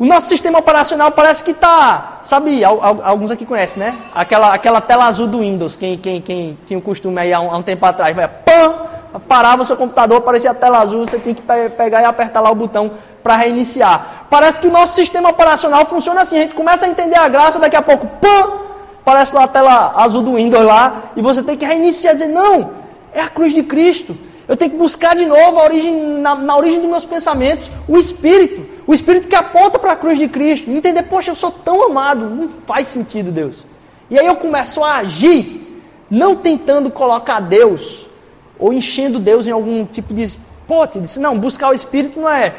o 0.00 0.06
nosso 0.06 0.28
sistema 0.28 0.58
operacional 0.58 1.12
parece 1.12 1.44
que 1.44 1.50
está, 1.50 2.20
sabe, 2.22 2.64
alguns 2.64 3.30
aqui 3.30 3.44
conhecem, 3.44 3.82
né? 3.82 3.94
Aquela, 4.14 4.54
aquela 4.54 4.80
tela 4.80 5.04
azul 5.04 5.26
do 5.26 5.40
Windows, 5.40 5.76
quem, 5.76 5.98
quem, 5.98 6.22
quem 6.22 6.58
tinha 6.64 6.78
o 6.78 6.82
costume 6.82 7.20
aí 7.20 7.34
há 7.34 7.38
um, 7.38 7.50
há 7.50 7.58
um 7.58 7.62
tempo 7.62 7.84
atrás, 7.84 8.16
vai, 8.16 8.26
pam, 8.26 8.72
parava 9.18 9.62
o 9.62 9.64
seu 9.64 9.76
computador, 9.76 10.18
aparecia 10.18 10.50
a 10.50 10.54
tela 10.54 10.78
azul, 10.78 11.04
você 11.04 11.18
tem 11.18 11.34
que 11.34 11.42
pegar 11.42 12.02
e 12.02 12.04
apertar 12.04 12.40
lá 12.40 12.50
o 12.50 12.54
botão 12.54 12.92
para 13.22 13.36
reiniciar. 13.36 14.26
Parece 14.30 14.60
que 14.60 14.68
o 14.68 14.70
nosso 14.70 14.94
sistema 14.94 15.30
operacional 15.30 15.84
funciona 15.86 16.20
assim, 16.20 16.38
a 16.38 16.42
gente 16.42 16.54
começa 16.54 16.86
a 16.86 16.88
entender 16.88 17.16
a 17.16 17.28
graça, 17.28 17.58
daqui 17.58 17.76
a 17.76 17.82
pouco, 17.82 18.06
pam, 18.06 18.52
parece 19.04 19.34
lá 19.34 19.44
a 19.44 19.48
tela 19.48 19.94
azul 19.96 20.22
do 20.22 20.34
Windows 20.34 20.64
lá, 20.64 21.10
e 21.16 21.22
você 21.22 21.42
tem 21.42 21.56
que 21.56 21.64
reiniciar 21.64 22.14
dizer, 22.14 22.28
não, 22.28 22.72
é 23.12 23.20
a 23.20 23.28
cruz 23.28 23.52
de 23.52 23.62
Cristo. 23.62 24.16
Eu 24.46 24.56
tenho 24.56 24.72
que 24.72 24.76
buscar 24.76 25.14
de 25.14 25.26
novo 25.26 25.60
origem, 25.60 25.94
na, 26.18 26.34
na 26.34 26.56
origem 26.56 26.80
dos 26.80 26.88
meus 26.88 27.04
pensamentos, 27.04 27.70
o 27.86 27.96
Espírito. 27.96 28.68
O 28.84 28.92
Espírito 28.92 29.28
que 29.28 29.36
aponta 29.36 29.78
para 29.78 29.92
a 29.92 29.96
cruz 29.96 30.18
de 30.18 30.26
Cristo. 30.26 30.68
Entender, 30.68 31.04
poxa, 31.04 31.30
eu 31.30 31.36
sou 31.36 31.52
tão 31.52 31.84
amado. 31.84 32.28
Não 32.28 32.48
faz 32.66 32.88
sentido, 32.88 33.30
Deus. 33.30 33.64
E 34.10 34.18
aí 34.18 34.26
eu 34.26 34.34
começo 34.34 34.82
a 34.82 34.96
agir, 34.96 35.80
não 36.10 36.34
tentando 36.34 36.90
colocar 36.90 37.38
Deus, 37.38 38.09
ou 38.60 38.72
enchendo 38.72 39.18
Deus 39.18 39.46
em 39.46 39.50
algum 39.50 39.84
tipo 39.84 40.12
de 40.12 40.38
pote. 40.68 41.00
Disse, 41.00 41.18
não, 41.18 41.38
buscar 41.38 41.70
o 41.70 41.72
Espírito 41.72 42.20
não 42.20 42.28
é 42.28 42.54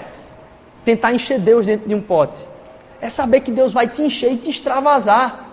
tentar 0.83 1.13
encher 1.13 1.39
Deus 1.39 1.65
dentro 1.65 1.87
de 1.87 1.95
um 1.95 2.01
pote. 2.01 2.45
É 2.99 3.07
saber 3.07 3.41
que 3.41 3.51
Deus 3.51 3.71
vai 3.71 3.87
te 3.87 4.01
encher 4.01 4.33
e 4.33 4.37
te 4.37 4.49
extravasar. 4.49 5.47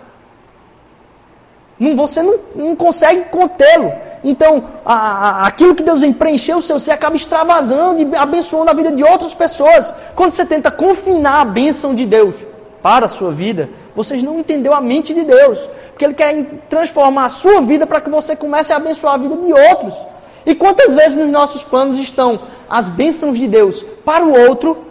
Não, 1.79 1.95
você 1.95 2.21
não, 2.21 2.37
não 2.53 2.75
consegue 2.75 3.29
contê-lo. 3.29 3.93
Então, 4.23 4.65
a, 4.85 4.93
a, 4.93 5.47
aquilo 5.47 5.73
que 5.73 5.83
Deus 5.83 6.01
vem 6.01 6.11
preencher 6.11 6.53
o 6.53 6.61
seu 6.61 6.77
ser 6.77 6.91
acaba 6.91 7.15
extravasando 7.15 8.01
e 8.01 8.15
abençoando 8.15 8.69
a 8.69 8.73
vida 8.73 8.91
de 8.91 9.03
outras 9.03 9.33
pessoas. 9.33 9.93
Quando 10.15 10.33
você 10.33 10.45
tenta 10.45 10.69
confinar 10.69 11.41
a 11.41 11.45
bênção 11.45 11.95
de 11.95 12.05
Deus 12.05 12.35
para 12.83 13.05
a 13.05 13.09
sua 13.09 13.31
vida, 13.31 13.69
vocês 13.95 14.21
não 14.21 14.39
entendeu 14.39 14.73
a 14.73 14.81
mente 14.81 15.13
de 15.13 15.23
Deus. 15.23 15.59
Porque 15.91 16.03
Ele 16.03 16.13
quer 16.13 16.45
transformar 16.69 17.25
a 17.25 17.29
sua 17.29 17.61
vida 17.61 17.87
para 17.87 18.01
que 18.01 18.09
você 18.09 18.35
comece 18.35 18.73
a 18.73 18.75
abençoar 18.75 19.13
a 19.13 19.17
vida 19.17 19.37
de 19.37 19.53
outros. 19.53 19.95
E 20.45 20.55
quantas 20.55 20.93
vezes 20.93 21.15
nos 21.15 21.29
nossos 21.29 21.63
planos 21.63 21.99
estão 21.99 22.39
as 22.69 22.89
bênçãos 22.89 23.37
de 23.37 23.47
Deus 23.47 23.83
para 24.03 24.25
o 24.25 24.47
outro 24.47 24.85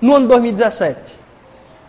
no 0.00 0.16
ano 0.16 0.28
2017? 0.28 1.18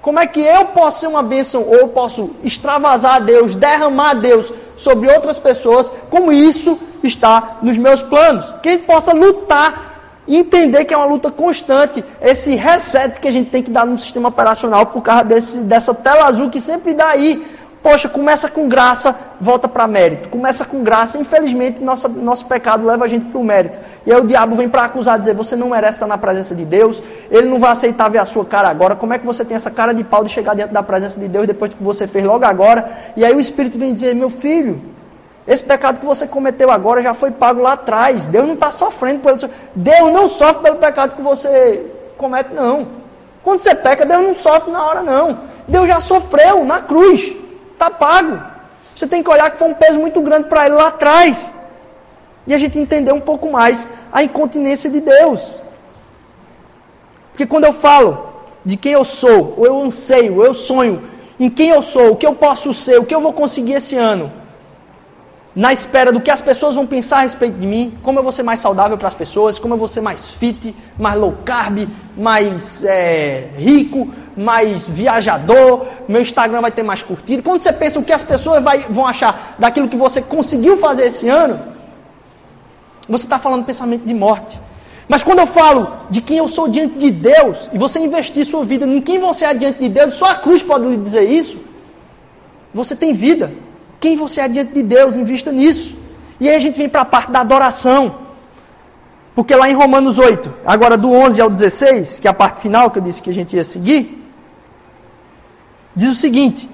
Como 0.01 0.19
é 0.19 0.25
que 0.25 0.39
eu 0.39 0.65
posso 0.65 1.01
ser 1.01 1.07
uma 1.07 1.21
bênção 1.21 1.63
ou 1.63 1.75
eu 1.75 1.87
posso 1.89 2.31
extravasar 2.43 3.15
a 3.15 3.19
Deus, 3.19 3.55
derramar 3.55 4.11
a 4.11 4.13
Deus 4.13 4.53
sobre 4.77 5.11
outras 5.11 5.37
pessoas, 5.37 5.91
como 6.09 6.31
isso 6.31 6.79
está 7.03 7.57
nos 7.61 7.77
meus 7.77 8.01
planos? 8.01 8.53
Que 8.63 8.69
a 8.69 8.71
gente 8.73 8.85
possa 8.85 9.13
lutar 9.13 9.89
e 10.25 10.37
entender 10.37 10.85
que 10.85 10.93
é 10.93 10.97
uma 10.97 11.07
luta 11.07 11.31
constante, 11.31 12.03
esse 12.21 12.55
reset 12.55 13.19
que 13.19 13.27
a 13.27 13.31
gente 13.31 13.49
tem 13.49 13.63
que 13.63 13.71
dar 13.71 13.85
no 13.85 13.97
sistema 13.97 14.29
operacional 14.29 14.85
por 14.85 15.01
causa 15.01 15.23
desse, 15.23 15.57
dessa 15.61 15.93
tela 15.93 16.27
azul 16.27 16.49
que 16.49 16.61
sempre 16.61 16.93
dá 16.93 17.07
aí 17.07 17.45
Poxa, 17.81 18.09
começa 18.09 18.49
com 18.49 18.67
graça, 18.67 19.15
volta 19.39 19.67
para 19.67 19.87
mérito. 19.87 20.27
Começa 20.27 20.65
com 20.65 20.83
graça, 20.83 21.17
infelizmente, 21.17 21.81
nosso, 21.81 22.09
nosso 22.09 22.45
pecado 22.45 22.85
leva 22.85 23.05
a 23.05 23.07
gente 23.07 23.25
para 23.25 23.39
o 23.39 23.43
mérito. 23.43 23.79
E 24.05 24.11
aí 24.11 24.19
o 24.19 24.25
diabo 24.25 24.53
vem 24.55 24.67
para 24.67 24.83
acusar, 24.83 25.17
dizer: 25.17 25.33
você 25.33 25.55
não 25.55 25.69
merece 25.69 25.93
estar 25.93 26.07
na 26.07 26.17
presença 26.17 26.53
de 26.53 26.65
Deus, 26.65 27.01
ele 27.31 27.47
não 27.47 27.57
vai 27.57 27.71
aceitar 27.71 28.09
ver 28.09 28.17
a 28.17 28.25
sua 28.25 28.43
cara 28.43 28.67
agora. 28.67 28.97
Como 28.97 29.13
é 29.13 29.19
que 29.19 29.25
você 29.25 29.45
tem 29.45 29.55
essa 29.55 29.71
cara 29.71 29.93
de 29.93 30.03
pau 30.03 30.25
de 30.25 30.29
chegar 30.29 30.55
dentro 30.55 30.73
da 30.73 30.83
presença 30.83 31.17
de 31.17 31.27
Deus 31.29 31.47
depois 31.47 31.73
que 31.73 31.81
você 31.81 32.05
fez 32.05 32.25
logo 32.25 32.43
agora? 32.43 32.91
E 33.15 33.23
aí 33.23 33.33
o 33.33 33.39
Espírito 33.39 33.79
vem 33.79 33.93
dizer: 33.93 34.13
meu 34.13 34.29
filho, 34.29 34.81
esse 35.47 35.63
pecado 35.63 36.01
que 36.01 36.05
você 36.05 36.27
cometeu 36.27 36.69
agora 36.69 37.01
já 37.01 37.13
foi 37.13 37.31
pago 37.31 37.61
lá 37.61 37.73
atrás. 37.73 38.27
Deus 38.27 38.45
não 38.45 38.55
está 38.55 38.71
sofrendo 38.71 39.21
por 39.21 39.31
ele. 39.31 39.53
Deus 39.73 40.11
não 40.11 40.27
sofre 40.27 40.63
pelo 40.63 40.75
pecado 40.75 41.15
que 41.15 41.21
você 41.21 41.85
comete, 42.17 42.53
não. 42.53 42.87
Quando 43.41 43.61
você 43.61 43.73
peca, 43.73 44.05
Deus 44.05 44.21
não 44.21 44.35
sofre 44.35 44.69
na 44.69 44.85
hora, 44.85 45.01
não. 45.01 45.39
Deus 45.65 45.87
já 45.87 46.01
sofreu 46.01 46.65
na 46.65 46.81
cruz. 46.81 47.35
Está 47.79 47.89
pago. 47.89 48.41
Você 48.93 49.07
tem 49.07 49.23
que 49.23 49.29
olhar 49.29 49.49
que 49.51 49.57
foi 49.57 49.69
um 49.69 49.73
peso 49.73 49.97
muito 49.97 50.19
grande 50.19 50.49
para 50.49 50.65
ele 50.65 50.75
lá 50.75 50.89
atrás. 50.89 51.37
E 52.45 52.53
a 52.53 52.57
gente 52.57 52.77
entender 52.77 53.13
um 53.13 53.21
pouco 53.21 53.49
mais 53.49 53.87
a 54.11 54.21
incontinência 54.21 54.89
de 54.89 54.99
Deus. 54.99 55.55
Porque 57.31 57.45
quando 57.45 57.63
eu 57.63 57.71
falo 57.71 58.33
de 58.65 58.75
quem 58.75 58.91
eu 58.91 59.05
sou, 59.05 59.53
ou 59.55 59.65
eu 59.65 59.81
anseio, 59.81 60.35
ou 60.35 60.43
eu 60.43 60.53
sonho 60.53 61.01
em 61.39 61.49
quem 61.49 61.69
eu 61.69 61.81
sou, 61.81 62.11
o 62.11 62.15
que 62.17 62.27
eu 62.27 62.35
posso 62.35 62.73
ser, 62.73 62.99
o 62.99 63.05
que 63.05 63.15
eu 63.15 63.21
vou 63.21 63.31
conseguir 63.31 63.75
esse 63.75 63.95
ano, 63.95 64.29
na 65.59 65.73
espera 65.73 66.09
do 66.09 66.21
que 66.21 66.31
as 66.31 66.39
pessoas 66.39 66.75
vão 66.75 66.87
pensar 66.87 67.17
a 67.17 67.21
respeito 67.23 67.59
de 67.59 67.67
mim, 67.67 67.93
como 68.01 68.17
eu 68.17 68.23
vou 68.23 68.31
ser 68.31 68.43
mais 68.43 68.61
saudável 68.61 68.97
para 68.97 69.09
as 69.09 69.13
pessoas, 69.13 69.59
como 69.59 69.73
eu 69.73 69.77
vou 69.77 69.89
ser 69.89 69.99
mais 69.99 70.25
fit, 70.25 70.73
mais 70.97 71.19
low 71.19 71.35
carb, 71.43 71.85
mais 72.15 72.81
é, 72.85 73.49
rico, 73.57 74.07
mais 74.37 74.87
viajador, 74.87 75.85
meu 76.07 76.21
Instagram 76.21 76.61
vai 76.61 76.71
ter 76.71 76.81
mais 76.81 77.01
curtido. 77.01 77.43
Quando 77.43 77.59
você 77.59 77.73
pensa 77.73 77.99
o 77.99 78.05
que 78.05 78.13
as 78.13 78.23
pessoas 78.23 78.63
vai, 78.63 78.85
vão 78.89 79.05
achar 79.05 79.57
daquilo 79.59 79.89
que 79.89 79.97
você 79.97 80.21
conseguiu 80.21 80.77
fazer 80.77 81.07
esse 81.07 81.27
ano, 81.27 81.59
você 83.09 83.25
está 83.25 83.37
falando 83.37 83.65
pensamento 83.65 84.05
de 84.05 84.13
morte. 84.13 84.57
Mas 85.09 85.23
quando 85.23 85.39
eu 85.39 85.47
falo 85.47 85.91
de 86.09 86.21
quem 86.21 86.37
eu 86.37 86.47
sou 86.47 86.69
diante 86.69 86.97
de 86.97 87.11
Deus, 87.11 87.69
e 87.73 87.77
você 87.77 87.99
investir 87.99 88.45
sua 88.45 88.63
vida 88.63 88.85
em 88.85 89.01
quem 89.01 89.19
você 89.19 89.43
é 89.43 89.53
diante 89.53 89.79
de 89.79 89.89
Deus, 89.89 90.13
só 90.13 90.27
a 90.27 90.35
cruz 90.35 90.63
pode 90.63 90.87
lhe 90.87 90.95
dizer 90.95 91.23
isso, 91.23 91.57
você 92.73 92.95
tem 92.95 93.11
vida. 93.11 93.51
Quem 93.99 94.15
você 94.15 94.41
é 94.41 94.47
diante 94.47 94.73
de 94.73 94.83
Deus, 94.83 95.15
invista 95.15 95.51
nisso. 95.51 95.95
E 96.39 96.47
aí 96.47 96.55
a 96.55 96.59
gente 96.59 96.77
vem 96.77 96.87
para 96.87 97.01
a 97.01 97.05
parte 97.05 97.31
da 97.31 97.41
adoração. 97.41 98.15
Porque 99.35 99.55
lá 99.55 99.69
em 99.69 99.73
Romanos 99.73 100.17
8, 100.17 100.53
agora 100.65 100.97
do 100.97 101.11
11 101.11 101.41
ao 101.41 101.49
16, 101.49 102.19
que 102.19 102.27
é 102.27 102.31
a 102.31 102.33
parte 102.33 102.59
final 102.59 102.89
que 102.89 102.99
eu 102.99 103.03
disse 103.03 103.21
que 103.21 103.29
a 103.29 103.33
gente 103.33 103.55
ia 103.55 103.63
seguir, 103.63 104.25
diz 105.95 106.09
o 106.09 106.15
seguinte: 106.15 106.69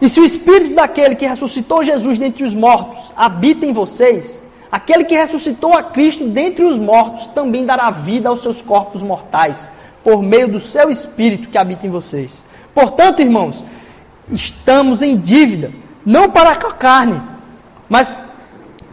E 0.00 0.08
se 0.08 0.20
o 0.20 0.24
espírito 0.24 0.74
daquele 0.74 1.14
que 1.14 1.26
ressuscitou 1.26 1.82
Jesus 1.82 2.18
dentre 2.18 2.44
os 2.44 2.54
mortos 2.54 3.12
habita 3.16 3.66
em 3.66 3.72
vocês, 3.72 4.44
aquele 4.70 5.04
que 5.04 5.16
ressuscitou 5.16 5.76
a 5.76 5.82
Cristo 5.82 6.26
dentre 6.28 6.64
os 6.64 6.78
mortos 6.78 7.26
também 7.28 7.64
dará 7.64 7.90
vida 7.90 8.28
aos 8.28 8.42
seus 8.42 8.62
corpos 8.62 9.02
mortais, 9.02 9.70
por 10.02 10.22
meio 10.22 10.48
do 10.48 10.60
seu 10.60 10.90
espírito 10.90 11.48
que 11.48 11.58
habita 11.58 11.86
em 11.86 11.90
vocês. 11.90 12.44
Portanto, 12.74 13.20
irmãos, 13.20 13.64
estamos 14.30 15.02
em 15.02 15.16
dívida 15.16 15.72
não 16.08 16.30
para 16.30 16.52
a 16.52 16.56
carne, 16.56 17.20
mas 17.86 18.16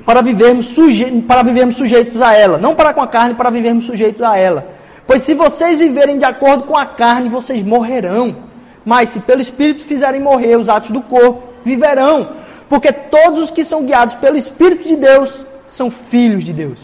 para 0.05 0.21
vivermos, 0.21 0.65
suje... 0.65 1.21
para 1.21 1.43
vivermos 1.43 1.77
sujeitos 1.77 2.21
a 2.21 2.33
ela. 2.33 2.57
Não 2.57 2.75
para 2.75 2.93
com 2.93 3.01
a 3.01 3.07
carne, 3.07 3.33
para 3.33 3.49
vivermos 3.49 3.85
sujeitos 3.85 4.21
a 4.21 4.37
ela. 4.37 4.67
Pois 5.07 5.21
se 5.21 5.33
vocês 5.33 5.79
viverem 5.79 6.17
de 6.17 6.25
acordo 6.25 6.63
com 6.63 6.75
a 6.75 6.85
carne, 6.85 7.29
vocês 7.29 7.65
morrerão. 7.65 8.35
Mas 8.83 9.09
se 9.11 9.21
pelo 9.21 9.39
Espírito 9.39 9.85
fizerem 9.85 10.19
morrer 10.19 10.57
os 10.57 10.67
atos 10.67 10.89
do 10.89 10.99
corpo, 10.99 11.41
viverão. 11.63 12.31
Porque 12.67 12.91
todos 12.91 13.43
os 13.43 13.51
que 13.51 13.63
são 13.63 13.85
guiados 13.85 14.15
pelo 14.15 14.35
Espírito 14.35 14.85
de 14.85 14.97
Deus 14.97 15.45
são 15.69 15.89
filhos 15.89 16.43
de 16.43 16.51
Deus. 16.51 16.79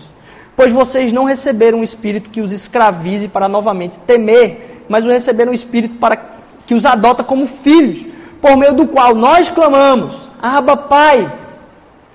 Pois 0.56 0.72
vocês 0.72 1.12
não 1.12 1.26
receberam 1.26 1.80
um 1.80 1.84
Espírito 1.84 2.30
que 2.30 2.40
os 2.40 2.54
escravize 2.54 3.28
para 3.28 3.50
novamente 3.50 4.00
temer, 4.08 4.86
mas 4.88 5.04
receberam 5.04 5.52
um 5.52 5.56
Espírito 5.56 5.96
para 5.96 6.18
que 6.66 6.74
os 6.74 6.86
adota 6.86 7.22
como 7.22 7.48
filhos 7.48 8.11
por 8.42 8.58
meio 8.58 8.74
do 8.74 8.88
qual 8.88 9.14
nós 9.14 9.50
clamamos: 9.50 10.30
Abba, 10.42 10.76
Pai, 10.76 11.32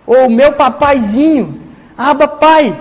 ou 0.07 0.29
meu 0.29 0.53
papaizinho, 0.53 1.62
Abba, 1.97 2.27
Pai. 2.27 2.77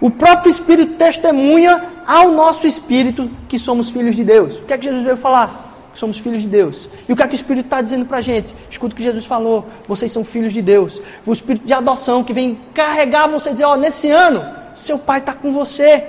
O 0.00 0.10
próprio 0.10 0.50
Espírito 0.50 0.94
testemunha 0.94 1.96
ao 2.06 2.30
nosso 2.30 2.66
espírito 2.66 3.30
que 3.48 3.58
somos 3.58 3.88
filhos 3.88 4.14
de 4.14 4.22
Deus. 4.22 4.56
O 4.56 4.62
que 4.62 4.72
é 4.72 4.78
que 4.78 4.84
Jesus 4.84 5.02
veio 5.02 5.16
falar? 5.16 5.88
Que 5.92 5.98
somos 5.98 6.18
filhos 6.18 6.42
de 6.42 6.48
Deus. 6.48 6.88
E 7.08 7.12
o 7.12 7.16
que 7.16 7.22
é 7.22 7.26
que 7.26 7.34
o 7.34 7.36
Espírito 7.36 7.64
está 7.64 7.80
dizendo 7.80 8.04
para 8.04 8.18
a 8.18 8.20
gente? 8.20 8.54
Escuta 8.70 8.94
o 8.94 8.96
que 8.96 9.02
Jesus 9.02 9.24
falou: 9.24 9.66
vocês 9.88 10.12
são 10.12 10.24
filhos 10.24 10.52
de 10.52 10.62
Deus. 10.62 11.02
O 11.24 11.32
Espírito 11.32 11.66
de 11.66 11.72
adoção 11.72 12.22
que 12.22 12.32
vem 12.32 12.58
carregar 12.74 13.26
você 13.26 13.48
e 13.48 13.52
dizer: 13.52 13.64
ó, 13.64 13.72
oh, 13.72 13.76
nesse 13.76 14.10
ano, 14.10 14.44
seu 14.74 14.98
pai 14.98 15.18
está 15.18 15.32
com 15.32 15.50
você. 15.50 16.04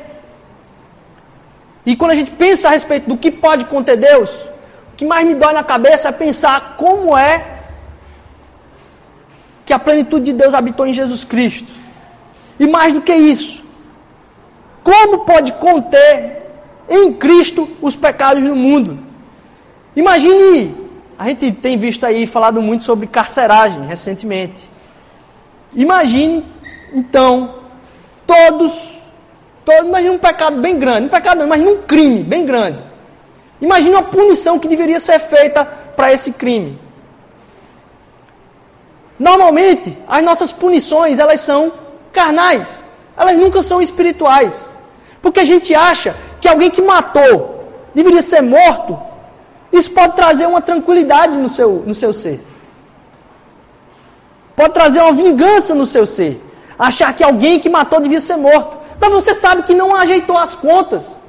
E 1.85 1.95
quando 1.95 2.11
a 2.11 2.15
gente 2.15 2.31
pensa 2.31 2.67
a 2.67 2.71
respeito 2.71 3.07
do 3.07 3.15
que 3.15 3.31
pode 3.31 3.63
conter 3.65 3.95
Deus, 3.95 4.45
que 4.97 5.05
mais 5.05 5.25
me 5.25 5.35
dói 5.35 5.53
na 5.53 5.63
cabeça 5.63 6.09
é 6.09 6.11
pensar 6.11 6.75
como 6.75 7.15
é 7.15 7.45
que 9.63 9.71
a 9.71 9.77
plenitude 9.77 10.25
de 10.25 10.33
Deus 10.33 10.55
habitou 10.55 10.87
em 10.87 10.93
Jesus 10.93 11.23
Cristo. 11.23 11.71
E 12.59 12.65
mais 12.65 12.93
do 12.93 13.01
que 13.01 13.13
isso, 13.13 13.63
como 14.83 15.19
pode 15.19 15.51
conter 15.53 16.41
em 16.89 17.13
Cristo 17.13 17.69
os 17.79 17.95
pecados 17.95 18.43
do 18.43 18.55
mundo? 18.55 18.97
Imagine, 19.95 20.75
a 21.19 21.27
gente 21.27 21.51
tem 21.51 21.77
visto 21.77 22.03
aí 22.03 22.25
falado 22.25 22.59
muito 22.59 22.83
sobre 22.83 23.05
carceragem 23.05 23.85
recentemente. 23.85 24.67
Imagine, 25.75 26.43
então, 26.91 27.55
todos, 28.25 28.73
todos, 29.63 29.85
imagine 29.85 30.15
um 30.15 30.17
pecado 30.17 30.59
bem 30.59 30.79
grande, 30.79 31.05
um 31.05 31.09
pecado 31.09 31.37
não, 31.37 31.45
imagine 31.45 31.69
um 31.69 31.81
crime 31.83 32.23
bem 32.23 32.45
grande 32.47 32.86
Imagine 33.59 33.95
a 33.95 34.03
punição 34.03 34.59
que 34.59 34.67
deveria 34.67 34.99
ser 34.99 35.19
feita 35.19 35.65
para 35.95 36.13
esse 36.13 36.31
crime. 36.31 36.79
Normalmente, 39.19 39.97
as 40.07 40.23
nossas 40.23 40.51
punições, 40.51 41.17
elas 41.17 41.41
são 41.41 41.73
carnais. 42.13 42.85
Elas 43.17 43.35
nunca 43.35 43.63
são 43.63 43.81
espirituais. 43.81 44.69
Porque 45.21 45.39
a 45.39 45.45
gente 45.45 45.73
acha 45.73 46.15
que 46.39 46.47
alguém 46.47 46.69
que 46.69 46.81
matou 46.81 47.71
deveria 47.95 48.21
ser 48.21 48.41
morto. 48.41 48.99
Isso 49.71 49.89
pode 49.91 50.15
trazer 50.15 50.45
uma 50.45 50.61
tranquilidade 50.61 51.37
no 51.37 51.49
seu, 51.49 51.83
no 51.85 51.95
seu 51.95 52.13
ser. 52.13 52.39
Pode 54.55 54.73
trazer 54.73 55.01
uma 55.01 55.13
vingança 55.13 55.73
no 55.73 55.85
seu 55.85 56.05
ser. 56.05 56.41
Achar 56.77 57.11
que 57.13 57.23
alguém 57.23 57.59
que 57.59 57.69
matou 57.69 57.99
devia 57.99 58.21
ser 58.21 58.37
morto. 58.37 58.77
Mas 58.99 59.11
você 59.11 59.33
sabe 59.33 59.63
que 59.63 59.73
não 59.73 59.95
ajeitou 59.95 60.37
as 60.37 60.53
contas. 60.53 61.19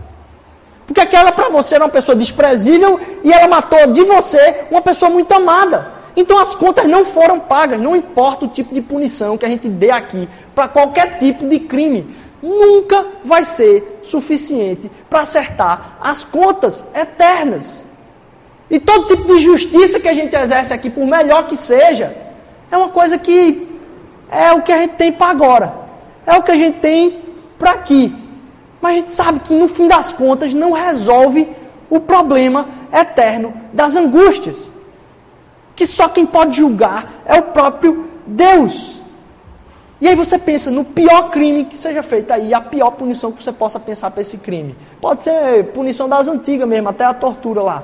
Porque 0.89 1.03
aquela 1.03 1.31
para 1.31 1.51
você 1.51 1.75
era 1.75 1.85
uma 1.85 1.91
pessoa 1.91 2.17
desprezível 2.17 2.99
e 3.23 3.31
ela 3.31 3.47
matou 3.47 3.89
de 3.89 4.03
você 4.05 4.63
uma 4.71 4.81
pessoa 4.81 5.11
muito 5.11 5.31
amada. 5.33 5.93
Então 6.17 6.39
as 6.39 6.55
contas 6.55 6.87
não 6.87 7.05
foram 7.05 7.39
pagas, 7.39 7.79
não 7.79 7.95
importa 7.95 8.47
o 8.47 8.49
tipo 8.49 8.73
de 8.73 8.81
punição 8.81 9.37
que 9.37 9.45
a 9.45 9.51
gente 9.51 9.69
dê 9.69 9.91
aqui 9.91 10.27
para 10.55 10.67
qualquer 10.67 11.19
tipo 11.19 11.47
de 11.47 11.61
crime, 11.61 12.17
nunca 12.43 13.05
vai 13.23 13.45
ser 13.45 14.01
suficiente 14.03 14.91
para 15.11 15.21
acertar 15.21 15.99
as 16.01 16.25
contas 16.25 16.83
eternas. 16.95 17.87
E 18.71 18.81
todo 18.81 19.09
tipo 19.09 19.25
de 19.27 19.41
justiça 19.41 20.01
que 20.01 20.09
a 20.09 20.15
gente 20.15 20.35
exerce 20.35 20.73
aqui, 20.73 20.89
por 20.89 21.07
melhor 21.07 21.47
que 21.47 21.57
seja, 21.57 22.17
é 22.71 22.77
uma 22.79 22.89
coisa 22.89 23.19
que 23.19 23.69
é 24.31 24.53
o 24.53 24.63
que 24.63 24.73
a 24.73 24.79
gente 24.79 24.95
tem 24.95 25.13
para 25.13 25.31
agora, 25.31 25.75
é 26.27 26.35
o 26.35 26.43
que 26.43 26.51
a 26.51 26.57
gente 26.57 26.79
tem 26.79 27.23
para 27.59 27.73
aqui. 27.73 28.28
Mas 28.81 28.93
a 28.93 28.99
gente 28.99 29.13
sabe 29.13 29.41
que 29.41 29.55
no 29.55 29.69
fim 29.69 29.89
das 29.89 30.13
contas 30.13 30.55
não 30.55 30.73
resolve 30.73 31.49
o 31.91 32.01
problema 32.01 32.69
eterno 32.93 33.53
das 33.73 33.97
angústias. 33.97 34.71
Que 35.75 35.87
só 35.87 36.09
quem 36.09 36.27
pode 36.27 36.57
julgar 36.57 37.23
é 37.25 37.39
o 37.39 37.43
próprio 37.43 38.09
Deus. 38.27 38.99
E 40.01 40.07
aí 40.07 40.15
você 40.15 40.39
pensa 40.39 40.71
no 40.71 40.85
pior 40.85 41.31
crime 41.31 41.65
que 41.65 41.77
seja 41.77 42.03
feito 42.03 42.31
aí, 42.31 42.55
a 42.55 42.61
pior 42.61 42.93
punição 42.93 43.33
que 43.33 43.43
você 43.43 43.51
possa 43.51 43.81
pensar 43.81 44.11
para 44.13 44.21
esse 44.21 44.37
crime. 44.39 44.77
Pode 45.01 45.25
ser 45.25 45.65
punição 45.73 46.09
das 46.09 46.29
antigas 46.29 46.69
mesmo, 46.69 46.89
até 46.89 47.05
a 47.05 47.13
tortura 47.13 47.63
lá. 47.63 47.83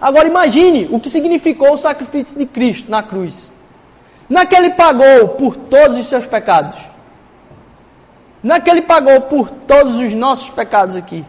Agora 0.00 0.26
imagine 0.26 0.88
o 0.90 0.98
que 0.98 1.10
significou 1.10 1.72
o 1.72 1.76
sacrifício 1.76 2.38
de 2.38 2.46
Cristo 2.46 2.90
na 2.90 3.02
cruz. 3.02 3.52
Não 4.28 4.40
é 4.40 4.46
que 4.46 4.54
ele 4.54 4.70
pagou 4.70 5.28
por 5.30 5.56
todos 5.56 5.98
os 5.98 6.06
seus 6.06 6.24
pecados. 6.24 6.78
Não 8.42 8.56
é 8.56 8.60
que 8.60 8.70
ele 8.70 8.82
pagou 8.82 9.20
por 9.22 9.50
todos 9.50 9.98
os 9.98 10.12
nossos 10.14 10.48
pecados 10.50 10.94
aqui. 10.94 11.24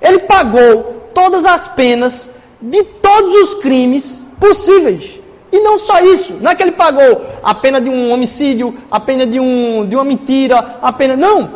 Ele 0.00 0.20
pagou 0.20 1.10
todas 1.12 1.44
as 1.44 1.66
penas 1.66 2.30
de 2.60 2.82
todos 2.84 3.34
os 3.42 3.54
crimes 3.56 4.22
possíveis. 4.38 5.18
E 5.50 5.60
não 5.60 5.78
só 5.78 6.00
isso, 6.00 6.34
não 6.40 6.50
é 6.50 6.54
que 6.54 6.62
ele 6.62 6.72
pagou 6.72 7.22
a 7.42 7.54
pena 7.54 7.80
de 7.80 7.88
um 7.88 8.12
homicídio, 8.12 8.76
a 8.90 9.00
pena 9.00 9.26
de, 9.26 9.40
um, 9.40 9.86
de 9.86 9.96
uma 9.96 10.04
mentira, 10.04 10.78
a 10.82 10.92
pena. 10.92 11.16
Não! 11.16 11.50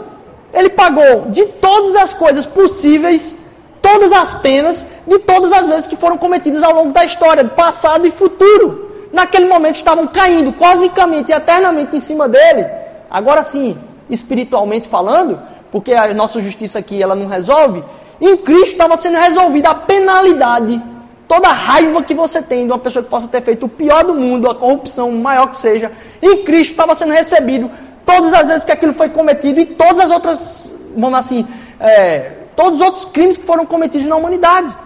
Ele 0.53 0.71
pagou 0.71 1.27
de 1.31 1.47
todas 1.47 1.95
as 1.95 2.13
coisas 2.15 2.47
possíveis, 2.47 3.37
todas 3.81 4.13
as 4.13 4.35
penas 4.35 4.87
de 5.07 5.19
todas 5.19 5.53
as 5.53 5.67
vezes 5.67 5.87
que 5.87 5.97
foram 5.97 6.17
cometidas 6.17 6.63
ao 6.63 6.75
longo 6.75 6.93
da 6.93 7.05
história, 7.05 7.45
passado 7.45 8.07
e 8.07 8.11
futuro. 8.11 9.09
Naquele 9.13 9.45
momento 9.47 9.77
estavam 9.77 10.07
caindo 10.07 10.53
cosmicamente 10.53 11.33
e 11.33 11.35
eternamente 11.35 11.95
em 11.95 12.01
cima 12.01 12.29
dele. 12.29 12.67
Agora 13.11 13.43
sim, 13.43 13.77
espiritualmente 14.13 14.89
falando, 14.89 15.41
porque 15.71 15.93
a 15.93 16.13
nossa 16.13 16.41
justiça 16.41 16.79
aqui 16.79 17.03
ela 17.03 17.17
não 17.17 17.27
resolve, 17.27 17.83
em 18.21 18.37
Cristo 18.37 18.73
estava 18.73 18.97
sendo 18.97 19.19
resolvida 19.19 19.71
a 19.71 19.75
penalidade, 19.75 20.81
toda 21.27 21.49
a 21.49 21.53
raiva 21.53 22.03
que 22.03 22.15
você 22.15 22.43
tem 22.43 22.67
de 22.67 22.73
uma 22.73 22.79
pessoa 22.79 23.03
que 23.03 23.09
possa 23.09 23.27
ter 23.27 23.43
feito 23.43 23.67
o 23.67 23.69
pior 23.69 24.05
do 24.05 24.15
mundo, 24.15 24.51
a 24.51 24.55
corrupção 24.55 25.11
maior 25.11 25.47
que 25.49 25.57
seja, 25.57 25.91
em 26.21 26.45
Cristo 26.45 26.73
estava 26.73 26.95
sendo 26.95 27.13
recebido 27.13 27.71
todas 28.05 28.35
as 28.35 28.47
vezes 28.47 28.65
que 28.65 28.73
aquilo 28.73 28.93
foi 28.93 29.09
cometido 29.09 29.61
e 29.61 29.67
todas 29.67 30.01
as 30.01 30.11
outras, 30.11 30.71
vamos 30.97 31.19
assim, 31.19 31.47
é, 31.81 32.33
todos 32.55 32.81
os 32.81 32.87
outros 32.87 33.05
crimes 33.07 33.39
que 33.39 33.45
foram 33.45 33.65
cometidos 33.65 34.07
na 34.07 34.17
humanidade. 34.17 34.77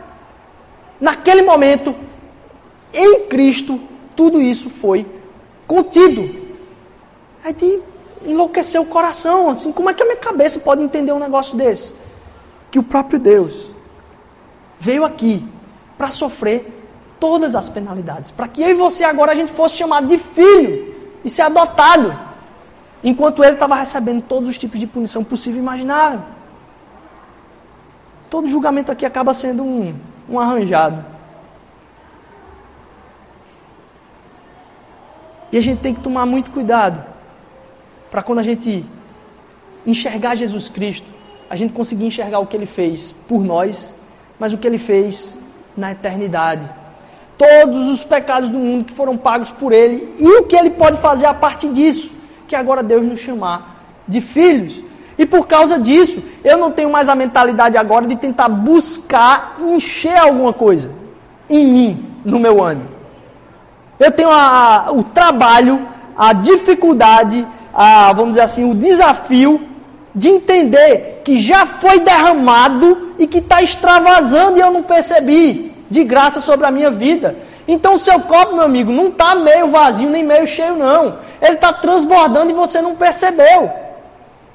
Naquele 1.00 1.42
momento, 1.42 1.94
em 2.94 3.26
Cristo, 3.26 3.80
tudo 4.14 4.40
isso 4.40 4.70
foi 4.70 5.04
contido. 5.66 6.46
Aí 7.44 7.52
de 7.52 7.80
enlouquecer 8.26 8.80
o 8.80 8.84
coração, 8.84 9.50
assim, 9.50 9.72
como 9.72 9.88
é 9.88 9.94
que 9.94 10.02
a 10.02 10.06
minha 10.06 10.16
cabeça 10.16 10.58
pode 10.58 10.82
entender 10.82 11.12
um 11.12 11.18
negócio 11.18 11.56
desse? 11.56 11.94
Que 12.70 12.78
o 12.78 12.82
próprio 12.82 13.18
Deus 13.18 13.66
veio 14.78 15.04
aqui 15.04 15.46
para 15.96 16.08
sofrer 16.08 16.72
todas 17.18 17.54
as 17.54 17.68
penalidades, 17.68 18.30
para 18.30 18.48
que 18.48 18.62
eu 18.62 18.68
e 18.68 18.74
você 18.74 19.04
agora 19.04 19.32
a 19.32 19.34
gente 19.34 19.52
fosse 19.52 19.76
chamado 19.76 20.06
de 20.06 20.18
filho 20.18 20.94
e 21.24 21.30
ser 21.30 21.42
adotado, 21.42 22.18
enquanto 23.02 23.42
ele 23.42 23.54
estava 23.54 23.74
recebendo 23.74 24.22
todos 24.22 24.48
os 24.48 24.58
tipos 24.58 24.78
de 24.78 24.86
punição 24.86 25.24
possível 25.24 25.58
e 25.58 25.62
imaginável. 25.62 26.20
Todo 28.28 28.48
julgamento 28.48 28.92
aqui 28.92 29.06
acaba 29.06 29.32
sendo 29.32 29.62
um, 29.62 29.94
um 30.28 30.38
arranjado. 30.38 31.04
E 35.50 35.56
a 35.56 35.60
gente 35.62 35.80
tem 35.80 35.94
que 35.94 36.00
tomar 36.00 36.26
muito 36.26 36.50
cuidado 36.50 37.15
para 38.10 38.22
quando 38.22 38.38
a 38.38 38.42
gente 38.42 38.84
enxergar 39.86 40.34
Jesus 40.34 40.68
Cristo, 40.68 41.06
a 41.48 41.56
gente 41.56 41.72
conseguir 41.72 42.06
enxergar 42.06 42.38
o 42.40 42.46
que 42.46 42.56
ele 42.56 42.66
fez 42.66 43.14
por 43.28 43.42
nós, 43.42 43.94
mas 44.38 44.52
o 44.52 44.58
que 44.58 44.66
ele 44.66 44.78
fez 44.78 45.38
na 45.76 45.92
eternidade. 45.92 46.68
Todos 47.38 47.88
os 47.90 48.02
pecados 48.02 48.48
do 48.48 48.58
mundo 48.58 48.84
que 48.84 48.92
foram 48.92 49.16
pagos 49.16 49.50
por 49.50 49.72
ele 49.72 50.14
e 50.18 50.26
o 50.26 50.44
que 50.44 50.56
ele 50.56 50.70
pode 50.70 50.98
fazer 50.98 51.26
a 51.26 51.34
partir 51.34 51.70
disso, 51.72 52.10
que 52.48 52.56
agora 52.56 52.82
Deus 52.82 53.04
nos 53.04 53.20
chamar 53.20 53.84
de 54.08 54.20
filhos. 54.20 54.82
E 55.18 55.24
por 55.24 55.46
causa 55.46 55.78
disso, 55.78 56.22
eu 56.44 56.58
não 56.58 56.70
tenho 56.70 56.90
mais 56.90 57.08
a 57.08 57.14
mentalidade 57.14 57.76
agora 57.76 58.06
de 58.06 58.16
tentar 58.16 58.48
buscar 58.48 59.56
encher 59.60 60.16
alguma 60.18 60.52
coisa 60.52 60.90
em 61.48 61.66
mim, 61.66 62.04
no 62.24 62.38
meu 62.38 62.62
ânimo. 62.62 62.88
Eu 63.98 64.10
tenho 64.10 64.30
a, 64.30 64.88
o 64.90 65.02
trabalho, 65.02 65.88
a 66.16 66.32
dificuldade, 66.32 67.46
a, 67.76 68.10
vamos 68.14 68.30
dizer 68.30 68.44
assim, 68.44 68.68
o 68.68 68.74
desafio 68.74 69.60
de 70.14 70.30
entender 70.30 71.20
que 71.22 71.38
já 71.38 71.66
foi 71.66 72.00
derramado 72.00 73.12
e 73.18 73.26
que 73.26 73.36
está 73.36 73.60
extravasando 73.60 74.56
e 74.56 74.62
eu 74.62 74.70
não 74.70 74.82
percebi 74.82 75.74
de 75.90 76.02
graça 76.02 76.40
sobre 76.40 76.66
a 76.66 76.70
minha 76.70 76.90
vida. 76.90 77.36
Então 77.68 77.96
o 77.96 77.98
seu 77.98 78.18
copo, 78.20 78.54
meu 78.54 78.64
amigo, 78.64 78.90
não 78.90 79.08
está 79.08 79.34
meio 79.34 79.70
vazio 79.70 80.08
nem 80.08 80.24
meio 80.24 80.46
cheio, 80.46 80.74
não. 80.74 81.18
Ele 81.42 81.56
está 81.56 81.70
transbordando 81.70 82.50
e 82.50 82.54
você 82.54 82.80
não 82.80 82.94
percebeu. 82.94 83.70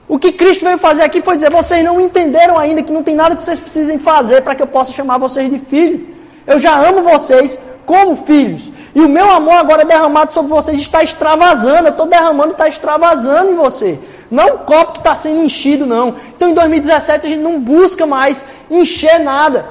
O 0.08 0.18
que 0.18 0.32
Cristo 0.32 0.66
veio 0.66 0.80
fazer 0.80 1.04
aqui 1.04 1.22
foi 1.22 1.36
dizer: 1.36 1.52
vocês 1.52 1.84
não 1.86 2.02
entenderam 2.02 2.58
ainda 2.58 2.82
que 2.82 2.92
não 2.92 3.04
tem 3.04 3.16
nada 3.16 3.36
que 3.36 3.44
vocês 3.44 3.60
precisem 3.60 4.00
fazer 4.00 4.42
para 4.42 4.56
que 4.56 4.64
eu 4.64 4.68
possa 4.68 4.92
chamar 4.92 5.20
vocês 5.20 5.48
de 5.48 5.60
filho. 5.60 6.08
Eu 6.48 6.60
já 6.60 6.76
amo 6.76 7.04
vocês 7.04 7.60
como 7.92 8.24
filhos. 8.26 8.72
E 8.96 9.02
o 9.02 9.10
meu 9.10 9.30
amor 9.30 9.56
agora 9.56 9.84
derramado 9.84 10.32
sobre 10.32 10.50
vocês 10.50 10.80
está 10.80 11.04
extravasando. 11.04 11.88
Eu 11.88 11.92
estou 11.92 12.06
derramando 12.06 12.52
e 12.52 12.52
está 12.54 12.70
extravasando 12.70 13.52
em 13.52 13.56
você. 13.56 14.00
Não 14.30 14.44
é 14.44 14.54
um 14.54 14.60
copo 14.60 14.94
que 14.94 15.00
está 15.00 15.14
sendo 15.14 15.44
enchido, 15.44 15.86
não. 15.86 16.16
Então 16.34 16.48
em 16.48 16.54
2017 16.54 17.28
a 17.28 17.30
gente 17.30 17.42
não 17.42 17.60
busca 17.60 18.06
mais 18.06 18.46
encher 18.70 19.20
nada. 19.20 19.66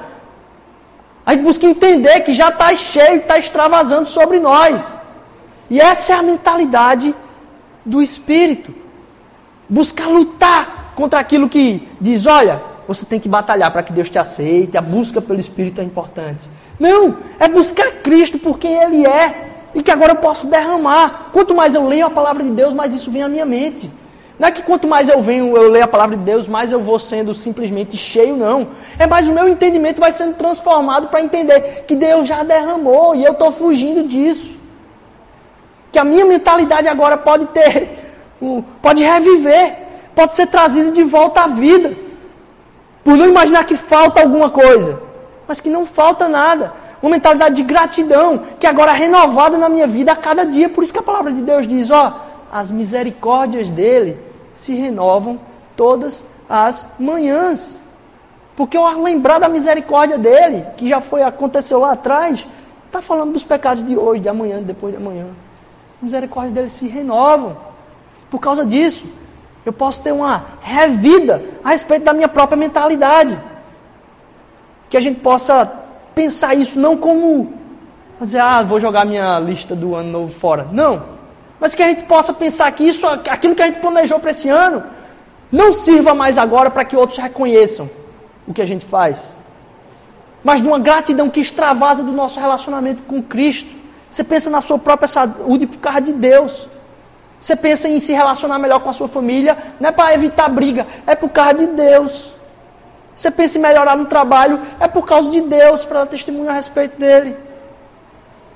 A 1.25 1.33
gente 1.33 1.43
busca 1.43 1.65
entender 1.65 2.19
que 2.19 2.35
já 2.35 2.49
está 2.49 2.75
cheio, 2.75 3.17
está 3.17 3.39
extravasando 3.39 4.07
sobre 4.07 4.39
nós. 4.39 4.95
E 5.67 5.79
essa 5.79 6.13
é 6.13 6.15
a 6.15 6.21
mentalidade 6.21 7.15
do 7.83 8.03
Espírito 8.03 8.71
buscar 9.67 10.07
lutar 10.09 10.93
contra 10.95 11.19
aquilo 11.19 11.49
que 11.49 11.87
diz: 11.99 12.27
olha, 12.27 12.61
você 12.87 13.03
tem 13.03 13.19
que 13.19 13.29
batalhar 13.29 13.71
para 13.71 13.81
que 13.81 13.91
Deus 13.91 14.11
te 14.11 14.19
aceite, 14.19 14.77
a 14.77 14.81
busca 14.81 15.19
pelo 15.19 15.39
Espírito 15.39 15.81
é 15.81 15.83
importante. 15.83 16.47
Não, 16.81 17.17
é 17.39 17.47
buscar 17.47 17.91
Cristo 18.01 18.39
por 18.39 18.57
quem 18.57 18.73
Ele 18.81 19.05
é 19.05 19.49
e 19.75 19.83
que 19.83 19.91
agora 19.91 20.13
eu 20.13 20.15
posso 20.15 20.47
derramar. 20.47 21.29
Quanto 21.31 21.53
mais 21.53 21.75
eu 21.75 21.87
leio 21.87 22.07
a 22.07 22.09
palavra 22.09 22.43
de 22.43 22.49
Deus, 22.49 22.73
mais 22.73 22.91
isso 22.91 23.11
vem 23.11 23.21
à 23.21 23.29
minha 23.29 23.45
mente. 23.45 23.87
Não 24.39 24.47
é 24.47 24.51
que 24.51 24.63
quanto 24.63 24.87
mais 24.87 25.07
eu 25.07 25.21
venho, 25.21 25.55
eu 25.55 25.69
leio 25.69 25.85
a 25.85 25.87
palavra 25.87 26.17
de 26.17 26.23
Deus, 26.23 26.47
mais 26.47 26.71
eu 26.71 26.79
vou 26.79 26.97
sendo 26.97 27.35
simplesmente 27.35 27.95
cheio, 27.95 28.35
não. 28.35 28.69
É 28.97 29.05
mais 29.05 29.29
o 29.29 29.31
meu 29.31 29.47
entendimento 29.47 29.99
vai 29.99 30.11
sendo 30.11 30.33
transformado 30.33 31.09
para 31.09 31.21
entender 31.21 31.85
que 31.87 31.95
Deus 31.95 32.27
já 32.27 32.41
derramou 32.41 33.13
e 33.13 33.23
eu 33.23 33.33
estou 33.33 33.51
fugindo 33.51 34.01
disso. 34.01 34.55
Que 35.91 35.99
a 35.99 36.03
minha 36.03 36.25
mentalidade 36.25 36.87
agora 36.87 37.15
pode 37.15 37.45
ter 37.57 37.99
pode 38.81 39.03
reviver, 39.03 39.77
pode 40.15 40.33
ser 40.33 40.47
trazido 40.47 40.91
de 40.91 41.03
volta 41.03 41.41
à 41.43 41.47
vida. 41.47 41.93
Por 43.03 43.15
não 43.15 43.27
imaginar 43.27 43.65
que 43.65 43.75
falta 43.75 44.19
alguma 44.19 44.49
coisa, 44.49 45.10
mas 45.51 45.59
que 45.59 45.69
não 45.69 45.85
falta 45.85 46.29
nada. 46.29 46.71
Uma 47.01 47.11
mentalidade 47.11 47.55
de 47.55 47.63
gratidão, 47.63 48.43
que 48.57 48.65
agora 48.65 48.91
é 48.91 48.95
renovada 48.95 49.57
na 49.57 49.67
minha 49.67 49.85
vida 49.85 50.13
a 50.13 50.15
cada 50.15 50.45
dia. 50.45 50.69
Por 50.69 50.81
isso 50.81 50.93
que 50.93 50.99
a 50.99 51.03
palavra 51.03 51.33
de 51.33 51.41
Deus 51.41 51.67
diz: 51.67 51.91
ó, 51.91 52.21
as 52.49 52.71
misericórdias 52.71 53.69
dele 53.69 54.17
se 54.53 54.73
renovam 54.73 55.37
todas 55.75 56.25
as 56.49 56.87
manhãs. 56.97 57.81
Porque 58.55 58.77
eu 58.77 58.87
lembrar 59.03 59.39
da 59.39 59.49
misericórdia 59.49 60.17
dele, 60.17 60.65
que 60.77 60.87
já 60.87 61.01
foi 61.01 61.21
aconteceu 61.21 61.79
lá 61.79 61.91
atrás, 61.91 62.47
está 62.85 63.01
falando 63.01 63.33
dos 63.33 63.43
pecados 63.43 63.85
de 63.85 63.97
hoje, 63.97 64.21
de 64.21 64.29
amanhã, 64.29 64.59
de 64.59 64.63
depois 64.63 64.93
de 64.93 65.01
amanhã. 65.03 65.25
A 66.01 66.05
misericórdia 66.05 66.53
dele 66.53 66.69
se 66.69 66.87
renovam. 66.87 67.57
Por 68.29 68.39
causa 68.39 68.65
disso, 68.65 69.03
eu 69.65 69.73
posso 69.73 70.01
ter 70.01 70.13
uma 70.13 70.45
revida 70.61 71.43
a 71.61 71.71
respeito 71.71 72.05
da 72.05 72.13
minha 72.13 72.29
própria 72.29 72.55
mentalidade. 72.57 73.37
Que 74.91 74.97
a 74.97 75.01
gente 75.01 75.19
possa 75.21 75.65
pensar 76.13 76.53
isso 76.53 76.79
não 76.79 76.95
como 76.95 77.51
dizer, 78.21 78.39
ah, 78.39 78.61
vou 78.61 78.79
jogar 78.79 79.05
minha 79.05 79.39
lista 79.39 79.75
do 79.75 79.95
ano 79.95 80.11
novo 80.11 80.31
fora. 80.31 80.67
Não. 80.71 81.03
Mas 81.59 81.73
que 81.73 81.81
a 81.81 81.87
gente 81.87 82.03
possa 82.03 82.33
pensar 82.33 82.71
que 82.71 82.83
isso, 82.83 83.07
aquilo 83.07 83.55
que 83.55 83.63
a 83.63 83.65
gente 83.65 83.79
planejou 83.79 84.19
para 84.19 84.29
esse 84.29 84.47
ano, 84.47 84.83
não 85.51 85.73
sirva 85.73 86.13
mais 86.13 86.37
agora 86.37 86.69
para 86.69 86.85
que 86.85 86.95
outros 86.95 87.17
reconheçam 87.17 87.89
o 88.47 88.53
que 88.53 88.61
a 88.61 88.65
gente 88.65 88.85
faz. 88.85 89.35
Mas 90.43 90.61
de 90.61 90.67
uma 90.67 90.79
gratidão 90.79 91.29
que 91.29 91.39
extravasa 91.39 92.03
do 92.03 92.11
nosso 92.11 92.39
relacionamento 92.39 93.03
com 93.03 93.21
Cristo 93.21 93.69
Você 94.09 94.23
pensa 94.23 94.49
na 94.49 94.59
sua 94.59 94.77
própria 94.77 95.07
saúde 95.07 95.65
por 95.67 95.77
causa 95.77 96.01
de 96.01 96.13
Deus. 96.13 96.67
Você 97.39 97.55
pensa 97.55 97.87
em 97.87 97.99
se 97.99 98.13
relacionar 98.13 98.59
melhor 98.59 98.79
com 98.81 98.89
a 98.89 98.93
sua 98.93 99.07
família, 99.07 99.57
não 99.79 99.89
é 99.89 99.91
para 99.91 100.13
evitar 100.13 100.49
briga, 100.49 100.85
é 101.07 101.15
por 101.15 101.29
causa 101.29 101.53
de 101.53 101.67
Deus. 101.67 102.33
Você 103.21 103.29
pensa 103.29 103.59
em 103.59 103.61
melhorar 103.61 103.95
no 103.95 104.05
trabalho, 104.05 104.59
é 104.79 104.87
por 104.87 105.05
causa 105.05 105.29
de 105.29 105.41
Deus, 105.41 105.85
para 105.85 105.99
dar 105.99 106.05
testemunho 106.07 106.49
a 106.49 106.53
respeito 106.53 106.99
dele. 106.99 107.37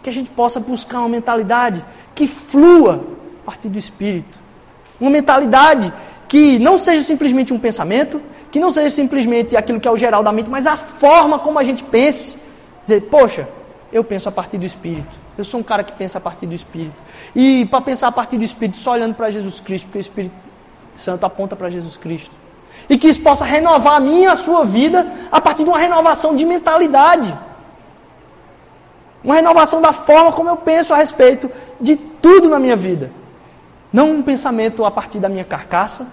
Que 0.01 0.09
a 0.09 0.11
gente 0.11 0.31
possa 0.31 0.59
buscar 0.59 1.01
uma 1.01 1.09
mentalidade 1.09 1.85
que 2.15 2.27
flua 2.27 3.05
a 3.43 3.45
partir 3.45 3.69
do 3.69 3.77
Espírito. 3.77 4.39
Uma 4.99 5.11
mentalidade 5.11 5.93
que 6.27 6.57
não 6.57 6.79
seja 6.79 7.03
simplesmente 7.03 7.53
um 7.53 7.59
pensamento, 7.59 8.19
que 8.49 8.59
não 8.59 8.71
seja 8.71 8.89
simplesmente 8.89 9.55
aquilo 9.55 9.79
que 9.79 9.87
é 9.87 9.91
o 9.91 9.95
geral 9.95 10.23
da 10.23 10.31
mente, 10.31 10.49
mas 10.49 10.65
a 10.65 10.75
forma 10.75 11.37
como 11.37 11.59
a 11.59 11.63
gente 11.63 11.83
pense. 11.83 12.35
Dizer, 12.83 13.01
poxa, 13.01 13.47
eu 13.93 14.03
penso 14.03 14.29
a 14.29 14.31
partir 14.31 14.57
do 14.57 14.65
Espírito. 14.65 15.15
Eu 15.37 15.45
sou 15.45 15.59
um 15.59 15.63
cara 15.63 15.83
que 15.83 15.93
pensa 15.93 16.17
a 16.17 16.21
partir 16.21 16.47
do 16.47 16.55
Espírito. 16.55 16.99
E 17.35 17.67
para 17.67 17.81
pensar 17.81 18.07
a 18.07 18.11
partir 18.11 18.39
do 18.39 18.43
Espírito, 18.43 18.79
só 18.79 18.93
olhando 18.93 19.13
para 19.13 19.29
Jesus 19.29 19.59
Cristo, 19.59 19.85
porque 19.85 19.99
o 19.99 20.01
Espírito 20.01 20.33
Santo 20.95 21.23
aponta 21.23 21.55
para 21.55 21.69
Jesus 21.69 21.97
Cristo. 21.97 22.31
E 22.89 22.97
que 22.97 23.07
isso 23.07 23.21
possa 23.21 23.43
renovar 23.43 23.95
a 23.95 23.99
minha 23.99 24.23
e 24.23 24.27
a 24.27 24.35
sua 24.35 24.63
vida 24.63 25.07
a 25.31 25.41
partir 25.41 25.63
de 25.63 25.69
uma 25.69 25.79
renovação 25.79 26.35
de 26.35 26.45
mentalidade. 26.45 27.35
Uma 29.23 29.35
renovação 29.35 29.81
da 29.81 29.91
forma 29.91 30.31
como 30.31 30.49
eu 30.49 30.57
penso 30.57 30.93
a 30.93 30.97
respeito 30.97 31.49
de 31.81 31.95
tudo 31.95 32.47
na 32.47 32.59
minha 32.59 32.75
vida. 32.75 33.09
Não 33.91 34.11
um 34.11 34.21
pensamento 34.21 34.85
a 34.85 34.91
partir 34.91 35.19
da 35.19 35.27
minha 35.27 35.43
carcaça, 35.43 36.05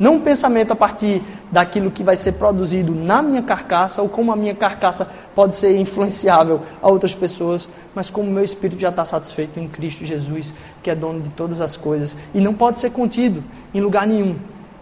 não 0.00 0.14
um 0.14 0.20
pensamento 0.20 0.72
a 0.72 0.76
partir 0.76 1.22
daquilo 1.52 1.90
que 1.90 2.02
vai 2.02 2.16
ser 2.16 2.32
produzido 2.32 2.94
na 2.94 3.20
minha 3.20 3.42
carcaça, 3.42 4.00
ou 4.00 4.08
como 4.08 4.32
a 4.32 4.36
minha 4.36 4.54
carcaça 4.54 5.06
pode 5.34 5.54
ser 5.54 5.76
influenciável 5.76 6.62
a 6.80 6.90
outras 6.90 7.14
pessoas, 7.14 7.68
mas 7.94 8.08
como 8.08 8.30
o 8.30 8.32
meu 8.32 8.42
espírito 8.42 8.80
já 8.80 8.88
está 8.88 9.04
satisfeito 9.04 9.60
em 9.60 9.68
Cristo 9.68 10.06
Jesus, 10.06 10.54
que 10.82 10.90
é 10.90 10.94
dono 10.94 11.20
de 11.20 11.28
todas 11.28 11.60
as 11.60 11.76
coisas, 11.76 12.16
e 12.34 12.40
não 12.40 12.54
pode 12.54 12.78
ser 12.78 12.92
contido 12.92 13.44
em 13.74 13.80
lugar 13.82 14.06
nenhum. 14.06 14.36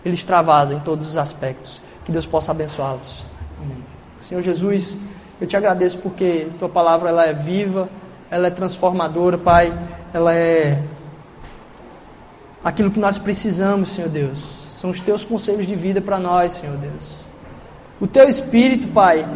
Ele 0.09 0.17
extravasa 0.17 0.75
em 0.75 0.81
todos 0.81 1.07
os 1.07 1.17
aspectos. 1.17 1.81
Que 2.05 2.11
Deus 2.11 2.27
possa 2.27 2.53
abençoá-los. 2.53 3.25
Senhor 4.19 4.43
Jesus, 4.43 4.99
eu 5.41 5.47
te 5.47 5.57
agradeço 5.57 5.99
porque 5.99 6.49
tua 6.59 6.69
palavra 6.69 7.11
ela 7.11 7.27
é 7.27 7.33
viva, 7.33 7.89
ela 8.31 8.49
é 8.49 8.51
transformadora, 8.51 9.39
Pai, 9.39 9.73
ela 10.13 10.35
é 10.35 10.83
aquilo 12.65 12.91
que 12.91 12.99
nós 12.99 13.19
precisamos, 13.19 13.91
Senhor 13.91 14.09
Deus 14.09 14.59
são 14.79 14.91
os 14.91 15.01
teus 15.01 15.25
conselhos 15.25 15.67
de 15.67 15.75
vida 15.75 16.01
para 16.01 16.21
nós, 16.21 16.53
Senhor 16.53 16.77
Deus. 16.77 17.17
O 18.01 18.07
teu 18.07 18.29
espírito, 18.29 18.87
Pai, 18.87 19.27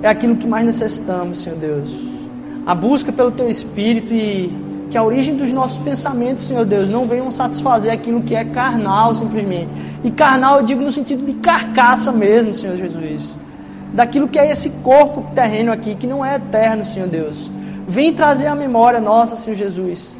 é 0.00 0.08
aquilo 0.08 0.36
que 0.36 0.46
mais 0.46 0.64
necessitamos, 0.64 1.42
Senhor 1.42 1.58
Deus. 1.58 1.90
A 2.64 2.72
busca 2.72 3.10
pelo 3.10 3.32
teu 3.32 3.50
espírito 3.50 4.14
e 4.14 4.46
que 4.90 4.96
a 4.96 5.02
origem 5.02 5.36
dos 5.36 5.52
nossos 5.52 5.78
pensamentos, 5.78 6.44
Senhor 6.44 6.64
Deus, 6.64 6.88
não 6.88 7.06
venham 7.06 7.30
satisfazer 7.30 7.92
aquilo 7.92 8.22
que 8.22 8.34
é 8.34 8.44
carnal 8.44 9.14
simplesmente. 9.14 9.70
E 10.04 10.10
carnal 10.10 10.58
eu 10.58 10.64
digo 10.64 10.82
no 10.82 10.92
sentido 10.92 11.24
de 11.24 11.34
carcaça 11.34 12.12
mesmo, 12.12 12.54
Senhor 12.54 12.76
Jesus. 12.76 13.36
Daquilo 13.92 14.28
que 14.28 14.38
é 14.38 14.50
esse 14.50 14.70
corpo 14.82 15.24
terreno 15.34 15.72
aqui, 15.72 15.94
que 15.94 16.06
não 16.06 16.24
é 16.24 16.36
eterno, 16.36 16.84
Senhor 16.84 17.08
Deus. 17.08 17.50
Vem 17.88 18.12
trazer 18.12 18.46
a 18.46 18.54
memória 18.54 19.00
nossa, 19.00 19.36
Senhor 19.36 19.56
Jesus, 19.56 20.16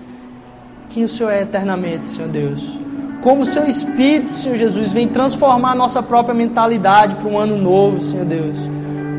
que 0.88 1.04
o 1.04 1.08
Senhor 1.08 1.30
é 1.30 1.42
eternamente, 1.42 2.06
Senhor 2.06 2.28
Deus 2.28 2.86
como 3.26 3.42
o 3.42 3.46
seu 3.46 3.66
Espírito, 3.66 4.36
Senhor 4.36 4.56
Jesus, 4.56 4.92
vem 4.92 5.08
transformar 5.08 5.72
a 5.72 5.74
nossa 5.74 6.00
própria 6.00 6.32
mentalidade 6.32 7.16
para 7.16 7.28
um 7.28 7.36
ano 7.36 7.56
novo, 7.56 8.00
Senhor 8.00 8.24
Deus. 8.24 8.56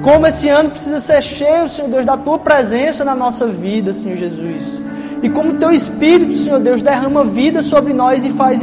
Como 0.02 0.26
esse 0.26 0.48
ano 0.48 0.70
precisa 0.70 1.02
ser 1.02 1.22
cheio, 1.22 1.68
Senhor 1.68 1.90
Deus, 1.90 2.06
da 2.06 2.16
tua 2.16 2.40
presença 2.40 3.04
na 3.04 3.14
nossa 3.14 3.48
vida, 3.48 3.94
Senhor 3.94 4.16
Jesus. 4.16 4.82
E 5.22 5.30
como 5.30 5.54
teu 5.54 5.72
Espírito, 5.72 6.36
Senhor 6.36 6.60
Deus, 6.60 6.82
derrama 6.82 7.24
vida 7.24 7.62
sobre 7.62 7.94
nós 7.94 8.24
e 8.24 8.30
faz 8.30 8.62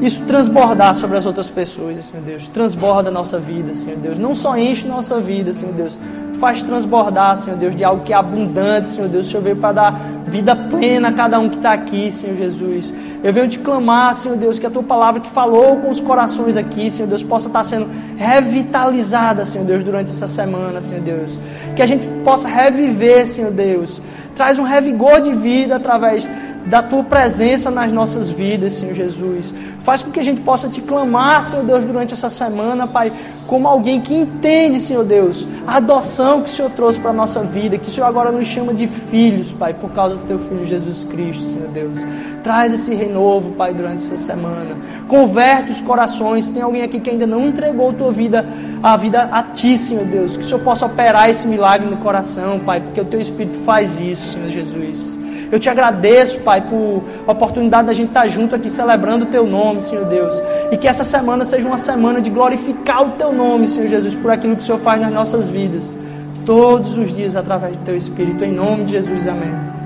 isso 0.00 0.22
transbordar 0.26 0.94
sobre 0.94 1.18
as 1.18 1.26
outras 1.26 1.50
pessoas, 1.50 2.04
Senhor 2.04 2.22
Deus. 2.22 2.46
Transborda 2.48 3.08
a 3.08 3.12
nossa 3.12 3.38
vida, 3.38 3.74
Senhor 3.74 3.98
Deus. 3.98 4.18
Não 4.18 4.34
só 4.34 4.56
enche 4.56 4.86
nossa 4.86 5.18
vida, 5.18 5.52
Senhor 5.52 5.74
Deus. 5.74 5.98
Faz 6.38 6.62
transbordar, 6.62 7.36
Senhor 7.36 7.56
Deus, 7.56 7.74
de 7.74 7.82
algo 7.82 8.04
que 8.04 8.12
é 8.12 8.16
abundante, 8.16 8.90
Senhor 8.90 9.08
Deus. 9.08 9.26
O 9.26 9.30
Senhor 9.30 9.42
veio 9.42 9.56
para 9.56 9.72
dar 9.72 10.00
vida 10.26 10.54
plena 10.54 11.08
a 11.08 11.12
cada 11.12 11.40
um 11.40 11.48
que 11.48 11.56
está 11.56 11.72
aqui, 11.72 12.12
Senhor 12.12 12.36
Jesus. 12.36 12.94
Eu 13.24 13.32
venho 13.32 13.48
te 13.48 13.58
clamar, 13.58 14.14
Senhor 14.14 14.36
Deus, 14.36 14.60
que 14.60 14.66
a 14.66 14.70
tua 14.70 14.84
palavra 14.84 15.20
que 15.20 15.28
falou 15.28 15.78
com 15.78 15.90
os 15.90 16.00
corações 16.00 16.56
aqui, 16.56 16.90
Senhor 16.92 17.08
Deus, 17.08 17.24
possa 17.24 17.48
estar 17.48 17.64
sendo 17.64 17.88
revitalizada, 18.16 19.44
Senhor 19.44 19.64
Deus, 19.64 19.82
durante 19.82 20.12
essa 20.12 20.28
semana, 20.28 20.80
Senhor 20.80 21.02
Deus. 21.02 21.36
Que 21.74 21.82
a 21.82 21.86
gente 21.86 22.06
possa 22.22 22.46
reviver, 22.46 23.26
Senhor 23.26 23.50
Deus. 23.50 24.00
Traz 24.38 24.56
um 24.56 24.62
revigor 24.62 25.20
de 25.20 25.34
vida 25.34 25.74
através 25.74 26.30
da 26.68 26.82
tua 26.82 27.02
presença 27.02 27.70
nas 27.70 27.90
nossas 27.92 28.28
vidas, 28.28 28.74
Senhor 28.74 28.94
Jesus. 28.94 29.54
Faz 29.82 30.02
com 30.02 30.10
que 30.10 30.20
a 30.20 30.22
gente 30.22 30.42
possa 30.42 30.68
te 30.68 30.82
clamar, 30.82 31.42
Senhor 31.42 31.64
Deus, 31.64 31.84
durante 31.84 32.12
essa 32.12 32.28
semana, 32.28 32.86
Pai, 32.86 33.10
como 33.46 33.66
alguém 33.66 34.00
que 34.02 34.14
entende, 34.14 34.78
Senhor 34.78 35.04
Deus, 35.04 35.48
a 35.66 35.76
adoção 35.76 36.42
que 36.42 36.50
o 36.50 36.52
Senhor 36.52 36.70
trouxe 36.72 37.00
para 37.00 37.10
a 37.10 37.14
nossa 37.14 37.40
vida, 37.40 37.78
que 37.78 37.88
o 37.88 37.90
Senhor 37.90 38.06
agora 38.06 38.30
nos 38.30 38.46
chama 38.46 38.74
de 38.74 38.86
filhos, 38.86 39.50
Pai, 39.52 39.72
por 39.72 39.90
causa 39.92 40.16
do 40.16 40.26
teu 40.26 40.38
filho 40.38 40.66
Jesus 40.66 41.04
Cristo, 41.04 41.42
Senhor 41.44 41.68
Deus. 41.68 41.98
Traz 42.42 42.72
esse 42.72 42.94
renovo, 42.94 43.52
Pai, 43.52 43.72
durante 43.72 44.04
essa 44.04 44.16
semana. 44.16 44.76
Converte 45.08 45.72
os 45.72 45.80
corações. 45.80 46.48
Tem 46.50 46.62
alguém 46.62 46.82
aqui 46.82 47.00
que 47.00 47.10
ainda 47.10 47.26
não 47.26 47.46
entregou 47.46 47.90
a 47.90 47.92
tua 47.94 48.10
vida, 48.10 48.46
a 48.82 48.96
vida 48.96 49.28
a 49.32 49.42
ti, 49.42 49.78
Senhor 49.78 50.04
Deus. 50.04 50.36
Que 50.36 50.44
o 50.44 50.46
Senhor 50.46 50.60
possa 50.60 50.84
operar 50.84 51.30
esse 51.30 51.46
milagre 51.46 51.88
no 51.88 51.96
coração, 51.96 52.60
Pai, 52.60 52.80
porque 52.80 53.00
o 53.00 53.04
teu 53.06 53.20
Espírito 53.20 53.58
faz 53.64 53.98
isso, 53.98 54.32
Senhor 54.32 54.50
Jesus. 54.50 55.17
Eu 55.50 55.58
te 55.58 55.68
agradeço, 55.68 56.40
Pai, 56.40 56.60
por 56.60 57.04
a 57.26 57.32
oportunidade 57.32 57.86
da 57.86 57.92
gente 57.92 58.08
estar 58.08 58.26
junto 58.28 58.54
aqui 58.54 58.68
celebrando 58.68 59.24
o 59.24 59.28
Teu 59.28 59.46
nome, 59.46 59.82
Senhor 59.82 60.04
Deus. 60.04 60.40
E 60.70 60.76
que 60.76 60.86
essa 60.86 61.04
semana 61.04 61.44
seja 61.44 61.66
uma 61.66 61.78
semana 61.78 62.20
de 62.20 62.30
glorificar 62.30 63.06
o 63.06 63.10
Teu 63.12 63.32
nome, 63.32 63.66
Senhor 63.66 63.88
Jesus, 63.88 64.14
por 64.14 64.30
aquilo 64.30 64.56
que 64.56 64.62
o 64.62 64.64
Senhor 64.64 64.80
faz 64.80 65.00
nas 65.00 65.12
nossas 65.12 65.48
vidas. 65.48 65.96
Todos 66.44 66.96
os 66.96 67.12
dias 67.12 67.36
através 67.36 67.76
do 67.76 67.84
Teu 67.84 67.96
Espírito. 67.96 68.44
Em 68.44 68.52
nome 68.52 68.84
de 68.84 68.92
Jesus, 68.92 69.26
amém. 69.26 69.77